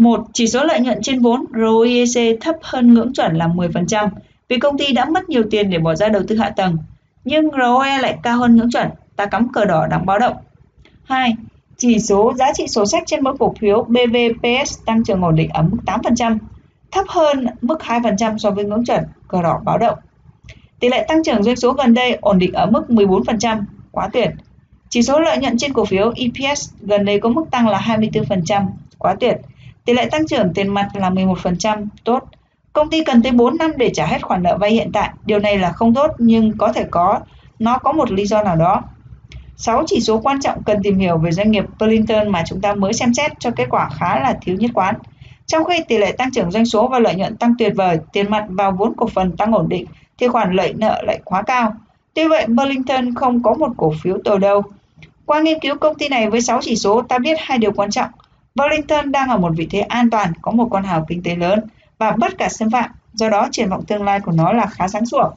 [0.00, 4.08] một Chỉ số lợi nhuận trên vốn ROIC thấp hơn ngưỡng chuẩn là 10%
[4.48, 6.76] vì công ty đã mất nhiều tiền để bỏ ra đầu tư hạ tầng
[7.24, 10.36] nhưng ROE lại cao hơn ngưỡng chuẩn, ta cắm cờ đỏ đáng báo động.
[11.04, 11.34] 2.
[11.76, 15.50] Chỉ số giá trị sổ sách trên mỗi cổ phiếu BVPS tăng trưởng ổn định
[15.50, 16.38] ở mức 8%,
[16.90, 19.98] thấp hơn mức 2% so với ngưỡng chuẩn, cờ đỏ báo động.
[20.80, 24.30] Tỷ lệ tăng trưởng doanh số gần đây ổn định ở mức 14%, quá tuyệt.
[24.88, 28.66] Chỉ số lợi nhuận trên cổ phiếu EPS gần đây có mức tăng là 24%,
[28.98, 29.36] quá tuyệt.
[29.90, 32.28] Tỷ lệ tăng trưởng tiền mặt là 11%, tốt.
[32.72, 35.10] Công ty cần tới 4 năm để trả hết khoản nợ vay hiện tại.
[35.24, 37.20] Điều này là không tốt nhưng có thể có
[37.58, 38.82] nó có một lý do nào đó.
[39.56, 42.74] 6 chỉ số quan trọng cần tìm hiểu về doanh nghiệp Burlington mà chúng ta
[42.74, 44.94] mới xem xét cho kết quả khá là thiếu nhất quán.
[45.46, 48.30] Trong khi tỷ lệ tăng trưởng doanh số và lợi nhuận tăng tuyệt vời, tiền
[48.30, 49.86] mặt vào vốn cổ phần tăng ổn định
[50.18, 51.72] thì khoản lợi nợ lại quá cao.
[52.14, 54.62] Tuy vậy, Burlington không có một cổ phiếu tồi đâu.
[55.26, 57.90] Qua nghiên cứu công ty này với 6 chỉ số, ta biết hai điều quan
[57.90, 58.10] trọng.
[58.60, 61.60] Burlington đang ở một vị thế an toàn, có một con hào kinh tế lớn
[61.98, 64.88] và bất cả xâm phạm, do đó triển vọng tương lai của nó là khá
[64.88, 65.30] sáng sủa.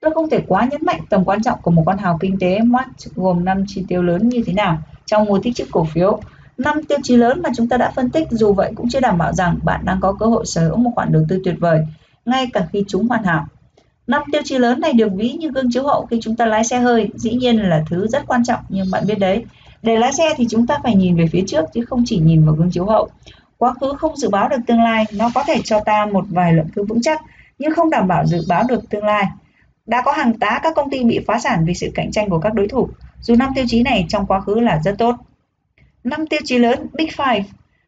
[0.00, 2.58] Tôi không thể quá nhấn mạnh tầm quan trọng của một con hào kinh tế
[2.60, 6.20] mắt gồm 5 chi tiêu lớn như thế nào trong mua tích trữ cổ phiếu.
[6.58, 9.18] Năm tiêu chí lớn mà chúng ta đã phân tích dù vậy cũng chưa đảm
[9.18, 11.86] bảo rằng bạn đang có cơ hội sở hữu một khoản đầu tư tuyệt vời,
[12.24, 13.46] ngay cả khi chúng hoàn hảo.
[14.06, 16.64] Năm tiêu chí lớn này được ví như gương chiếu hậu khi chúng ta lái
[16.64, 19.44] xe hơi, dĩ nhiên là thứ rất quan trọng nhưng bạn biết đấy,
[19.82, 22.46] để lái xe thì chúng ta phải nhìn về phía trước chứ không chỉ nhìn
[22.46, 23.08] vào gương chiếu hậu.
[23.58, 26.52] Quá khứ không dự báo được tương lai, nó có thể cho ta một vài
[26.52, 27.22] luận cứ vững chắc,
[27.58, 29.24] nhưng không đảm bảo dự báo được tương lai.
[29.86, 32.38] Đã có hàng tá các công ty bị phá sản vì sự cạnh tranh của
[32.38, 32.88] các đối thủ,
[33.20, 35.14] dù năm tiêu chí này trong quá khứ là rất tốt.
[36.04, 37.42] Năm tiêu chí lớn Big Five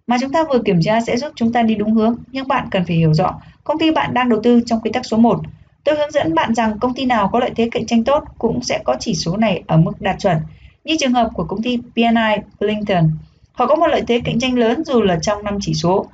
[0.07, 2.69] mà chúng ta vừa kiểm tra sẽ giúp chúng ta đi đúng hướng, nhưng bạn
[2.71, 3.41] cần phải hiểu rõ
[3.71, 5.41] công ty bạn đang đầu tư trong quy tắc số 1.
[5.85, 8.63] Tôi hướng dẫn bạn rằng công ty nào có lợi thế cạnh tranh tốt cũng
[8.63, 10.37] sẽ có chỉ số này ở mức đạt chuẩn,
[10.85, 13.11] như trường hợp của công ty PNI Blinken.
[13.53, 16.07] Họ có một lợi thế cạnh tranh lớn dù là trong năm chỉ số.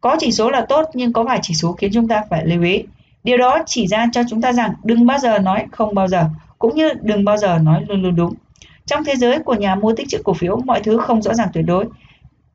[0.00, 2.62] Có chỉ số là tốt nhưng có vài chỉ số khiến chúng ta phải lưu
[2.62, 2.82] ý.
[3.24, 6.24] Điều đó chỉ ra cho chúng ta rằng đừng bao giờ nói không bao giờ,
[6.58, 8.34] cũng như đừng bao giờ nói luôn luôn đúng.
[8.86, 11.48] Trong thế giới của nhà mua tích trữ cổ phiếu, mọi thứ không rõ ràng
[11.52, 11.86] tuyệt đối.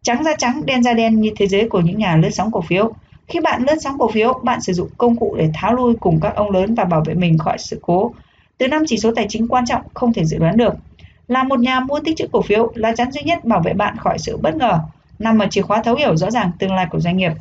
[0.01, 2.61] Trắng ra trắng, đen ra đen như thế giới của những nhà lướt sóng cổ
[2.61, 2.93] phiếu.
[3.27, 6.19] Khi bạn lướt sóng cổ phiếu, bạn sử dụng công cụ để tháo lui cùng
[6.21, 8.13] các ông lớn và bảo vệ mình khỏi sự cố.
[8.57, 10.73] Từ năm chỉ số tài chính quan trọng không thể dự đoán được.
[11.30, 13.97] Là một nhà mua tích trữ cổ phiếu, lá chắn duy nhất bảo vệ bạn
[13.97, 14.80] khỏi sự bất ngờ
[15.19, 17.31] nằm ở chìa khóa thấu hiểu rõ ràng tương lai của doanh nghiệp.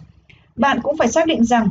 [0.57, 1.69] Bạn cũng phải xác định rằng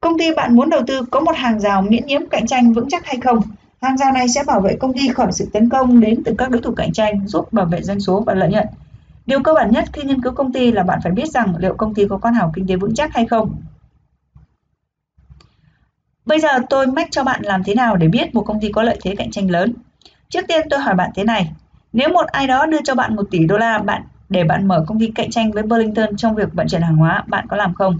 [0.00, 2.88] công ty bạn muốn đầu tư có một hàng rào miễn nhiễm cạnh tranh vững
[2.88, 3.40] chắc hay không.
[3.82, 6.50] Hàng rào này sẽ bảo vệ công ty khỏi sự tấn công đến từ các
[6.50, 8.66] đối thủ cạnh tranh, giúp bảo vệ doanh số và lợi nhuận.
[9.26, 11.74] Điều cơ bản nhất khi nghiên cứu công ty là bạn phải biết rằng liệu
[11.74, 13.56] công ty có con hào kinh tế vững chắc hay không.
[16.26, 18.82] Bây giờ tôi mách cho bạn làm thế nào để biết một công ty có
[18.82, 19.74] lợi thế cạnh tranh lớn.
[20.34, 21.52] Trước tiên tôi hỏi bạn thế này,
[21.92, 24.84] nếu một ai đó đưa cho bạn 1 tỷ đô la bạn để bạn mở
[24.86, 27.74] công ty cạnh tranh với Burlington trong việc vận chuyển hàng hóa, bạn có làm
[27.74, 27.98] không?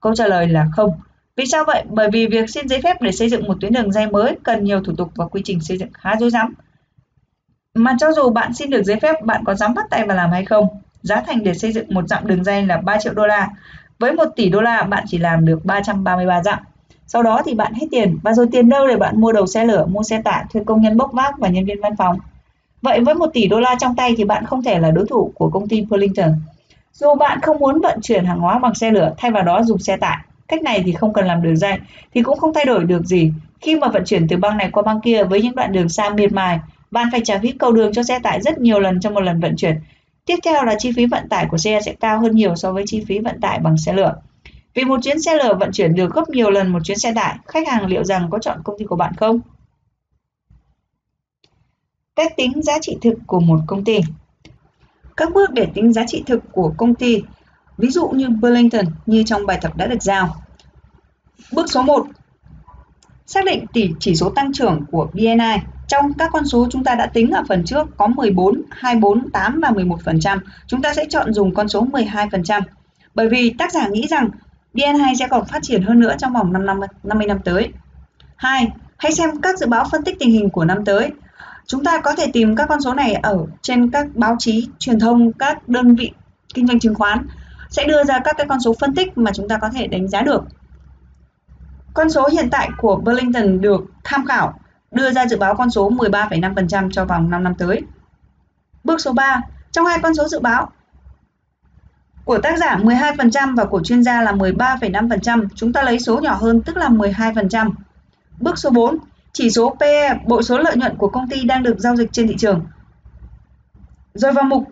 [0.00, 0.90] Câu trả lời là không.
[1.36, 1.84] Vì sao vậy?
[1.88, 4.64] Bởi vì việc xin giấy phép để xây dựng một tuyến đường dây mới cần
[4.64, 6.54] nhiều thủ tục và quy trình xây dựng khá rối rắm.
[7.74, 10.30] Mà cho dù bạn xin được giấy phép, bạn có dám bắt tay vào làm
[10.30, 10.66] hay không?
[11.02, 13.48] Giá thành để xây dựng một dặm đường dây là 3 triệu đô la.
[13.98, 16.58] Với 1 tỷ đô la, bạn chỉ làm được 333 dặm.
[17.06, 19.64] Sau đó thì bạn hết tiền và rồi tiền đâu để bạn mua đầu xe
[19.64, 22.18] lửa, mua xe tải, thuê công nhân bốc vác và nhân viên văn phòng.
[22.82, 25.32] Vậy với 1 tỷ đô la trong tay thì bạn không thể là đối thủ
[25.34, 26.32] của công ty Burlington.
[26.92, 29.78] Dù bạn không muốn vận chuyển hàng hóa bằng xe lửa, thay vào đó dùng
[29.78, 30.18] xe tải,
[30.48, 31.78] cách này thì không cần làm đường dây
[32.14, 33.32] thì cũng không thay đổi được gì.
[33.60, 36.10] Khi mà vận chuyển từ bang này qua bang kia với những đoạn đường xa
[36.10, 36.60] miệt mài,
[36.90, 39.40] bạn phải trả phí cầu đường cho xe tải rất nhiều lần trong một lần
[39.40, 39.76] vận chuyển.
[40.26, 42.84] Tiếp theo là chi phí vận tải của xe sẽ cao hơn nhiều so với
[42.86, 44.14] chi phí vận tải bằng xe lửa.
[44.74, 47.36] Vì một chuyến xe lửa vận chuyển được gấp nhiều lần một chuyến xe tải,
[47.48, 49.40] khách hàng liệu rằng có chọn công ty của bạn không?
[52.16, 54.00] Cách tính giá trị thực của một công ty
[55.16, 57.22] Các bước để tính giá trị thực của công ty,
[57.78, 60.36] ví dụ như Burlington như trong bài tập đã được giao.
[61.52, 62.06] Bước số 1.
[63.26, 65.56] Xác định tỷ chỉ số tăng trưởng của BNI.
[65.88, 69.60] Trong các con số chúng ta đã tính ở phần trước có 14, 24, 8
[69.60, 70.38] và 11%.
[70.66, 72.62] Chúng ta sẽ chọn dùng con số 12%.
[73.14, 74.30] Bởi vì tác giả nghĩ rằng
[74.74, 77.72] BNI sẽ còn phát triển hơn nữa trong vòng 5 năm 50 năm tới.
[78.36, 78.68] 2.
[78.96, 81.10] Hãy xem các dự báo phân tích tình hình của năm tới.
[81.66, 84.98] Chúng ta có thể tìm các con số này ở trên các báo chí, truyền
[84.98, 86.12] thông, các đơn vị
[86.54, 87.26] kinh doanh chứng khoán
[87.70, 90.08] sẽ đưa ra các cái con số phân tích mà chúng ta có thể đánh
[90.08, 90.44] giá được.
[91.94, 95.90] Con số hiện tại của Burlington được tham khảo đưa ra dự báo con số
[95.90, 97.82] 13,5% cho vòng 5 năm tới.
[98.84, 99.40] Bước số 3,
[99.72, 100.72] trong hai con số dự báo
[102.24, 106.34] của tác giả 12% và của chuyên gia là 13,5%, chúng ta lấy số nhỏ
[106.34, 107.70] hơn tức là 12%.
[108.40, 108.98] Bước số 4,
[109.32, 112.28] chỉ số PE, bộ số lợi nhuận của công ty đang được giao dịch trên
[112.28, 112.66] thị trường.
[114.14, 114.64] Rồi vào mục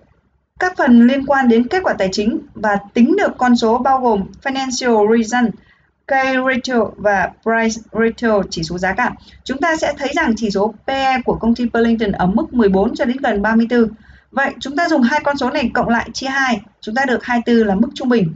[0.61, 4.01] các phần liên quan đến kết quả tài chính và tính được con số bao
[4.01, 5.51] gồm Financial Reason,
[6.07, 6.13] K
[6.47, 9.13] ratio và Price ratio chỉ số giá cả.
[9.45, 12.95] Chúng ta sẽ thấy rằng chỉ số PE của công ty Burlington ở mức 14
[12.95, 13.89] cho đến gần 34.
[14.31, 17.25] Vậy chúng ta dùng hai con số này cộng lại chia 2, chúng ta được
[17.25, 18.35] 24 là mức trung bình.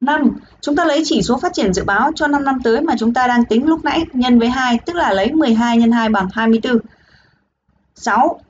[0.00, 0.36] 5.
[0.60, 3.14] Chúng ta lấy chỉ số phát triển dự báo cho 5 năm tới mà chúng
[3.14, 6.28] ta đang tính lúc nãy nhân với 2, tức là lấy 12 nhân 2 bằng
[6.32, 6.78] 24.
[7.94, 8.40] 6.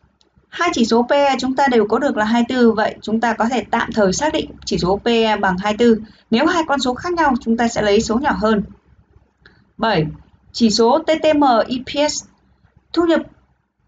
[0.49, 3.49] Hai chỉ số PE chúng ta đều có được là 24, vậy chúng ta có
[3.49, 6.05] thể tạm thời xác định chỉ số PE bằng 24.
[6.31, 8.63] Nếu hai con số khác nhau, chúng ta sẽ lấy số nhỏ hơn.
[9.77, 10.07] 7.
[10.53, 12.25] Chỉ số TTM EPS
[12.93, 13.21] thu nhập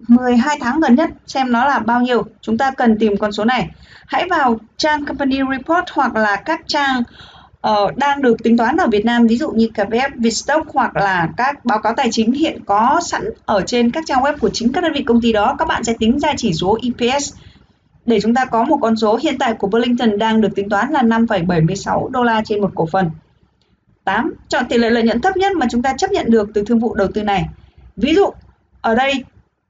[0.00, 2.22] 12 tháng gần nhất xem nó là bao nhiêu.
[2.40, 3.68] Chúng ta cần tìm con số này.
[4.06, 7.02] Hãy vào trang Company Report hoặc là các trang
[7.68, 11.28] uh, đang được tính toán ở Việt Nam ví dụ như KPF, Vietstock hoặc là
[11.36, 14.72] các báo cáo tài chính hiện có sẵn ở trên các trang web của chính
[14.72, 17.34] các đơn vị công ty đó các bạn sẽ tính ra chỉ số EPS
[18.06, 20.90] để chúng ta có một con số hiện tại của Burlington đang được tính toán
[20.90, 23.10] là 5,76 đô la trên một cổ phần.
[24.04, 24.34] 8.
[24.48, 26.78] Chọn tỷ lệ lợi nhuận thấp nhất mà chúng ta chấp nhận được từ thương
[26.78, 27.44] vụ đầu tư này.
[27.96, 28.30] Ví dụ,
[28.80, 29.24] ở đây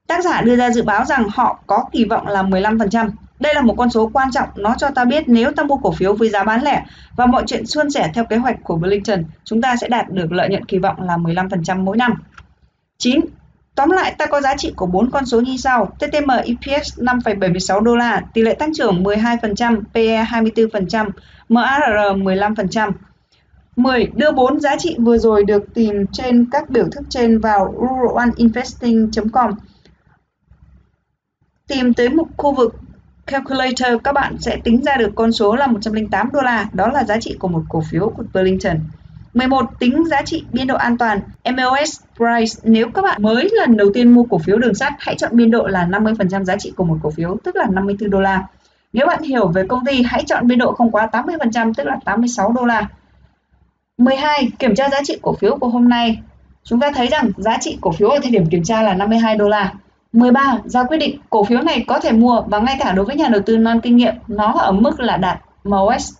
[0.06, 3.10] tác giả đưa ra dự báo rằng họ có kỳ vọng là 15%.
[3.40, 5.92] Đây là một con số quan trọng, nó cho ta biết nếu ta mua cổ
[5.92, 6.84] phiếu với giá bán lẻ
[7.16, 10.32] và mọi chuyện suôn sẻ theo kế hoạch của Burlington, chúng ta sẽ đạt được
[10.32, 12.14] lợi nhuận kỳ vọng là 15% mỗi năm.
[12.98, 13.20] 9.
[13.74, 15.86] Tóm lại, ta có giá trị của bốn con số như sau.
[15.98, 21.10] TTM EPS 5,76 đô la, tỷ lệ tăng trưởng 12%, PE 24%,
[21.48, 22.92] MARR 15%.
[23.76, 24.06] 10.
[24.14, 29.50] Đưa bốn giá trị vừa rồi được tìm trên các biểu thức trên vào ruralinvesting.com.
[31.68, 32.74] Tìm tới mục khu vực
[33.26, 37.04] calculator các bạn sẽ tính ra được con số là 108 đô la, đó là
[37.04, 38.76] giá trị của một cổ phiếu của Burlington.
[39.34, 39.78] 11.
[39.78, 42.60] Tính giá trị biên độ an toàn MOS price.
[42.62, 45.50] Nếu các bạn mới lần đầu tiên mua cổ phiếu đường sắt, hãy chọn biên
[45.50, 48.44] độ là 50% giá trị của một cổ phiếu, tức là 54 đô la.
[48.92, 51.98] Nếu bạn hiểu về công ty, hãy chọn biên độ không quá 80%, tức là
[52.04, 52.88] 86 đô la.
[53.98, 54.48] 12.
[54.58, 56.22] Kiểm tra giá trị cổ phiếu của hôm nay.
[56.64, 59.36] Chúng ta thấy rằng giá trị cổ phiếu ở thời điểm kiểm tra là 52
[59.36, 59.72] đô la.
[60.16, 60.58] 13.
[60.64, 63.28] Ra quyết định cổ phiếu này có thể mua và ngay cả đối với nhà
[63.28, 66.12] đầu tư non kinh nghiệm, nó ở mức là đạt MOS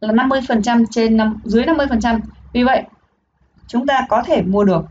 [0.00, 2.20] là 50% trên năm dưới 50%.
[2.52, 2.82] Vì vậy,
[3.66, 4.82] chúng ta có thể mua được.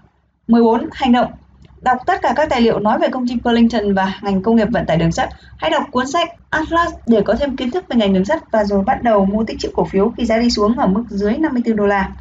[0.47, 0.89] 14.
[0.91, 1.31] Hành động
[1.81, 4.67] Đọc tất cả các tài liệu nói về công ty Burlington và ngành công nghiệp
[4.71, 5.29] vận tải đường sắt.
[5.57, 8.63] Hãy đọc cuốn sách Atlas để có thêm kiến thức về ngành đường sắt và
[8.63, 11.37] rồi bắt đầu mua tích trữ cổ phiếu khi giá đi xuống ở mức dưới
[11.37, 12.11] 54 đô la.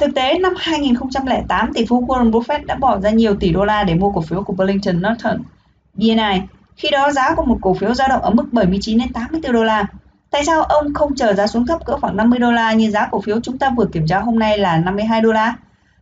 [0.00, 3.84] Thực tế, năm 2008, tỷ phú Warren Buffett đã bỏ ra nhiều tỷ đô la
[3.84, 5.42] để mua cổ phiếu của Burlington Northern
[5.94, 6.40] BNI.
[6.76, 9.64] Khi đó giá của một cổ phiếu dao động ở mức 79 đến 84 đô
[9.64, 9.86] la.
[10.30, 13.08] Tại sao ông không chờ giá xuống thấp cỡ khoảng 50 đô la như giá
[13.10, 15.54] cổ phiếu chúng ta vừa kiểm tra hôm nay là 52 đô la?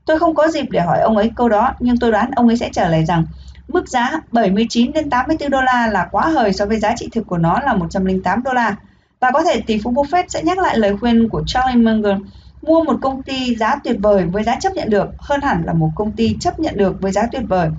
[0.04, 2.56] Tôi không có dịp để hỏi ông ấy câu đó, nhưng tôi đoán ông ấy
[2.56, 3.24] sẽ trả lời rằng
[3.68, 7.26] mức giá 79 đến 84 đô la là quá hời so với giá trị thực
[7.26, 8.76] của nó là 108 đô la.
[9.20, 12.16] Và có thể tỷ phú Buffett sẽ nhắc lại lời khuyên của Charlie Munger
[12.62, 15.72] mua một công ty giá tuyệt vời với giá chấp nhận được hơn hẳn là
[15.72, 17.70] một công ty chấp nhận được với giá tuyệt vời.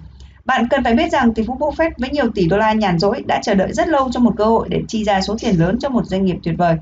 [0.45, 3.23] Bạn cần phải biết rằng tỷ phú Buffett với nhiều tỷ đô la nhàn rỗi
[3.27, 5.77] đã chờ đợi rất lâu cho một cơ hội để chi ra số tiền lớn
[5.79, 6.77] cho một doanh nghiệp tuyệt vời.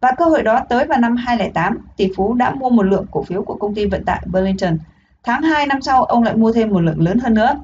[0.00, 3.22] Và cơ hội đó tới vào năm 2008, tỷ phú đã mua một lượng cổ
[3.22, 4.78] phiếu của công ty vận tải Burlington.
[5.22, 7.60] Tháng 2 năm sau, ông lại mua thêm một lượng lớn hơn nữa.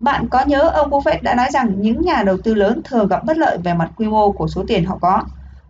[0.00, 3.24] Bạn có nhớ ông Buffett đã nói rằng những nhà đầu tư lớn thường gặp
[3.24, 5.22] bất lợi về mặt quy mô của số tiền họ có.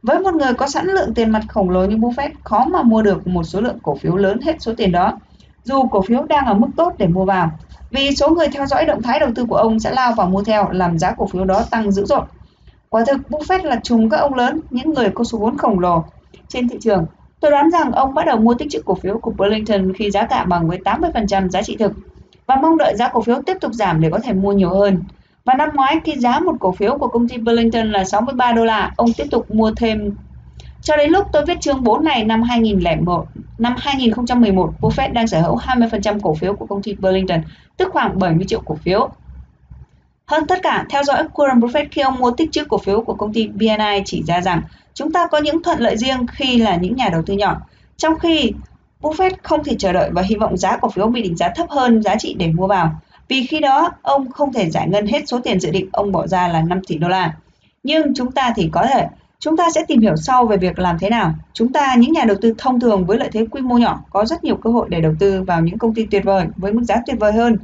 [0.02, 3.02] Với một người có sẵn lượng tiền mặt khổng lồ như Buffett, khó mà mua
[3.02, 5.18] được một số lượng cổ phiếu lớn hết số tiền đó,
[5.64, 7.50] dù cổ phiếu đang ở mức tốt để mua vào.
[7.90, 10.42] Vì số người theo dõi động thái đầu tư của ông sẽ lao vào mua
[10.42, 12.22] theo, làm giá cổ phiếu đó tăng dữ dội.
[12.88, 16.04] Quả thực, Buffett là trùng các ông lớn, những người có số vốn khổng lồ
[16.48, 17.06] trên thị trường.
[17.40, 20.26] Tôi đoán rằng ông bắt đầu mua tích trữ cổ phiếu của Burlington khi giá
[20.26, 21.92] cả bằng với 80% giá trị thực
[22.46, 24.98] và mong đợi giá cổ phiếu tiếp tục giảm để có thể mua nhiều hơn.
[25.44, 28.64] Và năm ngoái khi giá một cổ phiếu của công ty Burlington là 63 đô
[28.64, 30.14] la, ông tiếp tục mua thêm.
[30.82, 33.26] Cho đến lúc tôi viết chương 4 này năm 2001,
[33.58, 37.40] năm 2011, Buffett đang sở hữu 20% cổ phiếu của công ty Burlington,
[37.76, 39.10] tức khoảng 70 triệu cổ phiếu.
[40.26, 43.14] Hơn tất cả, theo dõi Warren Buffett khi ông mua tích trữ cổ phiếu của
[43.14, 44.62] công ty BNI chỉ ra rằng
[44.94, 47.56] chúng ta có những thuận lợi riêng khi là những nhà đầu tư nhỏ,
[47.96, 48.52] trong khi
[49.02, 51.70] Buffett không thể chờ đợi và hy vọng giá cổ phiếu bị định giá thấp
[51.70, 55.22] hơn giá trị để mua vào vì khi đó ông không thể giải ngân hết
[55.26, 57.34] số tiền dự định ông bỏ ra là 5 tỷ đô la.
[57.82, 59.06] Nhưng chúng ta thì có thể.
[59.38, 61.34] Chúng ta sẽ tìm hiểu sau về việc làm thế nào.
[61.52, 64.24] Chúng ta, những nhà đầu tư thông thường với lợi thế quy mô nhỏ, có
[64.24, 66.82] rất nhiều cơ hội để đầu tư vào những công ty tuyệt vời với mức
[66.84, 67.56] giá tuyệt vời hơn.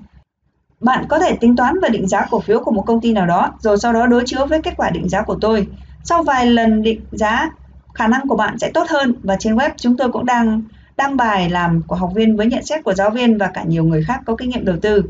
[0.81, 3.27] Bạn có thể tính toán và định giá cổ phiếu của một công ty nào
[3.27, 5.67] đó, rồi sau đó đối chiếu với kết quả định giá của tôi.
[6.05, 7.51] Sau vài lần định giá,
[7.95, 10.63] khả năng của bạn sẽ tốt hơn và trên web chúng tôi cũng đang
[10.97, 13.85] đăng bài làm của học viên với nhận xét của giáo viên và cả nhiều
[13.85, 15.05] người khác có kinh nghiệm đầu tư.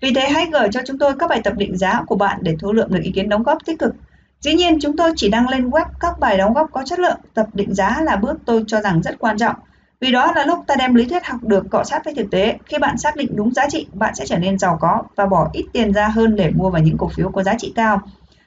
[0.00, 2.56] Vì thế hãy gửi cho chúng tôi các bài tập định giá của bạn để
[2.60, 3.94] thu lượm được ý kiến đóng góp tích cực.
[4.40, 7.18] Dĩ nhiên chúng tôi chỉ đăng lên web các bài đóng góp có chất lượng.
[7.34, 9.54] Tập định giá là bước tôi cho rằng rất quan trọng.
[10.00, 12.58] Vì đó là lúc ta đem lý thuyết học được cọ sát với thực tế.
[12.66, 15.50] Khi bạn xác định đúng giá trị, bạn sẽ trở nên giàu có và bỏ
[15.52, 18.00] ít tiền ra hơn để mua vào những cổ phiếu có giá trị cao.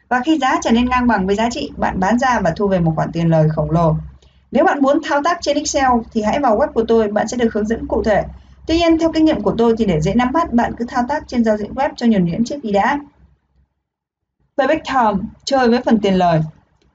[0.09, 2.67] Và khi giá trở nên ngang bằng với giá trị, bạn bán ra và thu
[2.67, 3.95] về một khoản tiền lời khổng lồ.
[4.51, 7.37] Nếu bạn muốn thao tác trên Excel thì hãy vào web của tôi, bạn sẽ
[7.37, 8.23] được hướng dẫn cụ thể.
[8.69, 11.03] Tuy nhiên, theo kinh nghiệm của tôi thì để dễ nắm bắt, bạn cứ thao
[11.09, 12.99] tác trên giao diện web cho nhuần nhuyễn trước đi đã.
[14.57, 16.41] Payback time, chơi với phần tiền lời.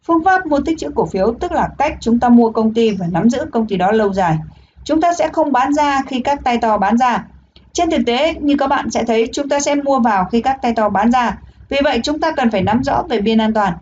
[0.07, 2.91] Phương pháp mua tích trữ cổ phiếu tức là cách chúng ta mua công ty
[2.91, 4.37] và nắm giữ công ty đó lâu dài.
[4.85, 7.25] Chúng ta sẽ không bán ra khi các tay to bán ra.
[7.73, 10.63] Trên thực tế, như các bạn sẽ thấy, chúng ta sẽ mua vào khi các
[10.63, 11.39] tay to bán ra.
[11.69, 13.73] Vì vậy, chúng ta cần phải nắm rõ về biên an toàn.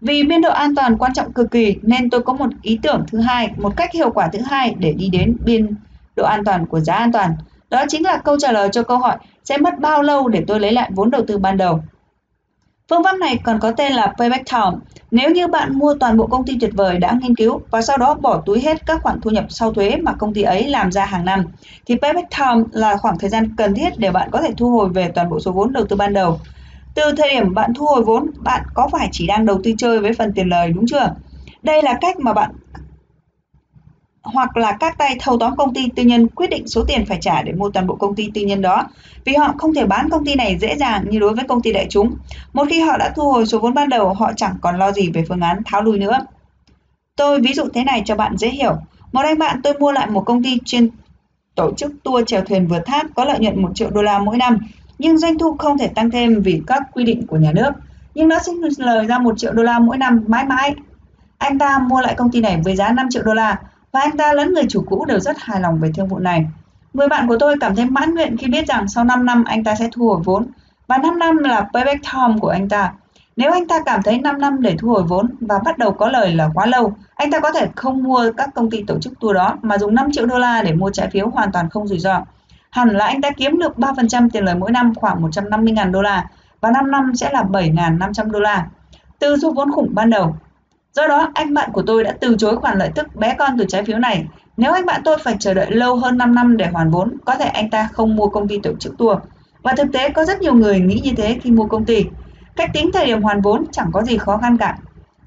[0.00, 3.04] Vì biên độ an toàn quan trọng cực kỳ nên tôi có một ý tưởng
[3.08, 5.74] thứ hai, một cách hiệu quả thứ hai để đi đến biên
[6.18, 7.34] độ an toàn của giá an toàn.
[7.70, 10.60] Đó chính là câu trả lời cho câu hỏi sẽ mất bao lâu để tôi
[10.60, 11.80] lấy lại vốn đầu tư ban đầu.
[12.90, 14.76] Phương pháp này còn có tên là Payback Time.
[15.10, 17.96] Nếu như bạn mua toàn bộ công ty tuyệt vời đã nghiên cứu và sau
[17.96, 20.92] đó bỏ túi hết các khoản thu nhập sau thuế mà công ty ấy làm
[20.92, 21.44] ra hàng năm,
[21.86, 24.88] thì Payback Time là khoảng thời gian cần thiết để bạn có thể thu hồi
[24.88, 26.40] về toàn bộ số vốn đầu tư ban đầu.
[26.94, 30.00] Từ thời điểm bạn thu hồi vốn, bạn có phải chỉ đang đầu tư chơi
[30.00, 31.14] với phần tiền lời đúng chưa?
[31.62, 32.50] Đây là cách mà bạn
[34.32, 37.18] hoặc là các tay thâu tóm công ty tư nhân quyết định số tiền phải
[37.20, 38.86] trả để mua toàn bộ công ty tư nhân đó
[39.24, 41.72] vì họ không thể bán công ty này dễ dàng như đối với công ty
[41.72, 42.16] đại chúng.
[42.52, 45.10] Một khi họ đã thu hồi số vốn ban đầu, họ chẳng còn lo gì
[45.10, 46.18] về phương án tháo lui nữa.
[47.16, 48.76] Tôi ví dụ thế này cho bạn dễ hiểu.
[49.12, 50.88] Một anh bạn tôi mua lại một công ty chuyên
[51.54, 54.36] tổ chức tour chèo thuyền vượt thác có lợi nhuận 1 triệu đô la mỗi
[54.36, 54.58] năm,
[54.98, 57.70] nhưng doanh thu không thể tăng thêm vì các quy định của nhà nước.
[58.14, 60.74] nhưng nó sinh lời ra 1 triệu đô la mỗi năm mãi mãi.
[61.38, 63.56] Anh ta mua lại công ty này với giá 5 triệu đô la
[63.92, 66.46] và anh ta lẫn người chủ cũ đều rất hài lòng về thương vụ này.
[66.94, 69.64] Người bạn của tôi cảm thấy mãn nguyện khi biết rằng sau 5 năm anh
[69.64, 70.46] ta sẽ thu hồi vốn
[70.86, 72.92] và 5 năm là payback time của anh ta.
[73.36, 76.08] Nếu anh ta cảm thấy 5 năm để thu hồi vốn và bắt đầu có
[76.08, 79.20] lời là quá lâu, anh ta có thể không mua các công ty tổ chức
[79.20, 81.88] tour đó mà dùng 5 triệu đô la để mua trái phiếu hoàn toàn không
[81.88, 82.24] rủi ro.
[82.70, 86.26] Hẳn là anh ta kiếm được 3% tiền lời mỗi năm khoảng 150.000 đô la
[86.60, 88.66] và 5 năm sẽ là 7.500 đô la.
[89.18, 90.36] Từ số vốn khủng ban đầu,
[90.98, 93.64] Do đó, anh bạn của tôi đã từ chối khoản lợi tức bé con từ
[93.68, 94.24] trái phiếu này.
[94.56, 97.34] Nếu anh bạn tôi phải chờ đợi lâu hơn 5 năm để hoàn vốn, có
[97.34, 99.18] thể anh ta không mua công ty tổ chức tour.
[99.62, 102.04] Và thực tế có rất nhiều người nghĩ như thế khi mua công ty.
[102.56, 104.78] Cách tính thời điểm hoàn vốn chẳng có gì khó khăn cả.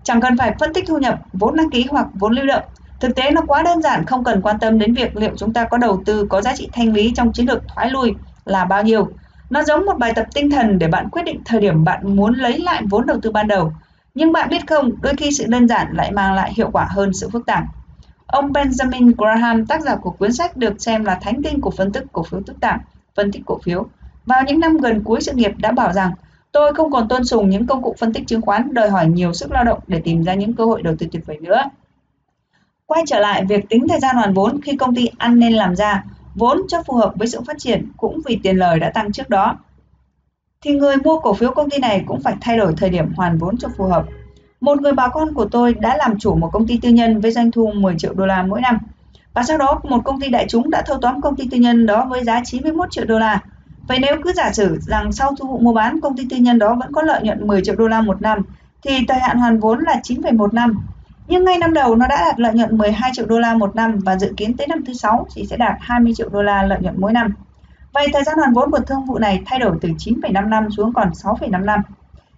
[0.03, 2.64] Chẳng cần phải phân tích thu nhập, vốn đăng ký hoặc vốn lưu động.
[2.99, 5.64] Thực tế nó quá đơn giản không cần quan tâm đến việc liệu chúng ta
[5.64, 8.15] có đầu tư có giá trị thanh lý trong chiến lược thoái lui
[8.45, 9.07] là bao nhiêu.
[9.49, 12.34] Nó giống một bài tập tinh thần để bạn quyết định thời điểm bạn muốn
[12.34, 13.73] lấy lại vốn đầu tư ban đầu
[14.15, 17.13] nhưng bạn biết không, đôi khi sự đơn giản lại mang lại hiệu quả hơn
[17.13, 17.63] sự phức tạp.
[18.25, 21.91] Ông Benjamin Graham, tác giả của cuốn sách được xem là thánh kinh của phân
[21.91, 22.81] tích cổ phiếu phức tạp,
[23.15, 23.85] phân tích cổ phiếu,
[24.25, 26.11] vào những năm gần cuối sự nghiệp đã bảo rằng
[26.51, 29.33] tôi không còn tôn sùng những công cụ phân tích chứng khoán đòi hỏi nhiều
[29.33, 31.63] sức lao động để tìm ra những cơ hội đầu tư tuyệt vời nữa.
[32.85, 35.75] Quay trở lại việc tính thời gian hoàn vốn khi công ty ăn nên làm
[35.75, 36.03] ra,
[36.35, 39.29] vốn cho phù hợp với sự phát triển cũng vì tiền lời đã tăng trước
[39.29, 39.57] đó
[40.63, 43.38] thì người mua cổ phiếu công ty này cũng phải thay đổi thời điểm hoàn
[43.38, 44.05] vốn cho phù hợp.
[44.61, 47.31] Một người bà con của tôi đã làm chủ một công ty tư nhân với
[47.31, 48.77] doanh thu 10 triệu đô la mỗi năm.
[49.33, 51.85] Và sau đó một công ty đại chúng đã thâu tóm công ty tư nhân
[51.85, 53.39] đó với giá 91 triệu đô la.
[53.88, 56.59] Vậy nếu cứ giả sử rằng sau thu vụ mua bán công ty tư nhân
[56.59, 58.41] đó vẫn có lợi nhuận 10 triệu đô la một năm
[58.83, 60.85] thì thời hạn hoàn vốn là 9,1 năm.
[61.27, 63.99] Nhưng ngay năm đầu nó đã đạt lợi nhuận 12 triệu đô la một năm
[63.99, 66.79] và dự kiến tới năm thứ 6 thì sẽ đạt 20 triệu đô la lợi
[66.81, 67.33] nhuận mỗi năm.
[67.93, 70.93] Vậy thời gian hoàn vốn của thương vụ này thay đổi từ 9,5 năm xuống
[70.93, 71.80] còn 6,5 năm.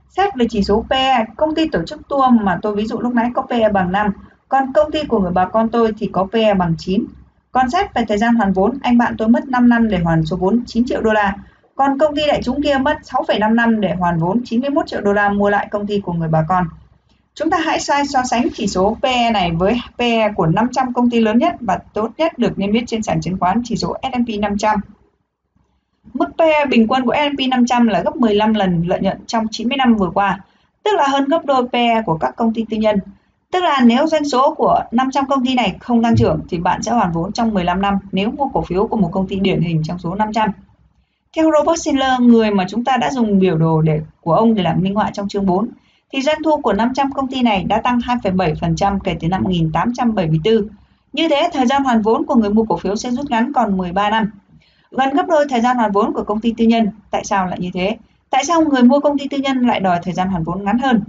[0.09, 3.13] Xét về chỉ số PE, công ty tổ chức tour mà tôi ví dụ lúc
[3.13, 4.11] nãy có PE bằng 5,
[4.49, 7.05] còn công ty của người bà con tôi thì có PE bằng 9.
[7.51, 10.25] Còn xét về thời gian hoàn vốn, anh bạn tôi mất 5 năm để hoàn
[10.25, 11.35] số vốn 9 triệu đô la,
[11.75, 15.13] còn công ty đại chúng kia mất 6,5 năm để hoàn vốn 91 triệu đô
[15.13, 16.67] la mua lại công ty của người bà con.
[17.35, 21.09] Chúng ta hãy sai so sánh chỉ số PE này với PE của 500 công
[21.09, 23.95] ty lớn nhất và tốt nhất được niêm yết trên sàn chứng khoán chỉ số
[24.01, 24.79] S&P 500.
[26.13, 29.77] Mức PE bình quân của S&P 500 là gấp 15 lần lợi nhuận trong 90
[29.77, 30.39] năm vừa qua,
[30.83, 32.99] tức là hơn gấp đôi PE của các công ty tư nhân.
[33.51, 36.83] Tức là nếu doanh số của 500 công ty này không tăng trưởng thì bạn
[36.83, 39.61] sẽ hoàn vốn trong 15 năm nếu mua cổ phiếu của một công ty điển
[39.61, 40.49] hình trong số 500.
[41.35, 44.63] Theo Robert Shiller, người mà chúng ta đã dùng biểu đồ để của ông để
[44.63, 45.69] làm minh họa trong chương 4,
[46.13, 50.67] thì doanh thu của 500 công ty này đã tăng 2,7% kể từ năm 1874.
[51.13, 53.77] Như thế, thời gian hoàn vốn của người mua cổ phiếu sẽ rút ngắn còn
[53.77, 54.31] 13 năm
[54.97, 56.89] gần gấp đôi thời gian hoàn vốn của công ty tư nhân.
[57.11, 57.97] Tại sao lại như thế?
[58.29, 60.77] Tại sao người mua công ty tư nhân lại đòi thời gian hoàn vốn ngắn
[60.77, 61.03] hơn?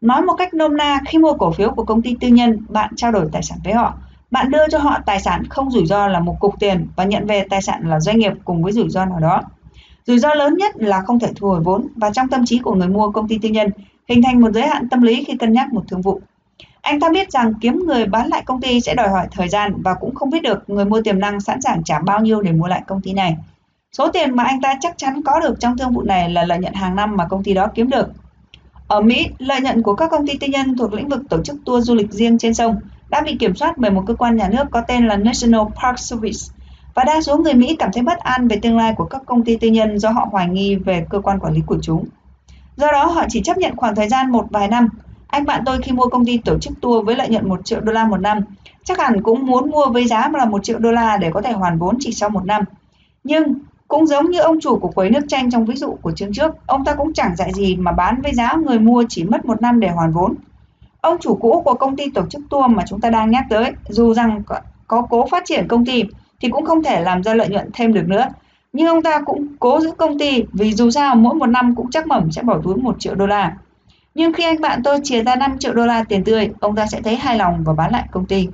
[0.00, 2.90] Nói một cách nôm na, khi mua cổ phiếu của công ty tư nhân, bạn
[2.96, 3.94] trao đổi tài sản với họ.
[4.30, 7.26] Bạn đưa cho họ tài sản không rủi ro là một cục tiền và nhận
[7.26, 9.42] về tài sản là doanh nghiệp cùng với rủi ro nào đó.
[10.06, 12.74] Rủi ro lớn nhất là không thể thu hồi vốn và trong tâm trí của
[12.74, 13.68] người mua công ty tư nhân
[14.08, 16.20] hình thành một giới hạn tâm lý khi cân nhắc một thương vụ.
[16.82, 19.82] Anh ta biết rằng kiếm người bán lại công ty sẽ đòi hỏi thời gian
[19.82, 22.52] và cũng không biết được người mua tiềm năng sẵn sàng trả bao nhiêu để
[22.52, 23.36] mua lại công ty này.
[23.92, 26.58] Số tiền mà anh ta chắc chắn có được trong thương vụ này là lợi
[26.58, 28.08] nhuận hàng năm mà công ty đó kiếm được.
[28.88, 31.56] Ở Mỹ, lợi nhuận của các công ty tư nhân thuộc lĩnh vực tổ chức
[31.64, 32.76] tour du lịch riêng trên sông
[33.08, 35.98] đã bị kiểm soát bởi một cơ quan nhà nước có tên là National Park
[35.98, 36.38] Service
[36.94, 39.44] và đa số người Mỹ cảm thấy bất an về tương lai của các công
[39.44, 42.04] ty tư nhân do họ hoài nghi về cơ quan quản lý của chúng.
[42.76, 44.88] Do đó họ chỉ chấp nhận khoảng thời gian một vài năm
[45.32, 47.80] anh bạn tôi khi mua công ty tổ chức tour với lợi nhuận 1 triệu
[47.80, 48.40] đô la một năm,
[48.84, 51.52] chắc hẳn cũng muốn mua với giá là 1 triệu đô la để có thể
[51.52, 52.64] hoàn vốn chỉ sau một năm.
[53.24, 53.54] Nhưng
[53.88, 56.54] cũng giống như ông chủ của quấy nước chanh trong ví dụ của chương trước,
[56.66, 59.62] ông ta cũng chẳng dạy gì mà bán với giá người mua chỉ mất một
[59.62, 60.34] năm để hoàn vốn.
[61.00, 63.72] Ông chủ cũ của công ty tổ chức tour mà chúng ta đang nhắc tới,
[63.88, 64.42] dù rằng
[64.86, 66.04] có, cố phát triển công ty
[66.40, 68.28] thì cũng không thể làm ra lợi nhuận thêm được nữa.
[68.72, 71.90] Nhưng ông ta cũng cố giữ công ty vì dù sao mỗi một năm cũng
[71.90, 73.56] chắc mẩm sẽ bỏ túi 1 triệu đô la.
[74.14, 76.86] Nhưng khi anh bạn tôi chia ra 5 triệu đô la tiền tươi, ông ta
[76.86, 78.48] sẽ thấy hài lòng và bán lại công ty.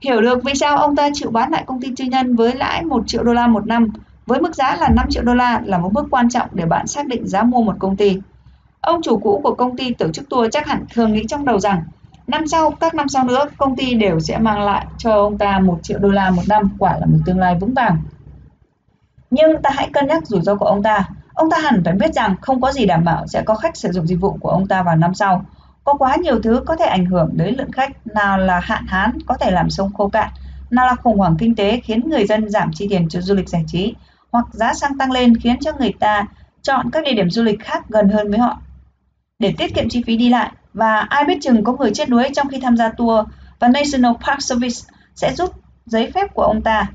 [0.00, 2.84] Hiểu được vì sao ông ta chịu bán lại công ty tư nhân với lãi
[2.84, 3.88] 1 triệu đô la một năm,
[4.26, 6.86] với mức giá là 5 triệu đô la là một bước quan trọng để bạn
[6.86, 8.18] xác định giá mua một công ty.
[8.80, 11.60] Ông chủ cũ của công ty tổ chức tour chắc hẳn thường nghĩ trong đầu
[11.60, 11.82] rằng
[12.26, 15.58] năm sau, các năm sau nữa, công ty đều sẽ mang lại cho ông ta
[15.58, 17.96] 1 triệu đô la một năm, quả là một tương lai vững vàng.
[19.30, 21.08] Nhưng ta hãy cân nhắc rủi ro của ông ta.
[21.38, 23.92] Ông ta hẳn phải biết rằng không có gì đảm bảo sẽ có khách sử
[23.92, 25.44] dụng dịch vụ của ông ta vào năm sau.
[25.84, 29.18] Có quá nhiều thứ có thể ảnh hưởng đến lượng khách, nào là hạn hán
[29.26, 30.30] có thể làm sông khô cạn,
[30.70, 33.48] nào là khủng hoảng kinh tế khiến người dân giảm chi tiền cho du lịch
[33.48, 33.94] giải trí,
[34.32, 36.26] hoặc giá xăng tăng lên khiến cho người ta
[36.62, 38.58] chọn các địa điểm du lịch khác gần hơn với họ.
[39.38, 42.28] để tiết kiệm chi phí đi lại và ai biết chừng có người chết đuối
[42.34, 43.26] trong khi tham gia tour
[43.58, 44.80] và National Park Service
[45.14, 45.50] sẽ rút
[45.86, 46.86] giấy phép của ông ta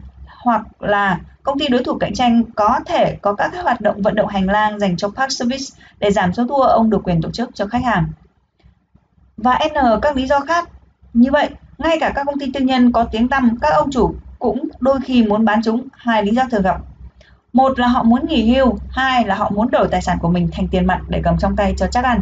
[0.43, 4.15] hoặc là công ty đối thủ cạnh tranh có thể có các hoạt động vận
[4.15, 5.65] động hành lang dành cho Park Service
[5.99, 8.07] để giảm số tour ông được quyền tổ chức cho khách hàng.
[9.37, 10.69] Và N các lý do khác.
[11.13, 14.15] Như vậy, ngay cả các công ty tư nhân có tiếng tăm, các ông chủ
[14.39, 16.77] cũng đôi khi muốn bán chúng hai lý do thường gặp.
[17.53, 20.49] Một là họ muốn nghỉ hưu, hai là họ muốn đổi tài sản của mình
[20.51, 22.21] thành tiền mặt để cầm trong tay cho chắc ăn.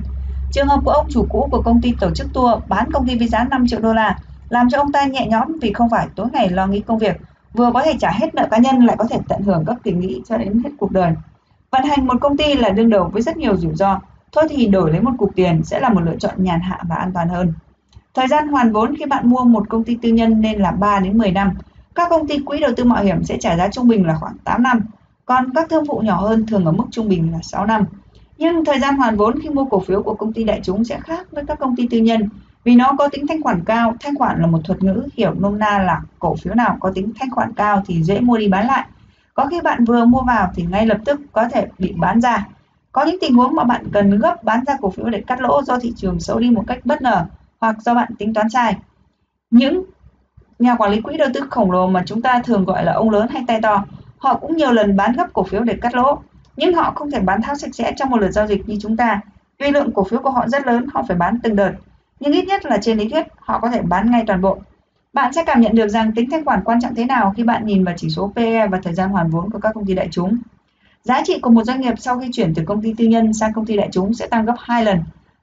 [0.52, 3.18] Trường hợp của ông chủ cũ của công ty tổ chức tour bán công ty
[3.18, 4.20] với giá 5 triệu đô la
[4.50, 7.18] làm cho ông ta nhẹ nhõm vì không phải tối ngày lo nghĩ công việc,
[7.54, 9.92] vừa có thể trả hết nợ cá nhân lại có thể tận hưởng các kỳ
[9.92, 11.14] nghỉ cho đến hết cuộc đời.
[11.72, 14.00] Vận hành một công ty là đương đầu với rất nhiều rủi ro,
[14.32, 16.96] thôi thì đổi lấy một cục tiền sẽ là một lựa chọn nhàn hạ và
[16.96, 17.54] an toàn hơn.
[18.14, 21.00] Thời gian hoàn vốn khi bạn mua một công ty tư nhân nên là 3
[21.00, 21.52] đến 10 năm.
[21.96, 24.38] Các công ty quỹ đầu tư mạo hiểm sẽ trả giá trung bình là khoảng
[24.44, 24.82] 8 năm,
[25.26, 27.86] còn các thương vụ nhỏ hơn thường ở mức trung bình là 6 năm.
[28.38, 31.00] Nhưng thời gian hoàn vốn khi mua cổ phiếu của công ty đại chúng sẽ
[31.00, 32.30] khác với các công ty tư nhân
[32.64, 33.94] vì nó có tính thanh khoản cao.
[34.00, 37.12] Thanh khoản là một thuật ngữ hiểu nôm na là cổ phiếu nào có tính
[37.20, 38.86] thanh khoản cao thì dễ mua đi bán lại.
[39.34, 42.48] Có khi bạn vừa mua vào thì ngay lập tức có thể bị bán ra.
[42.92, 45.64] Có những tình huống mà bạn cần gấp bán ra cổ phiếu để cắt lỗ
[45.64, 47.26] do thị trường xấu đi một cách bất ngờ
[47.60, 48.76] hoặc do bạn tính toán sai.
[49.52, 49.84] Những
[50.60, 53.10] nhà quản lý quỹ đầu tư khổng lồ mà chúng ta thường gọi là ông
[53.10, 53.86] lớn hay tay to,
[54.18, 56.20] họ cũng nhiều lần bán gấp cổ phiếu để cắt lỗ,
[56.58, 58.98] nhưng họ không thể bán tháo sạch sẽ trong một lượt giao dịch như chúng
[58.98, 59.22] ta.
[59.60, 61.72] Vì lượng cổ phiếu của họ rất lớn, họ phải bán từng đợt,
[62.22, 64.58] nhưng ít nhất là trên lý thuyết, họ có thể bán ngay toàn bộ.
[65.14, 67.66] Bạn sẽ cảm nhận được rằng tính thanh khoản quan trọng thế nào khi bạn
[67.66, 70.08] nhìn vào chỉ số PE và thời gian hoàn vốn của các công ty đại
[70.12, 70.38] chúng.
[71.04, 73.54] Giá trị của một doanh nghiệp sau khi chuyển từ công ty tư nhân sang
[73.54, 75.00] công ty đại chúng sẽ tăng gấp 2 lần.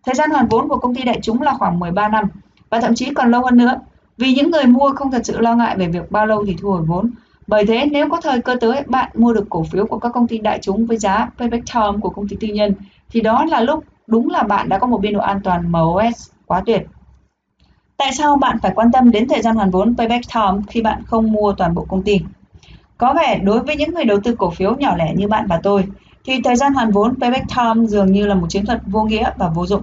[0.06, 2.24] Thời gian hoàn vốn của công ty đại chúng là khoảng 13 năm,
[2.70, 3.80] và thậm chí còn lâu hơn nữa.
[4.18, 6.70] Vì những người mua không thật sự lo ngại về việc bao lâu thì thu
[6.70, 7.10] hồi vốn.
[7.46, 10.28] Bởi thế, nếu có thời cơ tới, bạn mua được cổ phiếu của các công
[10.28, 12.74] ty đại chúng với giá payback term của công ty tư nhân,
[13.10, 16.30] thì đó là lúc, đúng là bạn đã có một biên độ an toàn MOS
[16.48, 16.86] quá tuyệt.
[17.96, 21.02] Tại sao bạn phải quan tâm đến thời gian hoàn vốn payback time khi bạn
[21.06, 22.20] không mua toàn bộ công ty?
[22.98, 25.60] Có vẻ đối với những người đầu tư cổ phiếu nhỏ lẻ như bạn và
[25.62, 25.84] tôi,
[26.24, 29.30] thì thời gian hoàn vốn payback time dường như là một chiến thuật vô nghĩa
[29.36, 29.82] và vô dụng.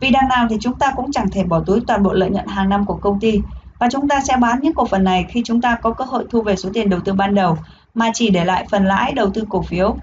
[0.00, 2.46] Vì đằng nào thì chúng ta cũng chẳng thể bỏ túi toàn bộ lợi nhuận
[2.46, 3.40] hàng năm của công ty
[3.78, 6.24] và chúng ta sẽ bán những cổ phần này khi chúng ta có cơ hội
[6.30, 7.58] thu về số tiền đầu tư ban đầu
[7.94, 9.96] mà chỉ để lại phần lãi đầu tư cổ phiếu.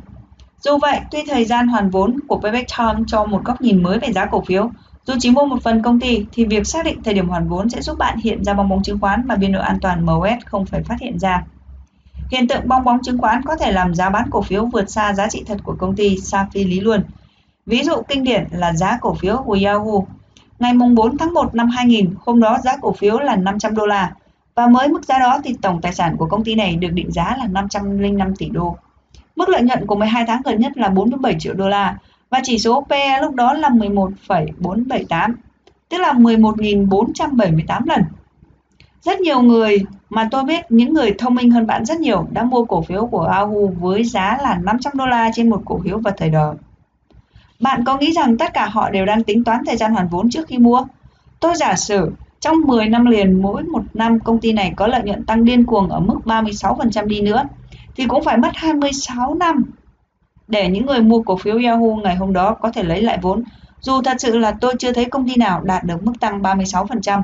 [0.61, 3.99] Dù vậy, tuy thời gian hoàn vốn của payback time cho một góc nhìn mới
[3.99, 4.71] về giá cổ phiếu,
[5.05, 7.69] dù chỉ mua một phần công ty thì việc xác định thời điểm hoàn vốn
[7.69, 10.45] sẽ giúp bạn hiện ra bong bóng chứng khoán mà biên độ an toàn MOS
[10.45, 11.43] không phải phát hiện ra.
[12.31, 15.13] Hiện tượng bong bóng chứng khoán có thể làm giá bán cổ phiếu vượt xa
[15.13, 17.03] giá trị thật của công ty xa phi lý luôn.
[17.65, 20.01] Ví dụ kinh điển là giá cổ phiếu của Yahoo.
[20.59, 24.13] Ngày 4 tháng 1 năm 2000, hôm đó giá cổ phiếu là 500 đô la
[24.55, 27.11] và mới mức giá đó thì tổng tài sản của công ty này được định
[27.11, 28.77] giá là 505 tỷ đô.
[29.35, 31.97] Mức lợi nhuận của 12 tháng gần nhất là 47 triệu đô la
[32.33, 35.35] và chỉ số PE lúc đó là 11,478,
[35.89, 38.01] tức là 11.478 lần.
[39.01, 42.43] Rất nhiều người mà tôi biết những người thông minh hơn bạn rất nhiều đã
[42.43, 45.97] mua cổ phiếu của Yahoo với giá là 500 đô la trên một cổ phiếu
[45.97, 46.53] vào thời đó.
[47.59, 50.29] Bạn có nghĩ rằng tất cả họ đều đang tính toán thời gian hoàn vốn
[50.29, 50.85] trước khi mua?
[51.39, 55.01] Tôi giả sử trong 10 năm liền mỗi một năm công ty này có lợi
[55.03, 57.43] nhuận tăng điên cuồng ở mức 36% đi nữa
[57.95, 59.63] thì cũng phải mất 26 năm
[60.53, 63.43] để những người mua cổ phiếu Yahoo ngày hôm đó có thể lấy lại vốn.
[63.81, 67.21] Dù thật sự là tôi chưa thấy công ty nào đạt được mức tăng 36%.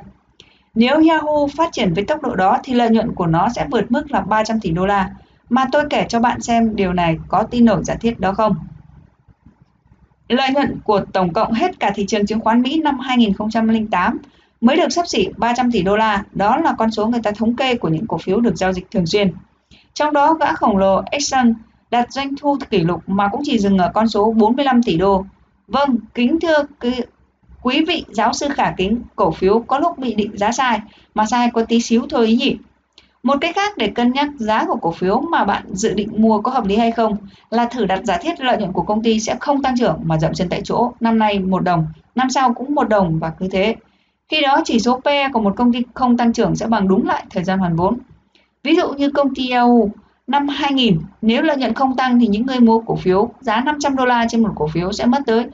[0.75, 3.91] Nếu Yahoo phát triển với tốc độ đó thì lợi nhuận của nó sẽ vượt
[3.91, 5.09] mức là 300 tỷ đô la.
[5.49, 8.55] Mà tôi kể cho bạn xem điều này có tin nổi giả thiết đó không?
[10.29, 14.17] Lợi nhuận của tổng cộng hết cả thị trường chứng khoán Mỹ năm 2008
[14.61, 16.23] mới được sắp xỉ 300 tỷ đô la.
[16.31, 18.91] Đó là con số người ta thống kê của những cổ phiếu được giao dịch
[18.91, 19.31] thường xuyên.
[19.93, 21.53] Trong đó gã khổng lồ Exxon
[21.91, 25.25] đạt doanh thu kỷ lục mà cũng chỉ dừng ở con số 45 tỷ đô.
[25.67, 26.63] Vâng, kính thưa
[27.61, 30.79] quý vị giáo sư khả kính, cổ phiếu có lúc bị định giá sai,
[31.15, 32.57] mà sai có tí xíu thôi ý nhỉ.
[33.23, 36.41] Một cách khác để cân nhắc giá của cổ phiếu mà bạn dự định mua
[36.41, 37.17] có hợp lý hay không
[37.49, 40.17] là thử đặt giả thiết lợi nhuận của công ty sẽ không tăng trưởng mà
[40.17, 43.47] dậm chân tại chỗ, năm nay một đồng, năm sau cũng một đồng và cứ
[43.51, 43.75] thế.
[44.27, 47.07] Khi đó chỉ số PE của một công ty không tăng trưởng sẽ bằng đúng
[47.07, 47.97] lại thời gian hoàn vốn.
[48.63, 49.89] Ví dụ như công ty EU
[50.29, 53.95] năm 2000 nếu lợi nhuận không tăng thì những người mua cổ phiếu giá 500
[53.95, 55.47] đô la trên một cổ phiếu sẽ mất tới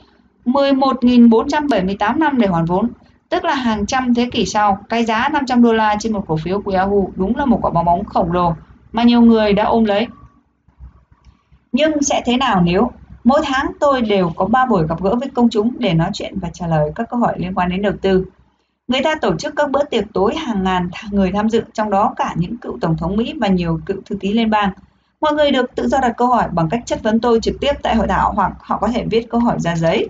[0.46, 2.90] 11.478 năm để hoàn vốn,
[3.30, 4.80] tức là hàng trăm thế kỷ sau.
[4.90, 7.72] Cái giá 500 đô la trên một cổ phiếu của Yahoo đúng là một quả
[7.72, 8.54] bóng bóng khổng lồ
[8.92, 10.08] mà nhiều người đã ôm lấy.
[11.72, 12.92] Nhưng sẽ thế nào nếu
[13.24, 16.40] mỗi tháng tôi đều có 3 buổi gặp gỡ với công chúng để nói chuyện
[16.40, 18.26] và trả lời các câu hỏi liên quan đến đầu tư?
[18.88, 22.14] Người ta tổ chức các bữa tiệc tối hàng ngàn người tham dự, trong đó
[22.16, 24.72] cả những cựu tổng thống Mỹ và nhiều cựu thư ký liên bang.
[25.22, 27.74] Mọi người được tự do đặt câu hỏi bằng cách chất vấn tôi trực tiếp
[27.84, 30.10] tại hội thảo hoặc họ có thể viết câu hỏi ra giấy.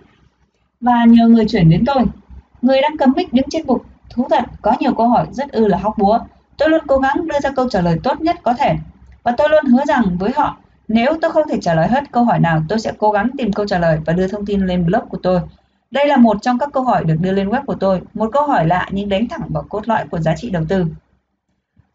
[0.81, 2.05] và nhờ người chuyển đến tôi.
[2.61, 5.67] Người đang cầm mic đứng trên bục, thú thật có nhiều câu hỏi rất ư
[5.67, 6.19] là hóc búa.
[6.57, 8.75] Tôi luôn cố gắng đưa ra câu trả lời tốt nhất có thể
[9.23, 10.57] và tôi luôn hứa rằng với họ
[10.87, 13.53] nếu tôi không thể trả lời hết câu hỏi nào, tôi sẽ cố gắng tìm
[13.53, 15.39] câu trả lời và đưa thông tin lên blog của tôi.
[15.91, 18.47] Đây là một trong các câu hỏi được đưa lên web của tôi, một câu
[18.47, 20.85] hỏi lạ nhưng đánh thẳng vào cốt lõi của giá trị đầu tư.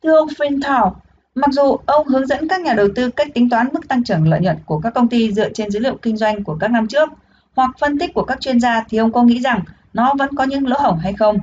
[0.03, 0.91] Thưa ông Fintal,
[1.35, 4.29] mặc dù ông hướng dẫn các nhà đầu tư cách tính toán mức tăng trưởng
[4.29, 6.87] lợi nhuận của các công ty dựa trên dữ liệu kinh doanh của các năm
[6.87, 7.09] trước
[7.57, 9.61] hoặc phân tích của các chuyên gia thì ông có nghĩ rằng
[9.93, 11.39] nó vẫn có những lỗ hổng hay không?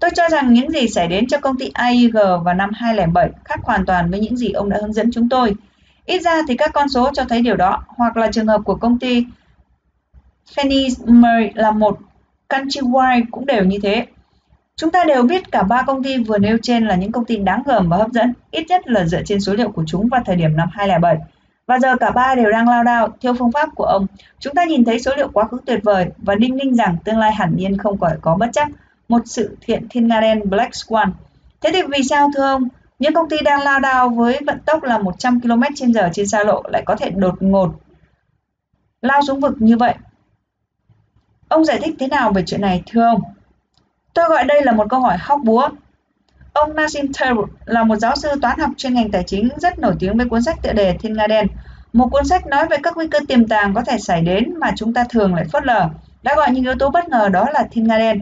[0.00, 3.60] Tôi cho rằng những gì xảy đến cho công ty AIG vào năm 2007 khác
[3.62, 5.54] hoàn toàn với những gì ông đã hướng dẫn chúng tôi.
[6.06, 8.74] Ít ra thì các con số cho thấy điều đó, hoặc là trường hợp của
[8.74, 9.24] công ty
[10.54, 11.98] Fannie Mae là một
[12.48, 14.06] Countrywide cũng đều như thế.
[14.76, 17.36] Chúng ta đều biết cả ba công ty vừa nêu trên là những công ty
[17.36, 20.22] đáng gờm và hấp dẫn, ít nhất là dựa trên số liệu của chúng vào
[20.26, 21.16] thời điểm năm 2007.
[21.66, 24.06] Và giờ cả ba đều đang lao đao theo phương pháp của ông.
[24.38, 27.18] Chúng ta nhìn thấy số liệu quá khứ tuyệt vời và đinh ninh rằng tương
[27.18, 28.68] lai hẳn nhiên không còn có bất chấp
[29.08, 31.10] một sự thiện thiên nga đen Black Swan.
[31.60, 32.68] Thế thì vì sao thưa ông,
[32.98, 36.44] những công ty đang lao đao với vận tốc là 100 km h trên xa
[36.44, 37.74] lộ lại có thể đột ngột
[39.02, 39.94] lao xuống vực như vậy?
[41.48, 43.20] Ông giải thích thế nào về chuyện này thưa ông?
[44.14, 45.68] Tôi gọi đây là một câu hỏi hóc búa.
[46.52, 49.94] Ông Nassim Taleb là một giáo sư toán học chuyên ngành tài chính rất nổi
[49.98, 51.46] tiếng với cuốn sách tựa đề Thiên Nga Đen,
[51.92, 54.72] một cuốn sách nói về các nguy cơ tiềm tàng có thể xảy đến mà
[54.76, 55.88] chúng ta thường lại phớt lờ,
[56.22, 58.20] đã gọi những yếu tố bất ngờ đó là thiên nga đen.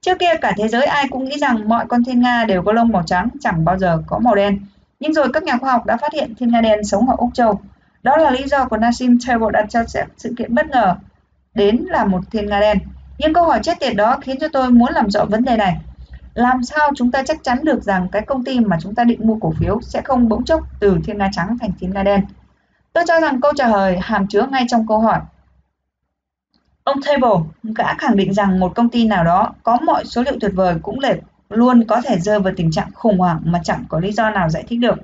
[0.00, 2.72] Trước kia cả thế giới ai cũng nghĩ rằng mọi con thiên nga đều có
[2.72, 4.60] lông màu trắng, chẳng bao giờ có màu đen.
[5.00, 7.34] Nhưng rồi các nhà khoa học đã phát hiện thiên nga đen sống ở Úc
[7.34, 7.60] Châu.
[8.02, 9.84] Đó là lý do của Nassim Taleb đặt cho
[10.16, 10.96] sự kiện bất ngờ
[11.54, 12.78] đến là một thiên nga đen.
[13.18, 15.76] Nhưng câu hỏi chết tiệt đó khiến cho tôi muốn làm rõ vấn đề này.
[16.34, 19.26] Làm sao chúng ta chắc chắn được rằng cái công ty mà chúng ta định
[19.26, 22.20] mua cổ phiếu sẽ không bỗng chốc từ thiên nga trắng thành thiên nga đen?
[22.92, 25.20] Tôi cho rằng câu trả lời hàm chứa ngay trong câu hỏi.
[26.84, 27.30] Ông Table
[27.62, 30.74] đã khẳng định rằng một công ty nào đó có mọi số liệu tuyệt vời
[30.82, 31.18] cũng lệch
[31.48, 34.48] luôn có thể rơi vào tình trạng khủng hoảng mà chẳng có lý do nào
[34.48, 34.98] giải thích được.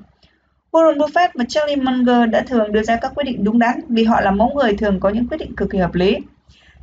[0.73, 4.05] Warren Buffett và Charlie Munger đã thường đưa ra các quyết định đúng đắn vì
[4.05, 6.17] họ là mẫu người thường có những quyết định cực kỳ hợp lý.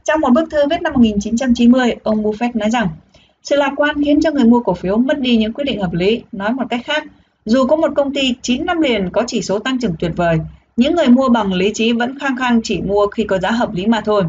[0.07, 2.87] Trong một bức thư viết năm 1990, ông Buffett nói rằng
[3.43, 5.93] sự lạc quan khiến cho người mua cổ phiếu mất đi những quyết định hợp
[5.93, 6.23] lý.
[6.31, 7.03] Nói một cách khác,
[7.45, 10.39] dù có một công ty 9 năm liền có chỉ số tăng trưởng tuyệt vời,
[10.75, 13.73] những người mua bằng lý trí vẫn khăng khăng chỉ mua khi có giá hợp
[13.73, 14.23] lý mà thôi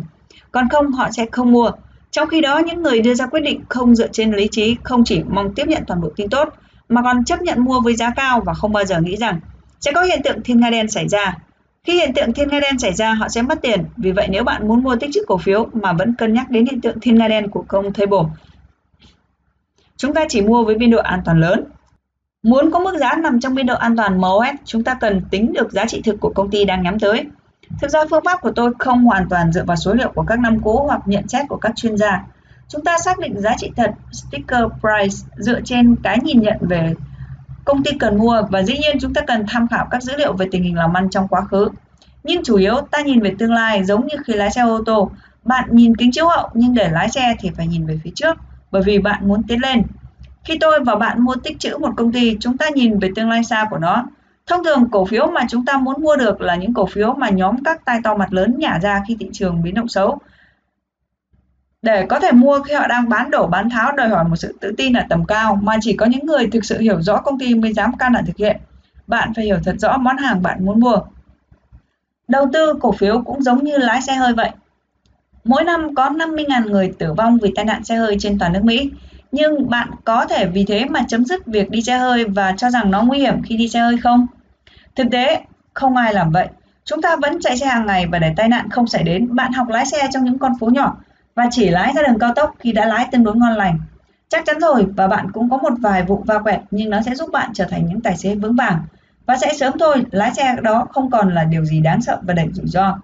[0.53, 1.71] còn không họ sẽ không mua.
[2.11, 5.05] Trong khi đó, những người đưa ra quyết định không dựa trên lý trí không
[5.05, 6.49] chỉ mong tiếp nhận toàn bộ tin tốt,
[6.89, 9.41] mà còn chấp nhận mua với giá cao và không bao giờ nghĩ rằng
[9.81, 11.37] sẽ có hiện tượng thiên nga đen xảy ra.
[11.89, 13.85] Khi hiện tượng thiên nga đen xảy ra, họ sẽ mất tiền.
[13.97, 16.67] Vì vậy, nếu bạn muốn mua tích trữ cổ phiếu mà vẫn cân nhắc đến
[16.67, 18.19] hiện tượng thiên nga đen của công Table,
[19.97, 21.65] chúng ta chỉ mua với biên độ an toàn lớn.
[22.43, 25.53] Muốn có mức giá nằm trong biên độ an toàn MOS, chúng ta cần tính
[25.53, 27.25] được giá trị thực của công ty đang nhắm tới.
[27.81, 30.39] Thực ra phương pháp của tôi không hoàn toàn dựa vào số liệu của các
[30.39, 32.25] năm cũ hoặc nhận xét của các chuyên gia.
[32.69, 36.95] Chúng ta xác định giá trị thật sticker price dựa trên cái nhìn nhận về
[37.69, 40.33] công ty cần mua và dĩ nhiên chúng ta cần tham khảo các dữ liệu
[40.33, 41.69] về tình hình làm ăn trong quá khứ.
[42.25, 45.11] Nhưng chủ yếu ta nhìn về tương lai giống như khi lái xe ô tô,
[45.45, 48.37] bạn nhìn kính chiếu hậu nhưng để lái xe thì phải nhìn về phía trước
[48.71, 49.83] bởi vì bạn muốn tiến lên.
[50.45, 53.31] Khi tôi và bạn mua tích trữ một công ty, chúng ta nhìn về tương
[53.31, 54.05] lai xa của nó
[54.49, 57.29] Thông thường cổ phiếu mà chúng ta muốn mua được là những cổ phiếu mà
[57.29, 60.19] nhóm các tay to mặt lớn nhả ra khi thị trường biến động xấu.
[61.83, 64.59] Để có thể mua khi họ đang bán đổ bán tháo đòi hỏi một sự
[64.61, 67.39] tự tin ở tầm cao mà chỉ có những người thực sự hiểu rõ công
[67.39, 68.57] ty mới dám can đảm thực hiện.
[69.07, 70.99] Bạn phải hiểu thật rõ món hàng bạn muốn mua.
[72.29, 74.51] Đầu tư cổ phiếu cũng giống như lái xe hơi vậy.
[75.45, 78.65] Mỗi năm có 50.000 người tử vong vì tai nạn xe hơi trên toàn nước
[78.65, 78.91] Mỹ.
[79.33, 82.71] Nhưng bạn có thể vì thế mà chấm dứt việc đi xe hơi và cho
[82.71, 84.27] rằng nó nguy hiểm khi đi xe hơi không?
[84.97, 85.41] Thực tế,
[85.75, 86.49] không ai làm vậy.
[86.85, 89.53] Chúng ta vẫn chạy xe hàng ngày và để tai nạn không xảy đến, bạn
[89.53, 90.97] học lái xe trong những con phố nhỏ
[91.39, 93.79] và chỉ lái ra đường cao tốc khi đã lái tương đối ngon lành.
[94.29, 97.15] Chắc chắn rồi và bạn cũng có một vài vụ va quẹt nhưng nó sẽ
[97.15, 98.83] giúp bạn trở thành những tài xế vững vàng.
[99.27, 102.35] Và sẽ sớm thôi, lái xe đó không còn là điều gì đáng sợ và
[102.35, 102.99] đầy rủi ro.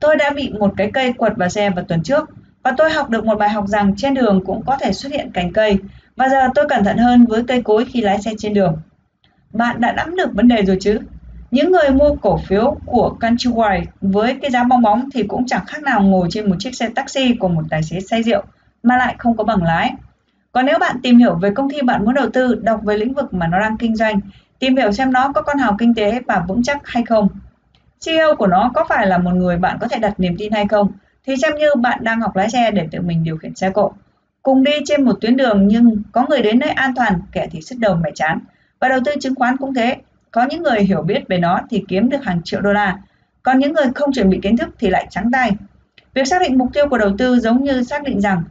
[0.00, 2.30] Tôi đã bị một cái cây quật vào xe vào tuần trước
[2.62, 5.30] và tôi học được một bài học rằng trên đường cũng có thể xuất hiện
[5.30, 5.78] cành cây
[6.16, 8.78] và giờ tôi cẩn thận hơn với cây cối khi lái xe trên đường.
[9.52, 10.98] Bạn đã nắm được vấn đề rồi chứ?
[11.52, 15.64] Những người mua cổ phiếu của Countrywide với cái giá bong bóng thì cũng chẳng
[15.66, 18.42] khác nào ngồi trên một chiếc xe taxi của một tài xế say rượu
[18.82, 19.94] mà lại không có bằng lái.
[20.52, 23.14] Còn nếu bạn tìm hiểu về công ty bạn muốn đầu tư, đọc về lĩnh
[23.14, 24.20] vực mà nó đang kinh doanh,
[24.58, 27.28] tìm hiểu xem nó có con hào kinh tế và vững chắc hay không.
[28.06, 30.66] CEO của nó có phải là một người bạn có thể đặt niềm tin hay
[30.68, 30.92] không,
[31.26, 33.92] thì xem như bạn đang học lái xe để tự mình điều khiển xe cộ.
[34.42, 37.60] Cùng đi trên một tuyến đường nhưng có người đến nơi an toàn, kẻ thì
[37.60, 38.38] sứt đầu mẻ chán.
[38.80, 39.96] Và đầu tư chứng khoán cũng thế,
[40.32, 42.98] có những người hiểu biết về nó thì kiếm được hàng triệu đô la,
[43.42, 45.52] còn những người không chuẩn bị kiến thức thì lại trắng tay.
[46.14, 48.42] Việc xác định mục tiêu của đầu tư giống như xác định rằng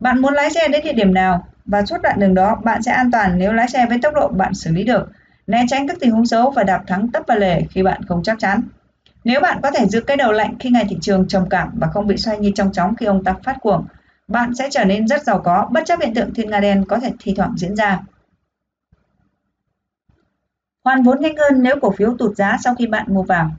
[0.00, 2.92] bạn muốn lái xe đến địa điểm nào và suốt đoạn đường đó bạn sẽ
[2.92, 5.10] an toàn nếu lái xe với tốc độ bạn xử lý được,
[5.46, 8.22] né tránh các tình huống xấu và đạp thắng tấp vào lề khi bạn không
[8.22, 8.60] chắc chắn.
[9.24, 11.86] Nếu bạn có thể giữ cái đầu lạnh khi ngày thị trường trầm cảm và
[11.86, 13.86] không bị xoay như trong chóng khi ông ta phát cuồng,
[14.28, 16.98] bạn sẽ trở nên rất giàu có bất chấp hiện tượng thiên nga đen có
[16.98, 18.00] thể thi thoảng diễn ra.
[20.84, 23.50] Hoàn vốn nhanh hơn nếu cổ phiếu tụt giá sau khi bạn mua vào.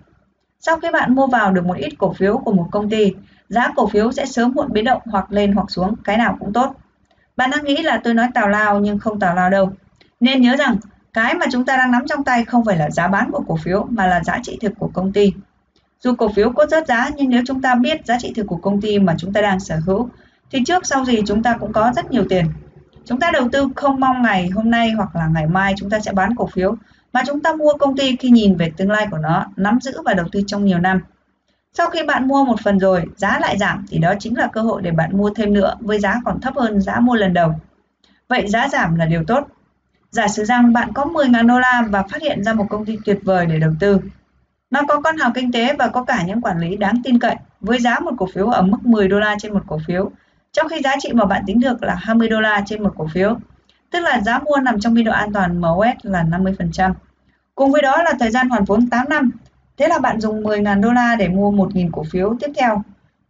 [0.59, 3.13] Sau khi bạn mua vào được một ít cổ phiếu của một công ty,
[3.49, 6.53] giá cổ phiếu sẽ sớm muộn biến động hoặc lên hoặc xuống, cái nào cũng
[6.53, 6.75] tốt.
[7.37, 9.71] Bạn đang nghĩ là tôi nói tào lao nhưng không tào lao đâu.
[10.19, 10.77] Nên nhớ rằng,
[11.13, 13.55] cái mà chúng ta đang nắm trong tay không phải là giá bán của cổ
[13.55, 15.33] phiếu mà là giá trị thực của công ty.
[15.99, 18.57] Dù cổ phiếu có rớt giá nhưng nếu chúng ta biết giá trị thực của
[18.57, 20.09] công ty mà chúng ta đang sở hữu
[20.51, 22.45] thì trước sau gì chúng ta cũng có rất nhiều tiền.
[23.05, 25.99] Chúng ta đầu tư không mong ngày hôm nay hoặc là ngày mai chúng ta
[25.99, 26.75] sẽ bán cổ phiếu
[27.13, 30.01] mà chúng ta mua công ty khi nhìn về tương lai của nó, nắm giữ
[30.05, 30.99] và đầu tư trong nhiều năm.
[31.73, 34.61] Sau khi bạn mua một phần rồi, giá lại giảm thì đó chính là cơ
[34.61, 37.53] hội để bạn mua thêm nữa với giá còn thấp hơn giá mua lần đầu.
[38.27, 39.47] Vậy giá giảm là điều tốt.
[40.11, 42.97] Giả sử rằng bạn có 10.000 đô la và phát hiện ra một công ty
[43.05, 43.99] tuyệt vời để đầu tư.
[44.71, 47.35] Nó có con hào kinh tế và có cả những quản lý đáng tin cậy
[47.59, 50.11] với giá một cổ phiếu ở mức 10 đô la trên một cổ phiếu,
[50.51, 53.07] trong khi giá trị mà bạn tính được là 20 đô la trên một cổ
[53.13, 53.37] phiếu,
[53.93, 56.93] tức là giá mua nằm trong biên độ an toàn MOS là 50%.
[57.55, 59.31] Cùng với đó là thời gian hoàn vốn 8 năm,
[59.77, 62.83] thế là bạn dùng 10.000 đô la để mua 1.000 cổ phiếu tiếp theo.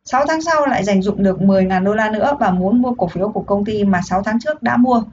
[0.06, 3.08] 6 tháng sau lại dành dụng được 10.000 đô la nữa và muốn mua cổ
[3.08, 5.04] phiếu của công ty mà 6 tháng trước đã mua.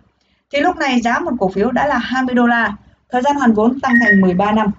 [0.52, 2.76] Thì lúc này giá một cổ phiếu đã là 20 đô la,
[3.10, 4.70] thời gian hoàn vốn tăng thành 13 năm.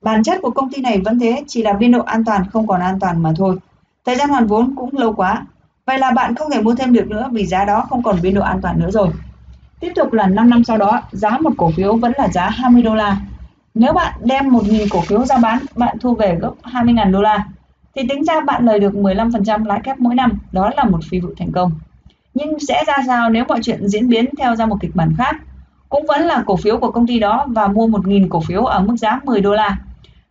[0.00, 2.66] Bản chất của công ty này vẫn thế, chỉ là biên độ an toàn không
[2.66, 3.56] còn an toàn mà thôi.
[4.04, 5.46] Thời gian hoàn vốn cũng lâu quá.
[5.86, 8.34] Vậy là bạn không thể mua thêm được nữa vì giá đó không còn biên
[8.34, 9.08] độ an toàn nữa rồi.
[9.80, 12.82] Tiếp tục là 5 năm sau đó, giá một cổ phiếu vẫn là giá 20
[12.82, 13.16] đô la.
[13.74, 17.44] Nếu bạn đem 1.000 cổ phiếu ra bán, bạn thu về gốc 20.000 đô la.
[17.94, 21.20] Thì tính ra bạn lời được 15% lãi kép mỗi năm, đó là một phi
[21.20, 21.72] vụ thành công.
[22.34, 25.36] Nhưng sẽ ra sao nếu mọi chuyện diễn biến theo ra một kịch bản khác?
[25.88, 28.80] Cũng vẫn là cổ phiếu của công ty đó và mua 1.000 cổ phiếu ở
[28.80, 29.78] mức giá 10 đô la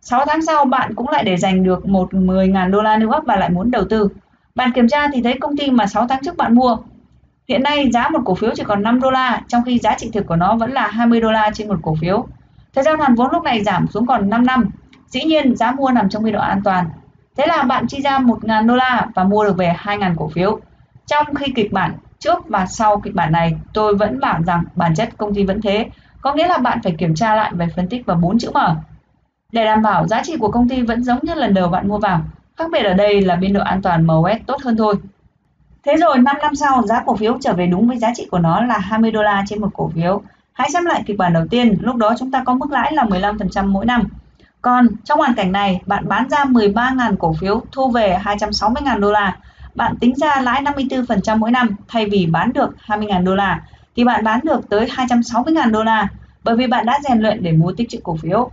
[0.02, 3.36] 6 tháng sau bạn cũng lại để dành được một 10.000 đô la nữa và
[3.36, 4.08] lại muốn đầu tư.
[4.54, 6.76] Bạn kiểm tra thì thấy công ty mà 6 tháng trước bạn mua.
[7.50, 10.10] Hiện nay giá một cổ phiếu chỉ còn 5 đô la, trong khi giá trị
[10.12, 12.26] thực của nó vẫn là 20 đô la trên một cổ phiếu.
[12.74, 14.70] Thời gian hoàn vốn lúc này giảm xuống còn 5 năm.
[15.08, 16.88] Dĩ nhiên giá mua nằm trong biên độ an toàn.
[17.36, 20.60] Thế là bạn chi ra 1.000 đô la và mua được về 2.000 cổ phiếu.
[21.06, 24.94] Trong khi kịch bản trước và sau kịch bản này, tôi vẫn bảo rằng bản
[24.94, 25.86] chất công ty vẫn thế.
[26.20, 28.74] Có nghĩa là bạn phải kiểm tra lại về phân tích và bốn chữ mở
[29.52, 31.98] để đảm bảo giá trị của công ty vẫn giống như lần đầu bạn mua
[31.98, 32.20] vào,
[32.56, 34.94] khác biệt ở đây là biên độ an toàn MOS tốt hơn thôi.
[35.84, 38.38] Thế rồi 5 năm sau, giá cổ phiếu trở về đúng với giá trị của
[38.38, 40.22] nó là 20 đô la trên một cổ phiếu.
[40.52, 43.04] Hãy xem lại kịch bản đầu tiên, lúc đó chúng ta có mức lãi là
[43.04, 44.02] 15% mỗi năm.
[44.62, 49.10] Còn trong hoàn cảnh này, bạn bán ra 13.000 cổ phiếu, thu về 260.000 đô
[49.10, 49.36] la.
[49.74, 53.60] Bạn tính ra lãi 54% mỗi năm thay vì bán được 20.000 đô la
[53.96, 56.08] thì bạn bán được tới 260.000 đô la
[56.44, 58.50] bởi vì bạn đã rèn luyện để mua tích trữ cổ phiếu.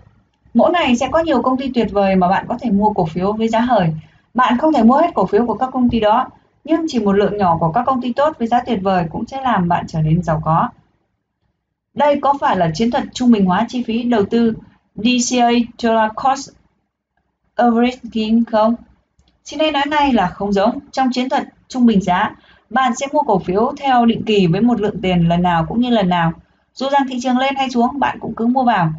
[0.54, 3.06] Mỗi ngày sẽ có nhiều công ty tuyệt vời mà bạn có thể mua cổ
[3.06, 3.94] phiếu với giá hời.
[4.34, 6.28] Bạn không thể mua hết cổ phiếu của các công ty đó,
[6.68, 9.26] nhưng chỉ một lượng nhỏ của các công ty tốt với giá tuyệt vời cũng
[9.26, 10.70] sẽ làm bạn trở nên giàu có.
[11.94, 14.54] Đây có phải là chiến thuật trung bình hóa chi phí đầu tư
[14.96, 15.50] DCA
[15.84, 16.50] Total Cost
[17.56, 18.76] Averaging không?
[19.46, 20.80] Xin hãy nói ngay là không giống.
[20.92, 22.36] Trong chiến thuật trung bình giá,
[22.70, 25.82] bạn sẽ mua cổ phiếu theo định kỳ với một lượng tiền lần nào cũng
[25.82, 26.32] như lần nào.
[26.74, 28.94] Dù rằng thị trường lên hay xuống, bạn cũng cứ mua vào.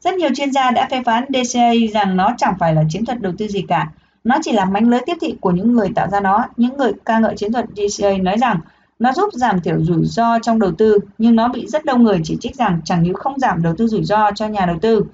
[0.00, 3.20] Rất nhiều chuyên gia đã phê phán DCA rằng nó chẳng phải là chiến thuật
[3.20, 3.90] đầu tư gì cả.
[4.24, 6.44] Nó chỉ là mánh lưới tiếp thị của những người tạo ra nó.
[6.56, 8.60] Những người ca ngợi chiến thuật DCA nói rằng
[8.98, 12.20] nó giúp giảm thiểu rủi ro trong đầu tư, nhưng nó bị rất đông người
[12.24, 15.04] chỉ trích rằng chẳng những không giảm đầu tư rủi ro cho nhà đầu tư,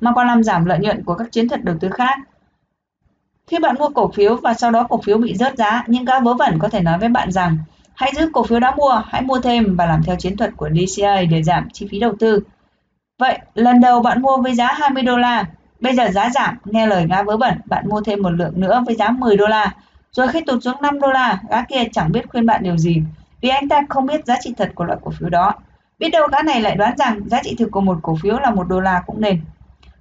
[0.00, 2.18] mà còn làm giảm lợi nhuận của các chiến thuật đầu tư khác.
[3.46, 6.20] Khi bạn mua cổ phiếu và sau đó cổ phiếu bị rớt giá, những gã
[6.20, 7.58] vớ vẩn có thể nói với bạn rằng
[7.94, 10.68] hãy giữ cổ phiếu đã mua, hãy mua thêm và làm theo chiến thuật của
[10.68, 12.40] DCA để giảm chi phí đầu tư.
[13.18, 15.44] Vậy, lần đầu bạn mua với giá 20 đô la,
[15.80, 18.82] bây giờ giá giảm, nghe lời gã vớ vẩn, bạn mua thêm một lượng nữa
[18.86, 19.74] với giá 10 đô la.
[20.12, 23.02] Rồi khi tụt xuống 5 đô la, gã kia chẳng biết khuyên bạn điều gì,
[23.40, 25.54] vì anh ta không biết giá trị thật của loại cổ phiếu đó.
[25.98, 28.50] Biết đâu gã này lại đoán rằng giá trị thực của một cổ phiếu là
[28.50, 29.40] một đô la cũng nên.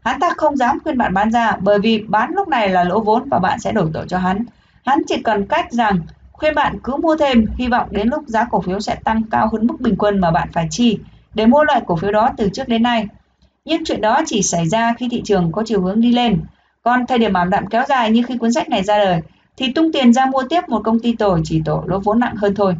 [0.04, 3.00] Hắn ta không dám khuyên bạn bán ra bởi vì bán lúc này là lỗ
[3.00, 4.46] vốn và bạn sẽ đổ tội cho hắn.
[4.86, 6.00] Hắn chỉ cần cách rằng
[6.32, 9.50] khuyên bạn cứ mua thêm, hy vọng đến lúc giá cổ phiếu sẽ tăng cao
[9.52, 11.00] hơn mức bình quân mà bạn phải chi
[11.34, 13.08] để mua loại cổ phiếu đó từ trước đến nay.
[13.70, 16.42] Nhưng chuyện đó chỉ xảy ra khi thị trường có chiều hướng đi lên.
[16.84, 19.22] Còn thời điểm ảm đạm kéo dài như khi cuốn sách này ra đời,
[19.58, 22.36] thì tung tiền ra mua tiếp một công ty tồi chỉ tổ lỗ vốn nặng
[22.36, 22.76] hơn thôi.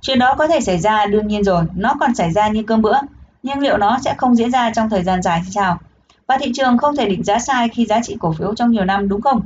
[0.00, 2.82] Chuyện đó có thể xảy ra đương nhiên rồi, nó còn xảy ra như cơm
[2.82, 2.96] bữa,
[3.42, 5.78] nhưng liệu nó sẽ không diễn ra trong thời gian dài hay sao?
[6.26, 8.84] Và thị trường không thể định giá sai khi giá trị cổ phiếu trong nhiều
[8.84, 9.40] năm đúng không?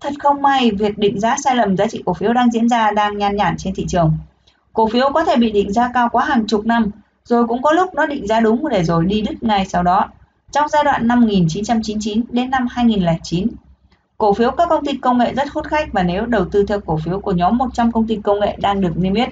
[0.00, 2.90] Thật không may, việc định giá sai lầm giá trị cổ phiếu đang diễn ra
[2.90, 4.12] đang nhan nhản trên thị trường.
[4.72, 6.90] Cổ phiếu có thể bị định giá cao quá hàng chục năm,
[7.28, 10.08] rồi cũng có lúc nó định giá đúng để rồi đi đứt ngay sau đó.
[10.52, 13.48] Trong giai đoạn năm 1999 đến năm 2009,
[14.18, 16.80] cổ phiếu các công ty công nghệ rất hút khách và nếu đầu tư theo
[16.80, 19.28] cổ phiếu của nhóm 100 công ty công nghệ đang được niêm yết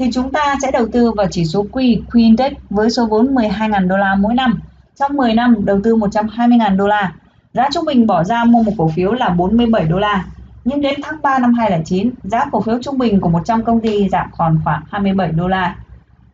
[0.00, 3.34] thì chúng ta sẽ đầu tư vào chỉ số Q, Q Index với số vốn
[3.34, 4.60] 12.000 đô la mỗi năm.
[4.96, 7.12] Trong 10 năm đầu tư 120.000 đô la.
[7.52, 10.24] Giá trung bình bỏ ra mua một cổ phiếu là 47 đô la.
[10.64, 14.08] Nhưng đến tháng 3 năm 2009, giá cổ phiếu trung bình của 100 công ty
[14.08, 15.76] giảm còn khoảng 27 đô la.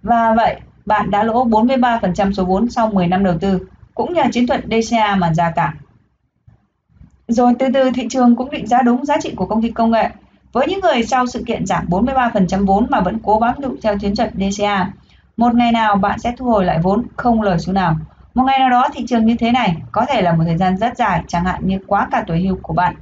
[0.06, 0.56] Và vậy,
[0.86, 4.64] bạn đã lỗ 43% số vốn sau 10 năm đầu tư, cũng nhờ chiến thuật
[4.70, 5.74] DCA mà ra cả.
[7.28, 9.90] Rồi từ từ thị trường cũng định giá đúng giá trị của công ty công
[9.90, 10.08] nghệ.
[10.52, 13.98] Với những người sau sự kiện giảm 43% vốn mà vẫn cố bám trụ theo
[13.98, 14.92] chiến thuật DCA,
[15.36, 17.96] một ngày nào bạn sẽ thu hồi lại vốn không lời số nào.
[18.34, 20.76] Một ngày nào đó thị trường như thế này có thể là một thời gian
[20.76, 22.94] rất dài, chẳng hạn như quá cả tuổi hưu của bạn.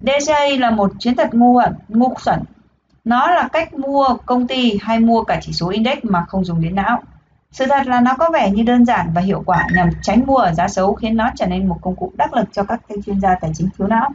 [0.00, 2.38] DCA là một chiến thuật ngu hận, ngu xuẩn.
[3.04, 6.60] Nó là cách mua công ty hay mua cả chỉ số index mà không dùng
[6.60, 7.02] đến não.
[7.52, 10.36] Sự thật là nó có vẻ như đơn giản và hiệu quả nhằm tránh mua
[10.36, 13.20] ở giá xấu khiến nó trở nên một công cụ đắc lực cho các chuyên
[13.20, 14.10] gia tài chính thiếu não.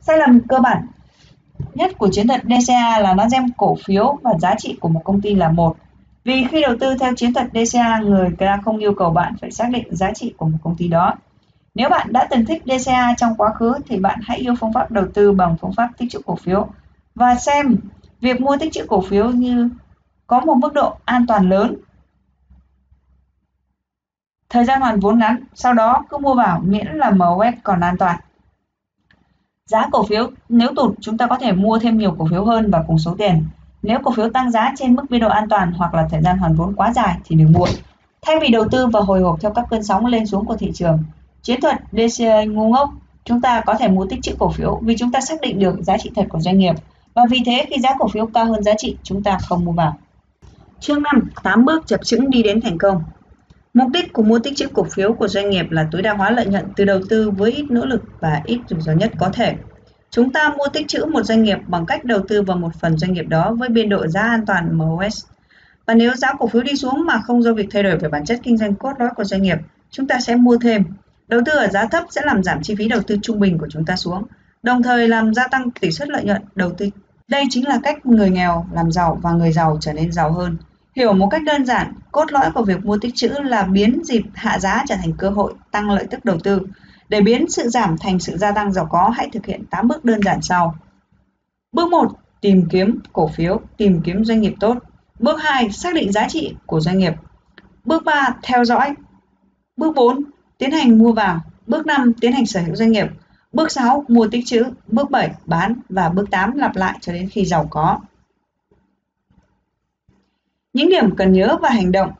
[0.00, 0.86] Sai lầm cơ bản
[1.74, 5.00] nhất của chiến thuật DCA là nó xem cổ phiếu và giá trị của một
[5.04, 5.76] công ty là một.
[6.24, 9.50] Vì khi đầu tư theo chiến thuật DCA, người ta không yêu cầu bạn phải
[9.50, 11.14] xác định giá trị của một công ty đó.
[11.74, 14.90] Nếu bạn đã từng thích DCA trong quá khứ thì bạn hãy yêu phương pháp
[14.90, 16.66] đầu tư bằng phương pháp tích trữ cổ phiếu
[17.14, 17.76] và xem
[18.24, 19.68] việc mua tích trữ cổ phiếu như
[20.26, 21.76] có một mức độ an toàn lớn.
[24.48, 27.96] Thời gian hoàn vốn ngắn, sau đó cứ mua vào miễn là MOS còn an
[27.98, 28.20] toàn.
[29.66, 32.70] Giá cổ phiếu nếu tụt chúng ta có thể mua thêm nhiều cổ phiếu hơn
[32.70, 33.44] và cùng số tiền.
[33.82, 36.38] Nếu cổ phiếu tăng giá trên mức biên độ an toàn hoặc là thời gian
[36.38, 37.66] hoàn vốn quá dài thì đừng mua.
[38.22, 40.72] Thay vì đầu tư và hồi hộp theo các cơn sóng lên xuống của thị
[40.74, 40.98] trường,
[41.42, 42.90] chiến thuật DCA ngu ngốc,
[43.24, 45.76] chúng ta có thể mua tích trữ cổ phiếu vì chúng ta xác định được
[45.82, 46.74] giá trị thật của doanh nghiệp
[47.14, 49.72] và vì thế khi giá cổ phiếu cao hơn giá trị chúng ta không mua
[49.72, 49.98] vào.
[50.80, 51.30] Chương 5.
[51.42, 53.02] 8 bước chập chững đi đến thành công.
[53.74, 56.30] Mục đích của mua tích trữ cổ phiếu của doanh nghiệp là tối đa hóa
[56.30, 59.30] lợi nhuận từ đầu tư với ít nỗ lực và ít rủi ro nhất có
[59.32, 59.54] thể.
[60.10, 62.98] Chúng ta mua tích trữ một doanh nghiệp bằng cách đầu tư vào một phần
[62.98, 65.24] doanh nghiệp đó với biên độ giá an toàn MOS.
[65.86, 68.24] Và nếu giá cổ phiếu đi xuống mà không do việc thay đổi về bản
[68.24, 69.58] chất kinh doanh cốt lõi của doanh nghiệp,
[69.90, 70.84] chúng ta sẽ mua thêm.
[71.28, 73.66] Đầu tư ở giá thấp sẽ làm giảm chi phí đầu tư trung bình của
[73.70, 74.22] chúng ta xuống,
[74.62, 76.86] đồng thời làm gia tăng tỷ suất lợi nhuận đầu tư.
[77.28, 80.56] Đây chính là cách người nghèo làm giàu và người giàu trở nên giàu hơn.
[80.96, 84.22] Hiểu một cách đơn giản, cốt lõi của việc mua tích trữ là biến dịp
[84.34, 86.60] hạ giá trở thành cơ hội tăng lợi tức đầu tư.
[87.08, 90.04] Để biến sự giảm thành sự gia tăng giàu có, hãy thực hiện 8 bước
[90.04, 90.74] đơn giản sau.
[91.72, 92.12] Bước 1.
[92.40, 94.78] Tìm kiếm cổ phiếu, tìm kiếm doanh nghiệp tốt.
[95.18, 95.70] Bước 2.
[95.70, 97.12] Xác định giá trị của doanh nghiệp.
[97.84, 98.34] Bước 3.
[98.42, 98.94] Theo dõi.
[99.76, 100.24] Bước 4.
[100.58, 101.40] Tiến hành mua vào.
[101.66, 102.12] Bước 5.
[102.20, 103.06] Tiến hành sở hữu doanh nghiệp.
[103.54, 104.04] Bước 6.
[104.08, 104.64] Mua tích trữ.
[104.86, 105.30] Bước 7.
[105.46, 105.74] Bán.
[105.88, 106.56] Và bước 8.
[106.56, 107.98] Lặp lại cho đến khi giàu có.
[110.72, 112.12] Những điểm cần nhớ và hành động.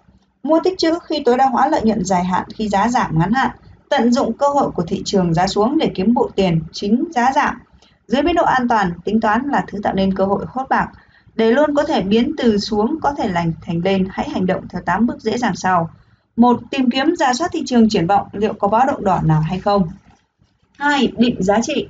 [0.42, 3.32] Mua tích trữ khi tối đa hóa lợi nhuận dài hạn khi giá giảm ngắn
[3.32, 3.50] hạn.
[3.88, 7.32] Tận dụng cơ hội của thị trường giá xuống để kiếm bộ tiền chính giá
[7.34, 7.58] giảm.
[8.06, 10.88] Dưới biên độ an toàn, tính toán là thứ tạo nên cơ hội hốt bạc.
[11.34, 14.68] Để luôn có thể biến từ xuống có thể lành thành lên, hãy hành động
[14.68, 15.90] theo 8 bước dễ dàng sau.
[16.36, 19.40] một Tìm kiếm giả soát thị trường triển vọng liệu có báo động đỏ nào
[19.40, 19.88] hay không.
[20.78, 21.12] 2.
[21.16, 21.88] Định giá trị.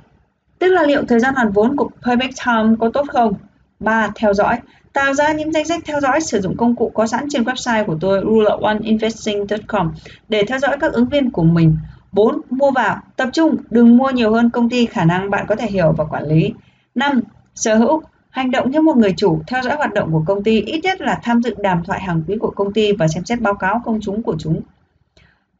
[0.59, 3.33] Tức là liệu thời gian hoàn vốn của payback time có tốt không?
[3.79, 4.11] 3.
[4.15, 4.57] Theo dõi.
[4.93, 7.85] Tạo ra những danh sách theo dõi sử dụng công cụ có sẵn trên website
[7.85, 9.91] của tôi rule1investing.com
[10.29, 11.77] để theo dõi các ứng viên của mình.
[12.11, 12.41] 4.
[12.49, 12.97] Mua vào.
[13.15, 16.05] Tập trung, đừng mua nhiều hơn công ty khả năng bạn có thể hiểu và
[16.05, 16.53] quản lý.
[16.95, 17.21] 5.
[17.55, 18.01] Sở hữu.
[18.29, 21.01] Hành động như một người chủ, theo dõi hoạt động của công ty, ít nhất
[21.01, 23.81] là tham dự đàm thoại hàng quý của công ty và xem xét báo cáo
[23.85, 24.61] công chúng của chúng.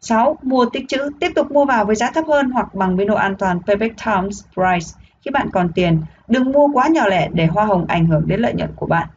[0.01, 0.37] 6.
[0.41, 3.15] Mua tích trữ, tiếp tục mua vào với giá thấp hơn hoặc bằng biên độ
[3.15, 6.01] an toàn Payback Times Price khi bạn còn tiền.
[6.27, 9.07] Đừng mua quá nhỏ lẻ để hoa hồng ảnh hưởng đến lợi nhuận của bạn.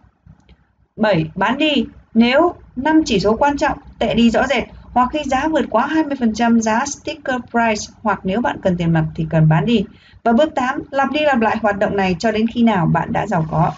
[0.97, 1.31] 7.
[1.35, 5.49] Bán đi nếu 5 chỉ số quan trọng tệ đi rõ rệt hoặc khi giá
[5.49, 9.67] vượt quá 20% giá sticker price hoặc nếu bạn cần tiền mặt thì cần bán
[9.67, 9.85] đi.
[10.23, 13.13] Và bước 8, lặp đi lặp lại hoạt động này cho đến khi nào bạn
[13.13, 13.73] đã giàu có.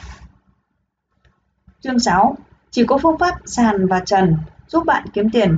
[1.80, 2.36] Chương 6.
[2.70, 4.36] Chỉ có phương pháp sàn và trần
[4.68, 5.56] giúp bạn kiếm tiền.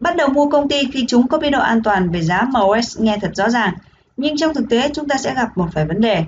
[0.00, 3.00] Bắt đầu mua công ty khi chúng có biên độ an toàn về giá MOS
[3.00, 3.74] nghe thật rõ ràng,
[4.16, 6.24] nhưng trong thực tế chúng ta sẽ gặp một vài vấn đề.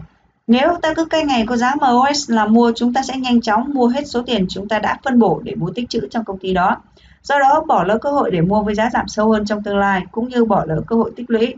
[0.46, 3.74] Nếu ta cứ canh ngày có giá MOS là mua, chúng ta sẽ nhanh chóng
[3.74, 6.38] mua hết số tiền chúng ta đã phân bổ để mua tích trữ trong công
[6.38, 6.76] ty đó.
[7.22, 9.78] Do đó bỏ lỡ cơ hội để mua với giá giảm sâu hơn trong tương
[9.78, 11.54] lai cũng như bỏ lỡ cơ hội tích lũy.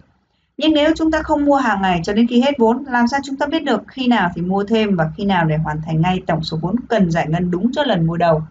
[0.56, 3.20] Nhưng nếu chúng ta không mua hàng ngày cho đến khi hết vốn, làm sao
[3.24, 6.00] chúng ta biết được khi nào thì mua thêm và khi nào để hoàn thành
[6.00, 8.42] ngay tổng số vốn cần giải ngân đúng cho lần mua đầu?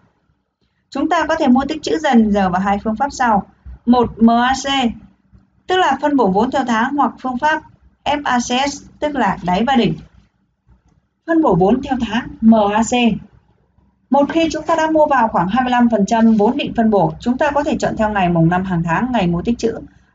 [0.90, 3.45] Chúng ta có thể mua tích trữ dần giờ vào hai phương pháp sau.
[3.86, 4.91] Một MAC
[5.70, 7.61] tức là phân bổ vốn theo tháng hoặc phương pháp
[8.03, 9.94] FACS, tức là đáy và đỉnh.
[11.28, 13.14] Phân bổ vốn theo tháng MAC.
[14.10, 17.52] Một khi chúng ta đã mua vào khoảng 25% vốn định phân bổ, chúng ta
[17.52, 19.74] có thể chọn theo ngày mùng năm hàng tháng ngày mua tích trữ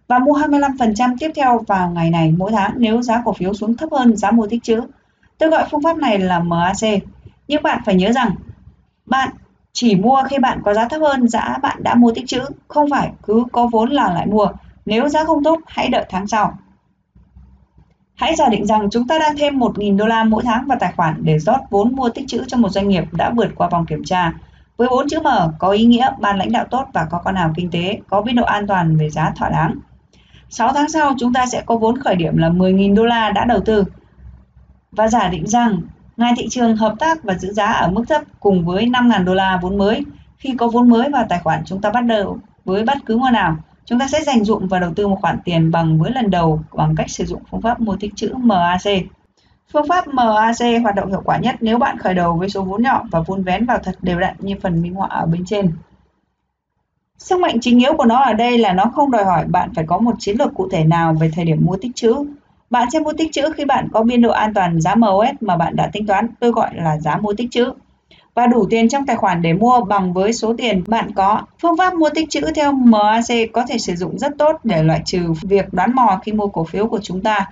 [0.09, 3.76] và mua 25% tiếp theo vào ngày này mỗi tháng nếu giá cổ phiếu xuống
[3.76, 4.80] thấp hơn giá mua tích trữ.
[5.38, 7.02] Tôi gọi phương pháp này là MAC.
[7.48, 8.34] Nhưng bạn phải nhớ rằng
[9.06, 9.28] bạn
[9.74, 12.90] chỉ mua khi bạn có giá thấp hơn giá bạn đã mua tích trữ, không
[12.90, 14.48] phải cứ có vốn là lại mua.
[14.86, 16.59] Nếu giá không tốt, hãy đợi tháng sau.
[18.14, 20.92] Hãy giả định rằng chúng ta đang thêm 1.000 đô la mỗi tháng vào tài
[20.96, 23.86] khoản để rót vốn mua tích trữ cho một doanh nghiệp đã vượt qua vòng
[23.86, 24.32] kiểm tra.
[24.76, 25.26] Với bốn chữ M
[25.59, 28.36] có ý nghĩa ban lãnh đạo tốt và có con nào kinh tế, có biên
[28.36, 29.74] độ an toàn về giá thỏa đáng.
[30.51, 33.44] 6 tháng sau chúng ta sẽ có vốn khởi điểm là 10.000 đô la đã
[33.44, 33.84] đầu tư.
[34.92, 35.80] Và giả định rằng
[36.16, 39.35] ngày thị trường hợp tác và giữ giá ở mức thấp cùng với 5.000 đô
[39.35, 40.03] la vốn mới.
[40.39, 43.31] Khi có vốn mới vào tài khoản, chúng ta bắt đầu với bất cứ mua
[43.31, 46.31] nào Chúng ta sẽ dành dụng và đầu tư một khoản tiền bằng với lần
[46.31, 48.82] đầu bằng cách sử dụng phương pháp mua tích trữ MAC.
[49.73, 52.82] Phương pháp MAC hoạt động hiệu quả nhất nếu bạn khởi đầu với số vốn
[52.82, 55.73] nhỏ và vun vén vào thật đều đặn như phần minh họa ở bên trên.
[57.19, 59.85] Sức mạnh chính yếu của nó ở đây là nó không đòi hỏi bạn phải
[59.86, 62.15] có một chiến lược cụ thể nào về thời điểm mua tích trữ.
[62.70, 65.57] Bạn sẽ mua tích trữ khi bạn có biên độ an toàn giá MOS mà
[65.57, 67.73] bạn đã tính toán, tôi gọi là giá mua tích trữ
[68.35, 71.43] và đủ tiền trong tài khoản để mua bằng với số tiền bạn có.
[71.62, 75.03] Phương pháp mua tích trữ theo MAC có thể sử dụng rất tốt để loại
[75.05, 77.47] trừ việc đoán mò khi mua cổ phiếu của chúng ta.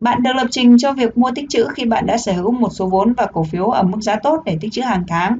[0.00, 2.68] Bạn được lập trình cho việc mua tích trữ khi bạn đã sở hữu một
[2.72, 5.38] số vốn và cổ phiếu ở mức giá tốt để tích trữ hàng tháng.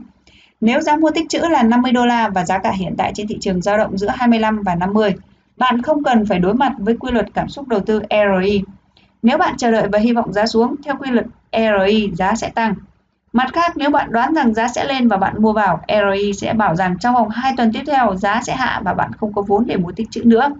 [0.60, 3.26] Nếu giá mua tích trữ là 50 đô la và giá cả hiện tại trên
[3.26, 5.14] thị trường dao động giữa 25 và 50,
[5.56, 8.62] bạn không cần phải đối mặt với quy luật cảm xúc đầu tư ROI.
[9.22, 12.48] Nếu bạn chờ đợi và hy vọng giá xuống, theo quy luật ROI giá sẽ
[12.48, 12.74] tăng.
[13.32, 16.52] Mặt khác, nếu bạn đoán rằng giá sẽ lên và bạn mua vào, ROI sẽ
[16.52, 19.42] bảo rằng trong vòng 2 tuần tiếp theo giá sẽ hạ và bạn không có
[19.42, 20.50] vốn để mua tích trữ nữa.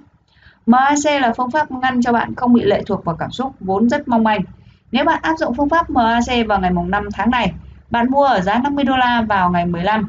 [0.66, 3.88] MAC là phương pháp ngăn cho bạn không bị lệ thuộc vào cảm xúc vốn
[3.88, 4.40] rất mong manh.
[4.92, 7.52] Nếu bạn áp dụng phương pháp MAC vào ngày mùng 5 tháng này,
[7.90, 10.08] bạn mua ở giá 50 đô la vào ngày 15.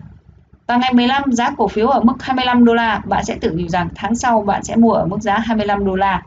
[0.67, 3.67] Và ngày 15 giá cổ phiếu ở mức 25 đô la, bạn sẽ tự hiểu
[3.67, 6.21] rằng tháng sau bạn sẽ mua ở mức giá 25 đô la.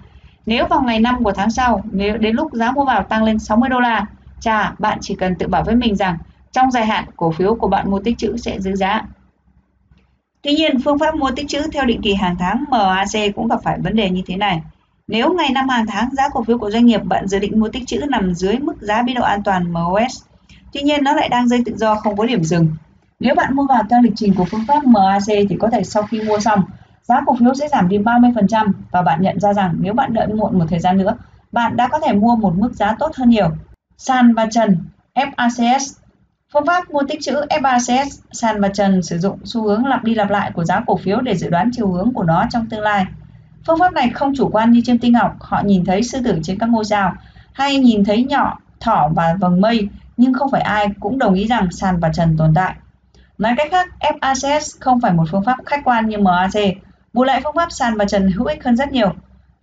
[0.46, 3.38] Nếu vào ngày 5 của tháng sau, nếu đến lúc giá mua vào tăng lên
[3.38, 4.06] 60 đô la,
[4.40, 6.16] chà, bạn chỉ cần tự bảo với mình rằng
[6.52, 9.02] trong dài hạn cổ phiếu của bạn mua tích trữ sẽ giữ giá.
[10.42, 13.60] Tuy nhiên, phương pháp mua tích trữ theo định kỳ hàng tháng MAC cũng gặp
[13.64, 14.62] phải vấn đề như thế này.
[15.08, 17.68] Nếu ngày năm hàng tháng giá cổ phiếu của doanh nghiệp bạn dự định mua
[17.68, 20.22] tích trữ nằm dưới mức giá biên độ an toàn MOS,
[20.72, 22.68] tuy nhiên nó lại đang dây tự do không có điểm dừng.
[23.20, 26.02] Nếu bạn mua vào theo lịch trình của phương pháp MAC thì có thể sau
[26.02, 26.62] khi mua xong,
[27.08, 30.26] giá cổ phiếu sẽ giảm đi 30% và bạn nhận ra rằng nếu bạn đợi
[30.26, 31.16] muộn một thời gian nữa,
[31.52, 33.50] bạn đã có thể mua một mức giá tốt hơn nhiều.
[33.98, 34.78] Sàn và trần
[35.14, 35.96] FACS
[36.52, 40.14] Phương pháp mua tích trữ FACS sàn và trần sử dụng xu hướng lặp đi
[40.14, 42.80] lặp lại của giá cổ phiếu để dự đoán chiều hướng của nó trong tương
[42.80, 43.06] lai.
[43.66, 46.40] Phương pháp này không chủ quan như chiêm tinh học, họ nhìn thấy sư tử
[46.42, 47.12] trên các ngôi sao
[47.52, 51.46] hay nhìn thấy nhỏ, thỏ và vầng mây, nhưng không phải ai cũng đồng ý
[51.46, 52.74] rằng sàn và trần tồn tại.
[53.38, 56.52] Nói cách khác, FACS không phải một phương pháp khách quan như MAC,
[57.16, 59.12] bù lại phương pháp sàn và trần hữu ích hơn rất nhiều.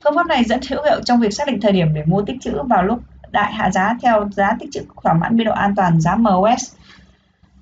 [0.03, 2.35] Phương pháp này rất hữu hiệu trong việc xác định thời điểm để mua tích
[2.41, 2.99] trữ vào lúc
[3.31, 6.73] đại hạ giá theo giá tích trữ thỏa mãn biên độ an toàn giá MOS.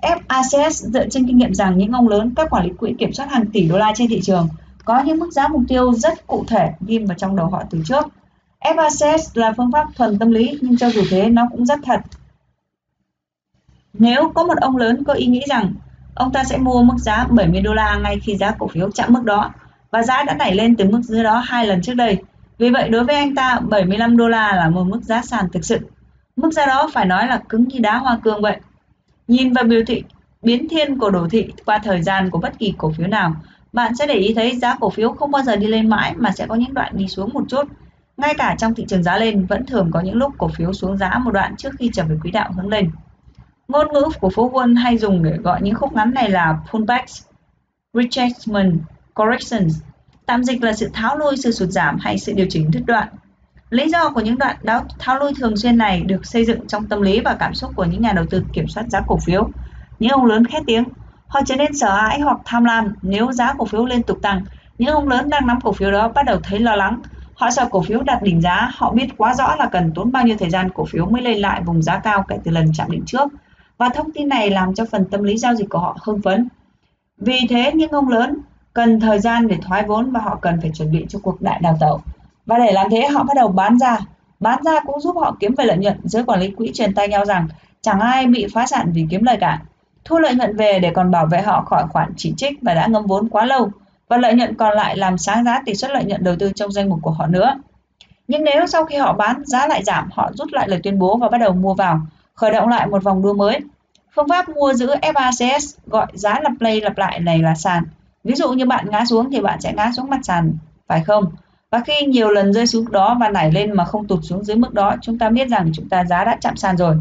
[0.02, 3.32] FACS dựa trên kinh nghiệm rằng những ông lớn, các quản lý quỹ kiểm soát
[3.32, 4.50] hàng tỷ đô la trên thị trường
[4.86, 7.82] có những mức giá mục tiêu rất cụ thể ghim vào trong đầu họ từ
[7.86, 8.06] trước.
[8.62, 12.00] FACS là phương pháp thuần tâm lý nhưng cho dù thế nó cũng rất thật.
[13.94, 15.74] Nếu có một ông lớn có ý nghĩ rằng
[16.16, 19.14] ông ta sẽ mua mức giá 70 đô la ngay khi giá cổ phiếu chạm
[19.14, 19.52] mức đó
[19.92, 22.18] và giá đã nảy lên từ mức dưới đó hai lần trước đây
[22.62, 25.66] vì vậy đối với anh ta 75 đô la là một mức giá sàn thực
[25.66, 25.80] sự.
[26.36, 28.58] Mức giá đó phải nói là cứng như đá hoa cương vậy.
[29.28, 30.04] Nhìn vào biểu thị
[30.42, 33.36] biến thiên của đồ thị qua thời gian của bất kỳ cổ phiếu nào,
[33.74, 36.32] bạn sẽ để ý thấy giá cổ phiếu không bao giờ đi lên mãi mà
[36.32, 37.64] sẽ có những đoạn đi xuống một chút.
[38.18, 40.98] Ngay cả trong thị trường giá lên vẫn thường có những lúc cổ phiếu xuống
[40.98, 42.92] giá một đoạn trước khi trở về quỹ đạo hướng lên.
[43.68, 47.24] Ngôn ngữ của phố Wall hay dùng để gọi những khúc ngắn này là pullbacks,
[47.94, 48.82] retracement,
[49.14, 49.82] corrections
[50.32, 53.08] Tạm dịch là sự tháo lui, sự sụt giảm hay sự điều chỉnh đứt đoạn.
[53.70, 56.88] Lý do của những đoạn đáo tháo lui thường xuyên này được xây dựng trong
[56.88, 59.50] tâm lý và cảm xúc của những nhà đầu tư kiểm soát giá cổ phiếu.
[60.00, 60.84] Những ông lớn khét tiếng,
[61.28, 64.46] họ trở nên sợ hãi hoặc tham lam nếu giá cổ phiếu liên tục tăng.
[64.78, 67.02] Những ông lớn đang nắm cổ phiếu đó bắt đầu thấy lo lắng.
[67.34, 70.24] Họ sợ cổ phiếu đạt đỉnh giá, họ biết quá rõ là cần tốn bao
[70.24, 72.92] nhiêu thời gian cổ phiếu mới lên lại vùng giá cao kể từ lần chạm
[72.92, 73.32] đỉnh trước.
[73.78, 76.48] Và thông tin này làm cho phần tâm lý giao dịch của họ hưng phấn.
[77.18, 78.38] Vì thế những ông lớn
[78.74, 81.60] cần thời gian để thoái vốn và họ cần phải chuẩn bị cho cuộc đại
[81.64, 82.02] đào tẩu.
[82.46, 83.98] Và để làm thế họ bắt đầu bán ra.
[84.40, 86.00] Bán ra cũng giúp họ kiếm về lợi nhuận.
[86.04, 87.48] Giới quản lý quỹ truyền tay nhau rằng
[87.82, 89.62] chẳng ai bị phá sản vì kiếm lời cả.
[90.06, 92.88] Thu lợi nhuận về để còn bảo vệ họ khỏi khoản chỉ trích và đã
[92.88, 93.72] ngâm vốn quá lâu.
[94.08, 96.72] Và lợi nhuận còn lại làm sáng giá tỷ suất lợi nhuận đầu tư trong
[96.72, 97.56] danh mục của họ nữa.
[98.28, 101.18] Nhưng nếu sau khi họ bán giá lại giảm, họ rút lại lời tuyên bố
[101.18, 102.00] và bắt đầu mua vào,
[102.34, 103.60] khởi động lại một vòng đua mới.
[104.16, 107.84] Phương pháp mua giữ FACS gọi giá lặp lây lặp lại này là sàn.
[108.24, 110.54] Ví dụ như bạn ngã xuống thì bạn sẽ ngã xuống mặt sàn,
[110.88, 111.32] phải không?
[111.72, 114.58] Và khi nhiều lần rơi xuống đó và nảy lên mà không tụt xuống dưới
[114.58, 116.96] mức đó, chúng ta biết rằng chúng ta giá đã chạm sàn rồi.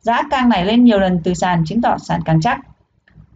[0.00, 2.60] Giá càng nảy lên nhiều lần từ sàn chứng tỏ sàn càng chắc.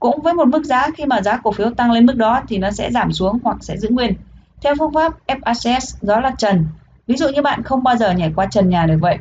[0.01, 2.59] Cũng với một mức giá khi mà giá cổ phiếu tăng lên mức đó thì
[2.59, 4.15] nó sẽ giảm xuống hoặc sẽ giữ nguyên.
[4.62, 6.67] Theo phương pháp FACS đó là trần.
[7.07, 9.19] Ví dụ như bạn không bao giờ nhảy qua trần nhà được vậy.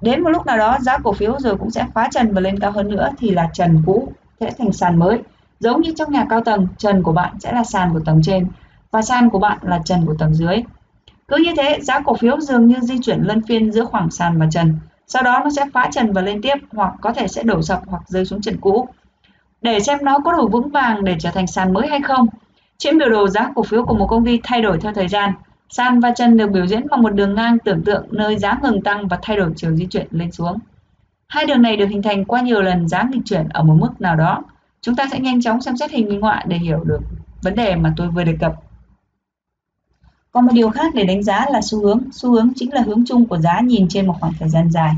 [0.00, 2.58] Đến một lúc nào đó giá cổ phiếu rồi cũng sẽ phá trần và lên
[2.58, 5.18] cao hơn nữa thì là trần cũ sẽ thành sàn mới.
[5.60, 8.46] Giống như trong nhà cao tầng, trần của bạn sẽ là sàn của tầng trên
[8.90, 10.56] và sàn của bạn là trần của tầng dưới.
[11.28, 14.38] Cứ như thế, giá cổ phiếu dường như di chuyển luân phiên giữa khoảng sàn
[14.38, 14.78] và trần.
[15.06, 17.82] Sau đó nó sẽ phá trần và lên tiếp hoặc có thể sẽ đổ sập
[17.86, 18.88] hoặc rơi xuống trần cũ.
[19.62, 22.26] Để xem nó có đủ vững vàng để trở thành sàn mới hay không.
[22.78, 25.32] Trên biểu đồ giá cổ phiếu của một công ty thay đổi theo thời gian.
[25.68, 28.82] Sàn và trần được biểu diễn bằng một đường ngang tưởng tượng nơi giá ngừng
[28.82, 30.58] tăng và thay đổi chiều di chuyển lên xuống.
[31.28, 34.00] Hai đường này được hình thành qua nhiều lần giá nghịch chuyển ở một mức
[34.00, 34.42] nào đó.
[34.82, 37.00] Chúng ta sẽ nhanh chóng xem xét hình minh họa để hiểu được
[37.42, 38.54] vấn đề mà tôi vừa đề cập.
[40.32, 42.00] Còn một điều khác để đánh giá là xu hướng.
[42.12, 44.94] Xu hướng chính là hướng chung của giá nhìn trên một khoảng thời gian dài.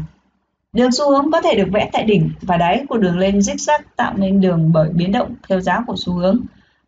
[0.72, 3.78] Đường xu hướng có thể được vẽ tại đỉnh và đáy của đường lên zigzag
[3.96, 6.40] tạo nên đường bởi biến động theo giá của xu hướng.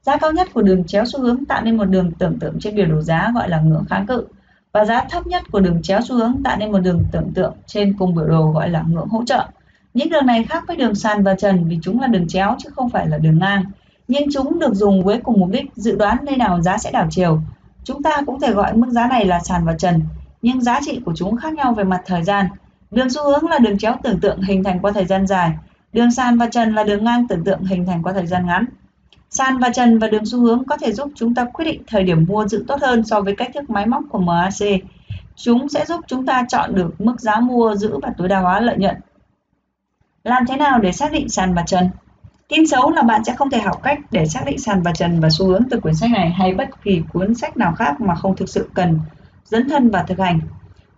[0.03, 2.77] Giá cao nhất của đường chéo xu hướng tạo nên một đường tưởng tượng trên
[2.77, 4.27] biểu đồ giá gọi là ngưỡng kháng cự
[4.73, 7.55] và giá thấp nhất của đường chéo xu hướng tạo nên một đường tưởng tượng
[7.67, 9.49] trên cùng biểu đồ gọi là ngưỡng hỗ trợ.
[9.95, 12.69] Những đường này khác với đường sàn và trần vì chúng là đường chéo chứ
[12.77, 13.65] không phải là đường ngang.
[14.09, 17.07] Nhưng chúng được dùng với cùng mục đích dự đoán nơi nào giá sẽ đảo
[17.11, 17.41] chiều.
[17.85, 20.03] Chúng ta cũng thể gọi mức giá này là sàn và trần,
[20.43, 22.47] nhưng giá trị của chúng khác nhau về mặt thời gian.
[22.91, 25.51] Đường xu hướng là đường chéo tưởng tượng hình thành qua thời gian dài,
[25.93, 28.65] đường sàn và trần là đường ngang tưởng tượng hình thành qua thời gian ngắn.
[29.31, 32.05] Sàn và trần và đường xu hướng có thể giúp chúng ta quyết định thời
[32.05, 34.83] điểm mua giữ tốt hơn so với cách thức máy móc của MAC.
[35.37, 38.61] Chúng sẽ giúp chúng ta chọn được mức giá mua giữ và tối đa hóa
[38.61, 38.95] lợi nhuận.
[40.25, 41.91] Làm thế nào để xác định sàn và trần?
[42.49, 45.21] Tin xấu là bạn sẽ không thể học cách để xác định sàn và trần
[45.21, 48.15] và xu hướng từ quyển sách này hay bất kỳ cuốn sách nào khác mà
[48.15, 48.99] không thực sự cần
[49.45, 50.41] dấn thân và thực hành.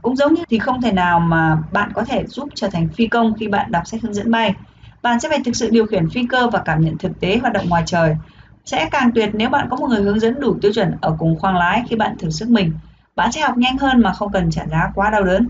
[0.03, 3.07] Cũng giống như thì không thể nào mà bạn có thể giúp trở thành phi
[3.07, 4.55] công khi bạn đọc sách hướng dẫn bay.
[5.03, 7.53] Bạn sẽ phải thực sự điều khiển phi cơ và cảm nhận thực tế hoạt
[7.53, 8.17] động ngoài trời.
[8.65, 11.39] Sẽ càng tuyệt nếu bạn có một người hướng dẫn đủ tiêu chuẩn ở cùng
[11.39, 12.73] khoang lái khi bạn thử sức mình.
[13.17, 15.49] Bạn sẽ học nhanh hơn mà không cần trả giá quá đau đớn.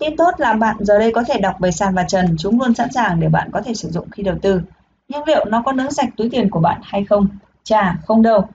[0.00, 2.74] Tin tốt là bạn giờ đây có thể đọc về sàn và trần, chúng luôn
[2.74, 4.60] sẵn sàng để bạn có thể sử dụng khi đầu tư.
[5.08, 7.28] Nhưng liệu nó có nướng sạch túi tiền của bạn hay không?
[7.64, 8.48] Chà, không đâu.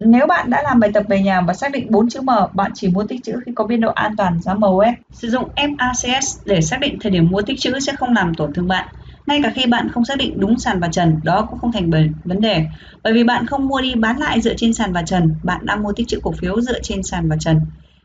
[0.00, 2.70] Nếu bạn đã làm bài tập về nhà và xác định 4 chữ M, bạn
[2.74, 4.94] chỉ mua tích chữ khi có biên độ an toàn giá MOS.
[5.12, 8.52] Sử dụng MACS để xác định thời điểm mua tích chữ sẽ không làm tổn
[8.52, 8.88] thương bạn.
[9.26, 11.90] Ngay cả khi bạn không xác định đúng sàn và trần, đó cũng không thành
[12.24, 12.66] vấn đề.
[13.02, 15.82] Bởi vì bạn không mua đi bán lại dựa trên sàn và trần, bạn đang
[15.82, 17.60] mua tích chữ cổ phiếu dựa trên sàn và trần.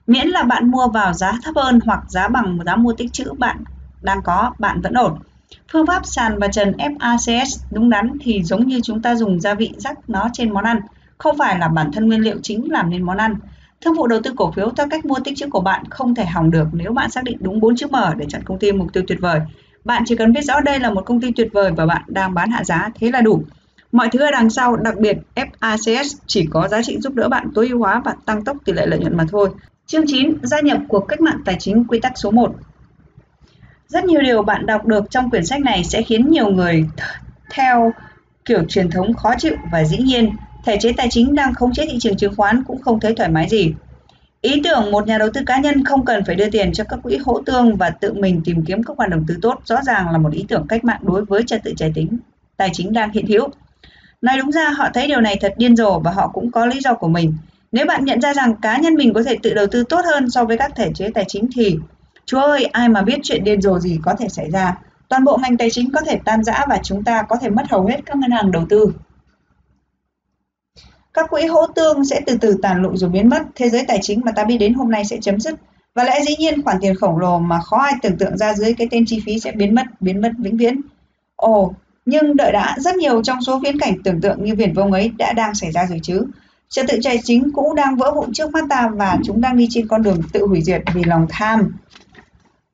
[0.08, 3.34] Miễn là bạn mua vào giá thấp hơn hoặc giá bằng giá mua tích trữ
[3.38, 3.64] bạn
[4.02, 5.16] đang có, bạn vẫn ổn.
[5.72, 9.54] Phương pháp sàn và trần FACS đúng đắn thì giống như chúng ta dùng gia
[9.54, 10.80] vị rắc nó trên món ăn,
[11.18, 13.36] không phải là bản thân nguyên liệu chính làm nên món ăn.
[13.82, 16.26] Thương vụ đầu tư cổ phiếu theo cách mua tích trữ của bạn không thể
[16.26, 18.94] hỏng được nếu bạn xác định đúng 4 chữ M để chọn công ty mục
[18.94, 19.40] tiêu tuyệt vời.
[19.86, 22.34] Bạn chỉ cần biết rõ đây là một công ty tuyệt vời và bạn đang
[22.34, 23.44] bán hạ giá, thế là đủ.
[23.92, 27.48] Mọi thứ ở đằng sau, đặc biệt FACS chỉ có giá trị giúp đỡ bạn
[27.56, 29.50] tối ưu hóa và tăng tốc tỷ lệ lợi nhuận mà thôi.
[29.88, 30.34] Chương 9.
[30.44, 32.56] Gia nhập cuộc cách mạng tài chính quy tắc số 1
[33.88, 36.86] Rất nhiều điều bạn đọc được trong quyển sách này sẽ khiến nhiều người
[37.52, 37.94] theo
[38.46, 40.32] kiểu truyền thống khó chịu và dĩ nhiên,
[40.66, 43.30] thể chế tài chính đang khống chế thị trường chứng khoán cũng không thấy thoải
[43.30, 43.74] mái gì.
[44.42, 47.00] Ý tưởng một nhà đầu tư cá nhân không cần phải đưa tiền cho các
[47.04, 50.10] quỹ hỗ tương và tự mình tìm kiếm các khoản đầu tư tốt rõ ràng
[50.10, 52.18] là một ý tưởng cách mạng đối với trật tự tài chính
[52.58, 53.50] tài chính đang hiện hữu.
[54.22, 56.80] Nói đúng ra họ thấy điều này thật điên rồ và họ cũng có lý
[56.80, 57.34] do của mình.
[57.74, 60.30] Nếu bạn nhận ra rằng cá nhân mình có thể tự đầu tư tốt hơn
[60.30, 61.78] so với các thể chế tài chính thì
[62.26, 64.78] Chúa ơi, ai mà biết chuyện điên rồ gì có thể xảy ra.
[65.10, 67.64] Toàn bộ ngành tài chính có thể tan rã và chúng ta có thể mất
[67.70, 68.94] hầu hết các ngân hàng đầu tư.
[71.14, 73.42] Các quỹ hỗ tương sẽ từ từ tàn lụi rồi biến mất.
[73.56, 75.56] Thế giới tài chính mà ta biết đến hôm nay sẽ chấm dứt.
[75.96, 78.74] Và lẽ dĩ nhiên khoản tiền khổng lồ mà khó ai tưởng tượng ra dưới
[78.74, 80.82] cái tên chi phí sẽ biến mất, biến mất vĩnh viễn.
[81.36, 81.74] Ồ,
[82.06, 85.12] nhưng đợi đã, rất nhiều trong số viễn cảnh tưởng tượng như viển vông ấy
[85.18, 86.26] đã đang xảy ra rồi chứ.
[86.74, 89.68] Trật tự tài chính cũng đang vỡ vụn trước mắt ta và chúng đang đi
[89.70, 91.78] trên con đường tự hủy diệt vì lòng tham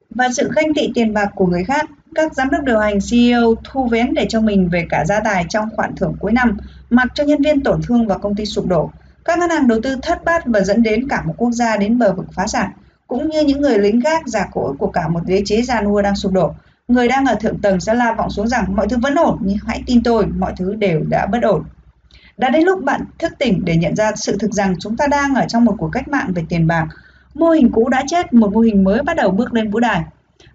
[0.09, 1.89] và sự ganh tị tiền bạc của người khác.
[2.15, 5.45] Các giám đốc điều hành CEO thu vén để cho mình về cả gia tài
[5.49, 6.57] trong khoản thưởng cuối năm,
[6.89, 8.91] mặc cho nhân viên tổn thương và công ty sụp đổ.
[9.25, 11.99] Các ngân hàng đầu tư thất bát và dẫn đến cả một quốc gia đến
[11.99, 12.71] bờ vực phá sản,
[13.07, 16.01] cũng như những người lính gác giả cỗi của cả một đế chế già nua
[16.01, 16.53] đang sụp đổ.
[16.87, 19.57] Người đang ở thượng tầng sẽ la vọng xuống rằng mọi thứ vẫn ổn, nhưng
[19.67, 21.63] hãy tin tôi, mọi thứ đều đã bất ổn.
[22.39, 25.35] Đã đến lúc bạn thức tỉnh để nhận ra sự thực rằng chúng ta đang
[25.35, 26.87] ở trong một cuộc cách mạng về tiền bạc.
[27.33, 30.01] Mô hình cũ đã chết, một mô hình mới bắt đầu bước lên vũ đài.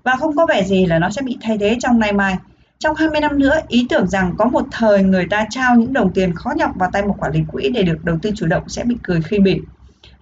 [0.05, 2.37] Và không có vẻ gì là nó sẽ bị thay thế trong nay mai.
[2.79, 6.13] Trong 20 năm nữa, ý tưởng rằng có một thời người ta trao những đồng
[6.13, 8.69] tiền khó nhọc vào tay một quản lý quỹ để được đầu tư chủ động
[8.69, 9.61] sẽ bị cười khi bỉ.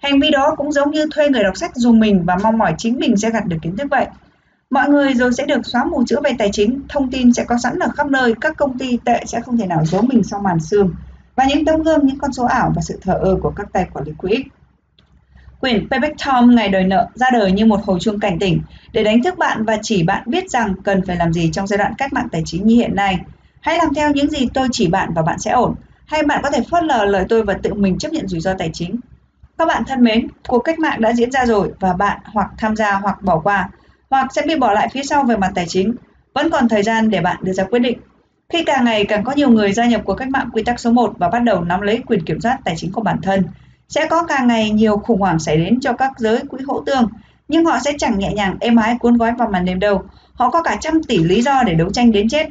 [0.01, 2.75] Hành vi đó cũng giống như thuê người đọc sách dùm mình và mong mỏi
[2.77, 4.05] chính mình sẽ gặt được kiến thức vậy.
[4.69, 7.57] Mọi người rồi sẽ được xóa mù chữa về tài chính, thông tin sẽ có
[7.57, 10.41] sẵn ở khắp nơi, các công ty tệ sẽ không thể nào giấu mình sau
[10.41, 10.93] màn sương.
[11.35, 13.87] Và những tấm gương, những con số ảo và sự thờ ơ của các tay
[13.93, 14.43] quản lý quỹ.
[15.59, 18.61] Quyển Payback Tom Ngày đời nợ ra đời như một hồi chuông cảnh tỉnh
[18.93, 21.77] để đánh thức bạn và chỉ bạn biết rằng cần phải làm gì trong giai
[21.77, 23.19] đoạn cách mạng tài chính như hiện nay.
[23.59, 25.75] Hãy làm theo những gì tôi chỉ bạn và bạn sẽ ổn.
[26.05, 28.53] Hay bạn có thể phớt lờ lời tôi và tự mình chấp nhận rủi ro
[28.53, 28.99] tài chính.
[29.57, 32.75] Các bạn thân mến, cuộc cách mạng đã diễn ra rồi và bạn hoặc tham
[32.75, 33.69] gia hoặc bỏ qua,
[34.09, 35.95] hoặc sẽ bị bỏ lại phía sau về mặt tài chính.
[36.33, 37.97] Vẫn còn thời gian để bạn đưa ra quyết định.
[38.53, 40.91] Khi càng ngày càng có nhiều người gia nhập cuộc cách mạng quy tắc số
[40.91, 43.43] 1 và bắt đầu nắm lấy quyền kiểm soát tài chính của bản thân,
[43.89, 47.07] sẽ có càng ngày nhiều khủng hoảng xảy đến cho các giới quỹ hỗ tương,
[47.47, 50.03] nhưng họ sẽ chẳng nhẹ nhàng êm ái cuốn gói vào màn đêm đâu.
[50.33, 52.49] Họ có cả trăm tỷ lý do để đấu tranh đến chết.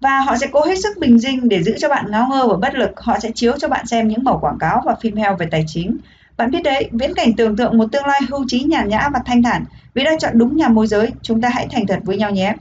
[0.00, 2.56] Và họ sẽ cố hết sức bình dinh để giữ cho bạn ngáo ngơ và
[2.56, 3.00] bất lực.
[3.00, 5.64] Họ sẽ chiếu cho bạn xem những mẩu quảng cáo và phim heo về tài
[5.66, 5.96] chính.
[6.36, 9.20] Bạn biết đấy, viễn cảnh tưởng tượng một tương lai hưu trí nhàn nhã và
[9.26, 9.64] thanh thản.
[9.94, 12.54] Vì đã chọn đúng nhà môi giới, chúng ta hãy thành thật với nhau nhé.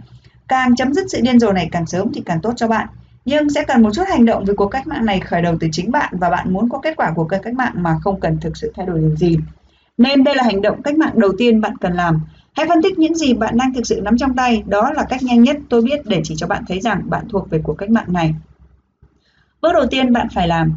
[0.51, 2.87] Càng chấm dứt sự điên rồ này càng sớm thì càng tốt cho bạn
[3.25, 5.67] nhưng sẽ cần một chút hành động với cuộc cách mạng này khởi đầu từ
[5.71, 8.39] chính bạn và bạn muốn có kết quả của cuộc cách mạng mà không cần
[8.39, 9.37] thực sự thay đổi điều gì.
[9.97, 12.21] Nên đây là hành động cách mạng đầu tiên bạn cần làm.
[12.53, 15.23] Hãy phân tích những gì bạn đang thực sự nắm trong tay, đó là cách
[15.23, 17.89] nhanh nhất tôi biết để chỉ cho bạn thấy rằng bạn thuộc về cuộc cách
[17.89, 18.35] mạng này.
[19.61, 20.73] Bước đầu tiên bạn phải làm.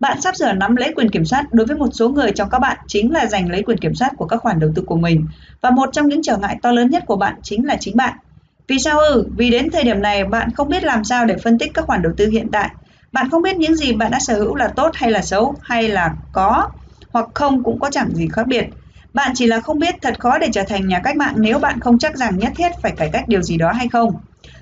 [0.00, 2.58] Bạn sắp sửa nắm lấy quyền kiểm soát đối với một số người trong các
[2.58, 5.26] bạn chính là giành lấy quyền kiểm soát của các khoản đầu tư của mình.
[5.60, 8.18] Và một trong những trở ngại to lớn nhất của bạn chính là chính bạn.
[8.68, 9.24] Vì sao ư?
[9.36, 12.02] Vì đến thời điểm này bạn không biết làm sao để phân tích các khoản
[12.02, 12.70] đầu tư hiện tại.
[13.12, 15.88] Bạn không biết những gì bạn đã sở hữu là tốt hay là xấu, hay
[15.88, 16.68] là có
[17.12, 18.66] hoặc không cũng có chẳng gì khác biệt.
[19.14, 21.80] Bạn chỉ là không biết thật khó để trở thành nhà cách mạng nếu bạn
[21.80, 24.14] không chắc rằng nhất thiết phải cải cách điều gì đó hay không.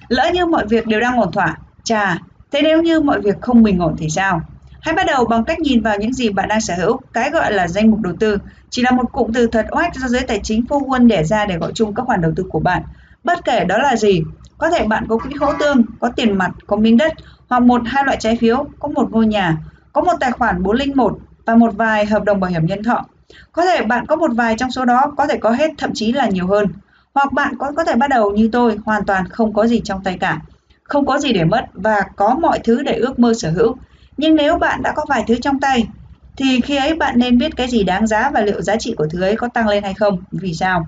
[0.08, 2.18] Lỡ như mọi việc đều đang ổn thỏa, chà,
[2.52, 4.40] thế nếu như mọi việc không bình ổn thì sao?
[4.80, 7.00] Hãy bắt đầu bằng cách nhìn vào những gì bạn đang sở hữu.
[7.12, 8.38] Cái gọi là danh mục đầu tư
[8.70, 11.46] chỉ là một cụm từ thật oách do giới tài chính phô quân để ra
[11.46, 12.82] để gọi chung các khoản đầu tư của bạn.
[13.26, 14.22] Bất kể đó là gì,
[14.58, 17.12] có thể bạn có quỹ hỗ tương, có tiền mặt, có miếng đất
[17.48, 19.56] hoặc một hai loại trái phiếu, có một ngôi nhà,
[19.92, 23.04] có một tài khoản 401 và một vài hợp đồng bảo hiểm nhân thọ.
[23.52, 26.12] Có thể bạn có một vài trong số đó, có thể có hết thậm chí
[26.12, 26.66] là nhiều hơn.
[27.14, 30.02] Hoặc bạn có có thể bắt đầu như tôi, hoàn toàn không có gì trong
[30.04, 30.40] tay cả,
[30.82, 33.76] không có gì để mất và có mọi thứ để ước mơ sở hữu.
[34.16, 35.88] Nhưng nếu bạn đã có vài thứ trong tay,
[36.36, 39.06] thì khi ấy bạn nên biết cái gì đáng giá và liệu giá trị của
[39.10, 40.22] thứ ấy có tăng lên hay không.
[40.32, 40.86] Vì sao?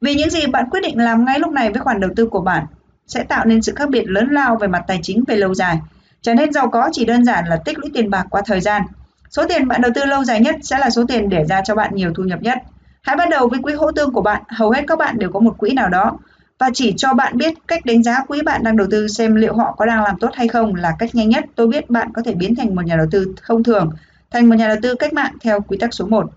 [0.00, 2.40] Vì những gì bạn quyết định làm ngay lúc này với khoản đầu tư của
[2.40, 2.66] bạn
[3.06, 5.78] sẽ tạo nên sự khác biệt lớn lao về mặt tài chính về lâu dài.
[6.22, 8.82] Trở nên giàu có chỉ đơn giản là tích lũy tiền bạc qua thời gian.
[9.30, 11.74] Số tiền bạn đầu tư lâu dài nhất sẽ là số tiền để ra cho
[11.74, 12.58] bạn nhiều thu nhập nhất.
[13.02, 15.40] Hãy bắt đầu với quỹ hỗ tương của bạn, hầu hết các bạn đều có
[15.40, 16.18] một quỹ nào đó
[16.58, 19.54] và chỉ cho bạn biết cách đánh giá quỹ bạn đang đầu tư xem liệu
[19.54, 21.44] họ có đang làm tốt hay không là cách nhanh nhất.
[21.54, 23.90] Tôi biết bạn có thể biến thành một nhà đầu tư không thường,
[24.30, 26.30] thành một nhà đầu tư cách mạng theo quy tắc số 1.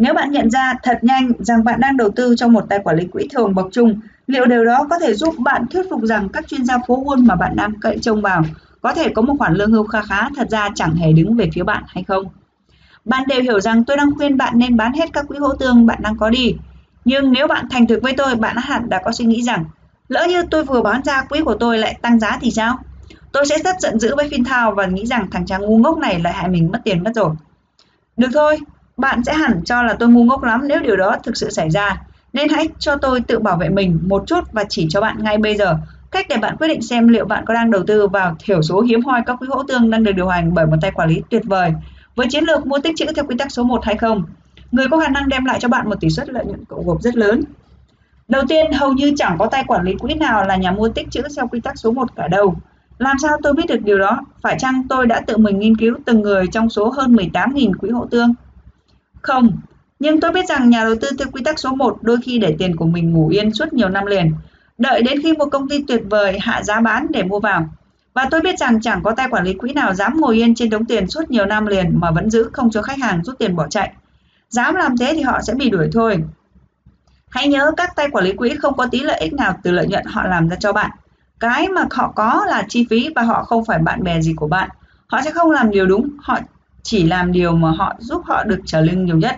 [0.00, 2.96] Nếu bạn nhận ra thật nhanh rằng bạn đang đầu tư trong một tài quản
[2.96, 6.28] lý quỹ thường bậc trung, liệu điều đó có thể giúp bạn thuyết phục rằng
[6.28, 8.42] các chuyên gia phố Wall mà bạn đang cậy trông vào
[8.80, 11.50] có thể có một khoản lương hưu kha khá thật ra chẳng hề đứng về
[11.54, 12.24] phía bạn hay không?
[13.04, 15.86] Bạn đều hiểu rằng tôi đang khuyên bạn nên bán hết các quỹ hỗ tương
[15.86, 16.54] bạn đang có đi.
[17.04, 19.64] Nhưng nếu bạn thành thực với tôi, bạn hẳn đã có suy nghĩ rằng
[20.08, 22.78] lỡ như tôi vừa bán ra quỹ của tôi lại tăng giá thì sao?
[23.32, 26.20] Tôi sẽ rất giận dữ với Fintown và nghĩ rằng thằng chàng ngu ngốc này
[26.20, 27.30] lại hại mình mất tiền mất rồi.
[28.16, 28.58] Được thôi,
[28.98, 31.70] bạn sẽ hẳn cho là tôi ngu ngốc lắm nếu điều đó thực sự xảy
[31.70, 32.02] ra.
[32.32, 35.38] Nên hãy cho tôi tự bảo vệ mình một chút và chỉ cho bạn ngay
[35.38, 35.76] bây giờ
[36.10, 38.80] cách để bạn quyết định xem liệu bạn có đang đầu tư vào thiểu số
[38.80, 41.22] hiếm hoi các quỹ hỗ tương đang được điều hành bởi một tay quản lý
[41.30, 41.72] tuyệt vời
[42.18, 44.22] với chiến lược mua tích trữ theo quy tắc số 1 hay không.
[44.72, 47.02] Người có khả năng đem lại cho bạn một tỷ suất lợi nhuận cộng gộp
[47.02, 47.40] rất lớn.
[48.28, 51.10] Đầu tiên, hầu như chẳng có tay quản lý quỹ nào là nhà mua tích
[51.10, 52.54] trữ theo quy tắc số 1 cả đâu.
[52.98, 54.20] Làm sao tôi biết được điều đó?
[54.42, 57.90] Phải chăng tôi đã tự mình nghiên cứu từng người trong số hơn 18.000 quỹ
[57.90, 58.34] hỗ tương?
[59.22, 59.60] Không,
[59.98, 62.56] nhưng tôi biết rằng nhà đầu tư theo quy tắc số 1 đôi khi để
[62.58, 64.34] tiền của mình ngủ yên suốt nhiều năm liền,
[64.78, 67.68] đợi đến khi một công ty tuyệt vời hạ giá bán để mua vào.
[68.14, 70.70] Và tôi biết rằng chẳng có tay quản lý quỹ nào dám ngồi yên trên
[70.70, 73.56] đống tiền suốt nhiều năm liền mà vẫn giữ không cho khách hàng rút tiền
[73.56, 73.92] bỏ chạy.
[74.48, 76.24] Dám làm thế thì họ sẽ bị đuổi thôi.
[77.28, 79.86] Hãy nhớ các tay quản lý quỹ không có tí lợi ích nào từ lợi
[79.86, 80.90] nhuận họ làm ra cho bạn.
[81.40, 84.48] Cái mà họ có là chi phí và họ không phải bạn bè gì của
[84.48, 84.70] bạn.
[85.06, 86.38] Họ sẽ không làm điều đúng, họ
[86.90, 89.36] chỉ làm điều mà họ giúp họ được trở lưng nhiều nhất.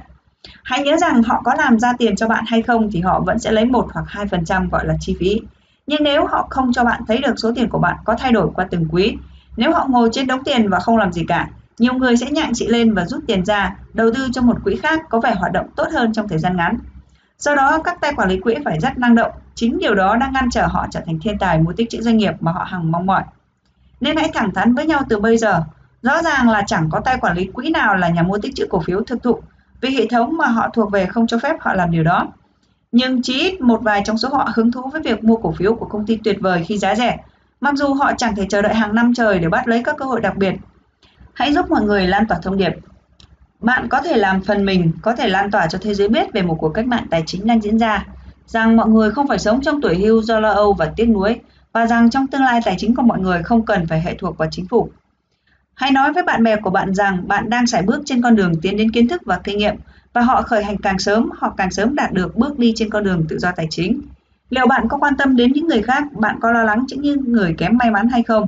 [0.64, 3.39] Hãy nhớ rằng họ có làm ra tiền cho bạn hay không thì họ vẫn
[3.39, 5.40] sẽ lấy 1 hoặc 2% gọi là chi phí.
[5.86, 8.51] Nhưng nếu họ không cho bạn thấy được số tiền của bạn có thay đổi
[8.55, 9.16] qua từng quý,
[9.56, 11.48] Nếu họ ngồi trên đống tiền và không làm gì cả,
[11.78, 14.77] nhiều người sẽ nhạn chị lên và rút tiền ra, đầu tư cho một quỹ
[14.77, 16.77] khác có vẻ hoạt động tốt hơn trong thời gian ngắn.
[17.39, 19.32] Do đó, các tay quản lý quỹ phải rất năng động.
[19.55, 22.16] Chính điều đó đang ngăn trở họ trở thành thiên tài mua tích trữ doanh
[22.16, 23.22] nghiệp mà họ hằng mong mỏi.
[24.01, 25.62] Nên hãy thẳng thắn với nhau từ bây giờ.
[26.02, 28.66] Rõ ràng là chẳng có tay quản lý quỹ nào là nhà mua tích trữ
[28.70, 29.40] cổ phiếu thực thụ
[29.81, 32.28] vì hệ thống mà họ thuộc về không cho phép họ làm điều đó.
[32.93, 35.74] Nhưng chỉ ít một vài trong số họ hứng thú với việc mua cổ phiếu
[35.74, 37.18] của công ty tuyệt vời khi giá rẻ,
[37.60, 40.05] mặc dù họ chẳng thể chờ đợi hàng năm trời để bắt lấy các cơ
[40.05, 40.55] hội đặc biệt.
[41.35, 42.72] Hãy giúp mọi người lan tỏa thông điệp.
[43.60, 46.43] Bạn có thể làm phần mình, có thể lan tỏa cho thế giới biết về
[46.43, 48.06] một cuộc cách mạng tài chính đang diễn ra,
[48.47, 51.40] rằng mọi người không phải sống trong tuổi hưu do lo âu và tiếc nuối,
[51.72, 54.39] và rằng trong tương lai tài chính của mọi người không cần phải hệ thuộc
[54.39, 54.90] vào chính phủ.
[55.81, 58.52] Hãy nói với bạn bè của bạn rằng bạn đang sải bước trên con đường
[58.62, 59.74] tiến đến kiến thức và kinh nghiệm
[60.12, 63.05] và họ khởi hành càng sớm, họ càng sớm đạt được bước đi trên con
[63.05, 64.01] đường tự do tài chính.
[64.51, 67.55] Liệu bạn có quan tâm đến những người khác, bạn có lo lắng những người
[67.59, 68.47] kém may mắn hay không?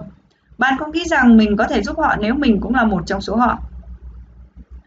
[0.58, 3.20] Bạn có nghĩ rằng mình có thể giúp họ nếu mình cũng là một trong
[3.20, 3.58] số họ?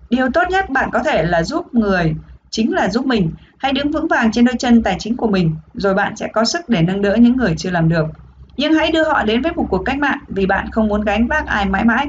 [0.10, 2.16] Điều tốt nhất bạn có thể là giúp người
[2.50, 3.32] chính là giúp mình.
[3.58, 6.46] Hãy đứng vững vàng trên đôi chân tài chính của mình, rồi bạn sẽ có
[6.46, 8.06] sức để nâng đỡ những người chưa làm được.
[8.58, 11.28] Nhưng hãy đưa họ đến với một cuộc cách mạng vì bạn không muốn gánh
[11.28, 12.08] vác ai mãi mãi.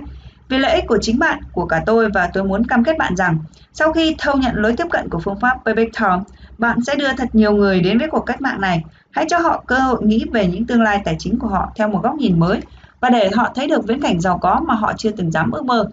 [0.48, 3.16] Vì lợi ích của chính bạn, của cả tôi và tôi muốn cam kết bạn
[3.16, 3.38] rằng
[3.72, 6.22] sau khi thâu nhận lối tiếp cận của phương pháp Payback Time,
[6.58, 8.84] bạn sẽ đưa thật nhiều người đến với cuộc cách mạng này.
[9.10, 11.88] Hãy cho họ cơ hội nghĩ về những tương lai tài chính của họ theo
[11.88, 12.60] một góc nhìn mới
[13.00, 15.64] và để họ thấy được viễn cảnh giàu có mà họ chưa từng dám ước
[15.64, 15.88] mơ.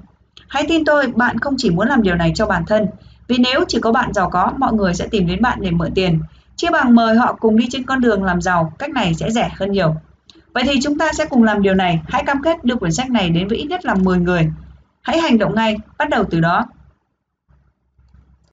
[0.48, 2.88] Hãy tin tôi, bạn không chỉ muốn làm điều này cho bản thân,
[3.28, 5.94] vì nếu chỉ có bạn giàu có, mọi người sẽ tìm đến bạn để mượn
[5.94, 6.20] tiền.
[6.56, 9.50] Chia bằng mời họ cùng đi trên con đường làm giàu, cách này sẽ rẻ
[9.56, 9.96] hơn nhiều.
[10.54, 13.10] Vậy thì chúng ta sẽ cùng làm điều này, hãy cam kết đưa quyển sách
[13.10, 14.52] này đến với ít nhất là 10 người.
[15.02, 16.66] Hãy hành động ngay, bắt đầu từ đó.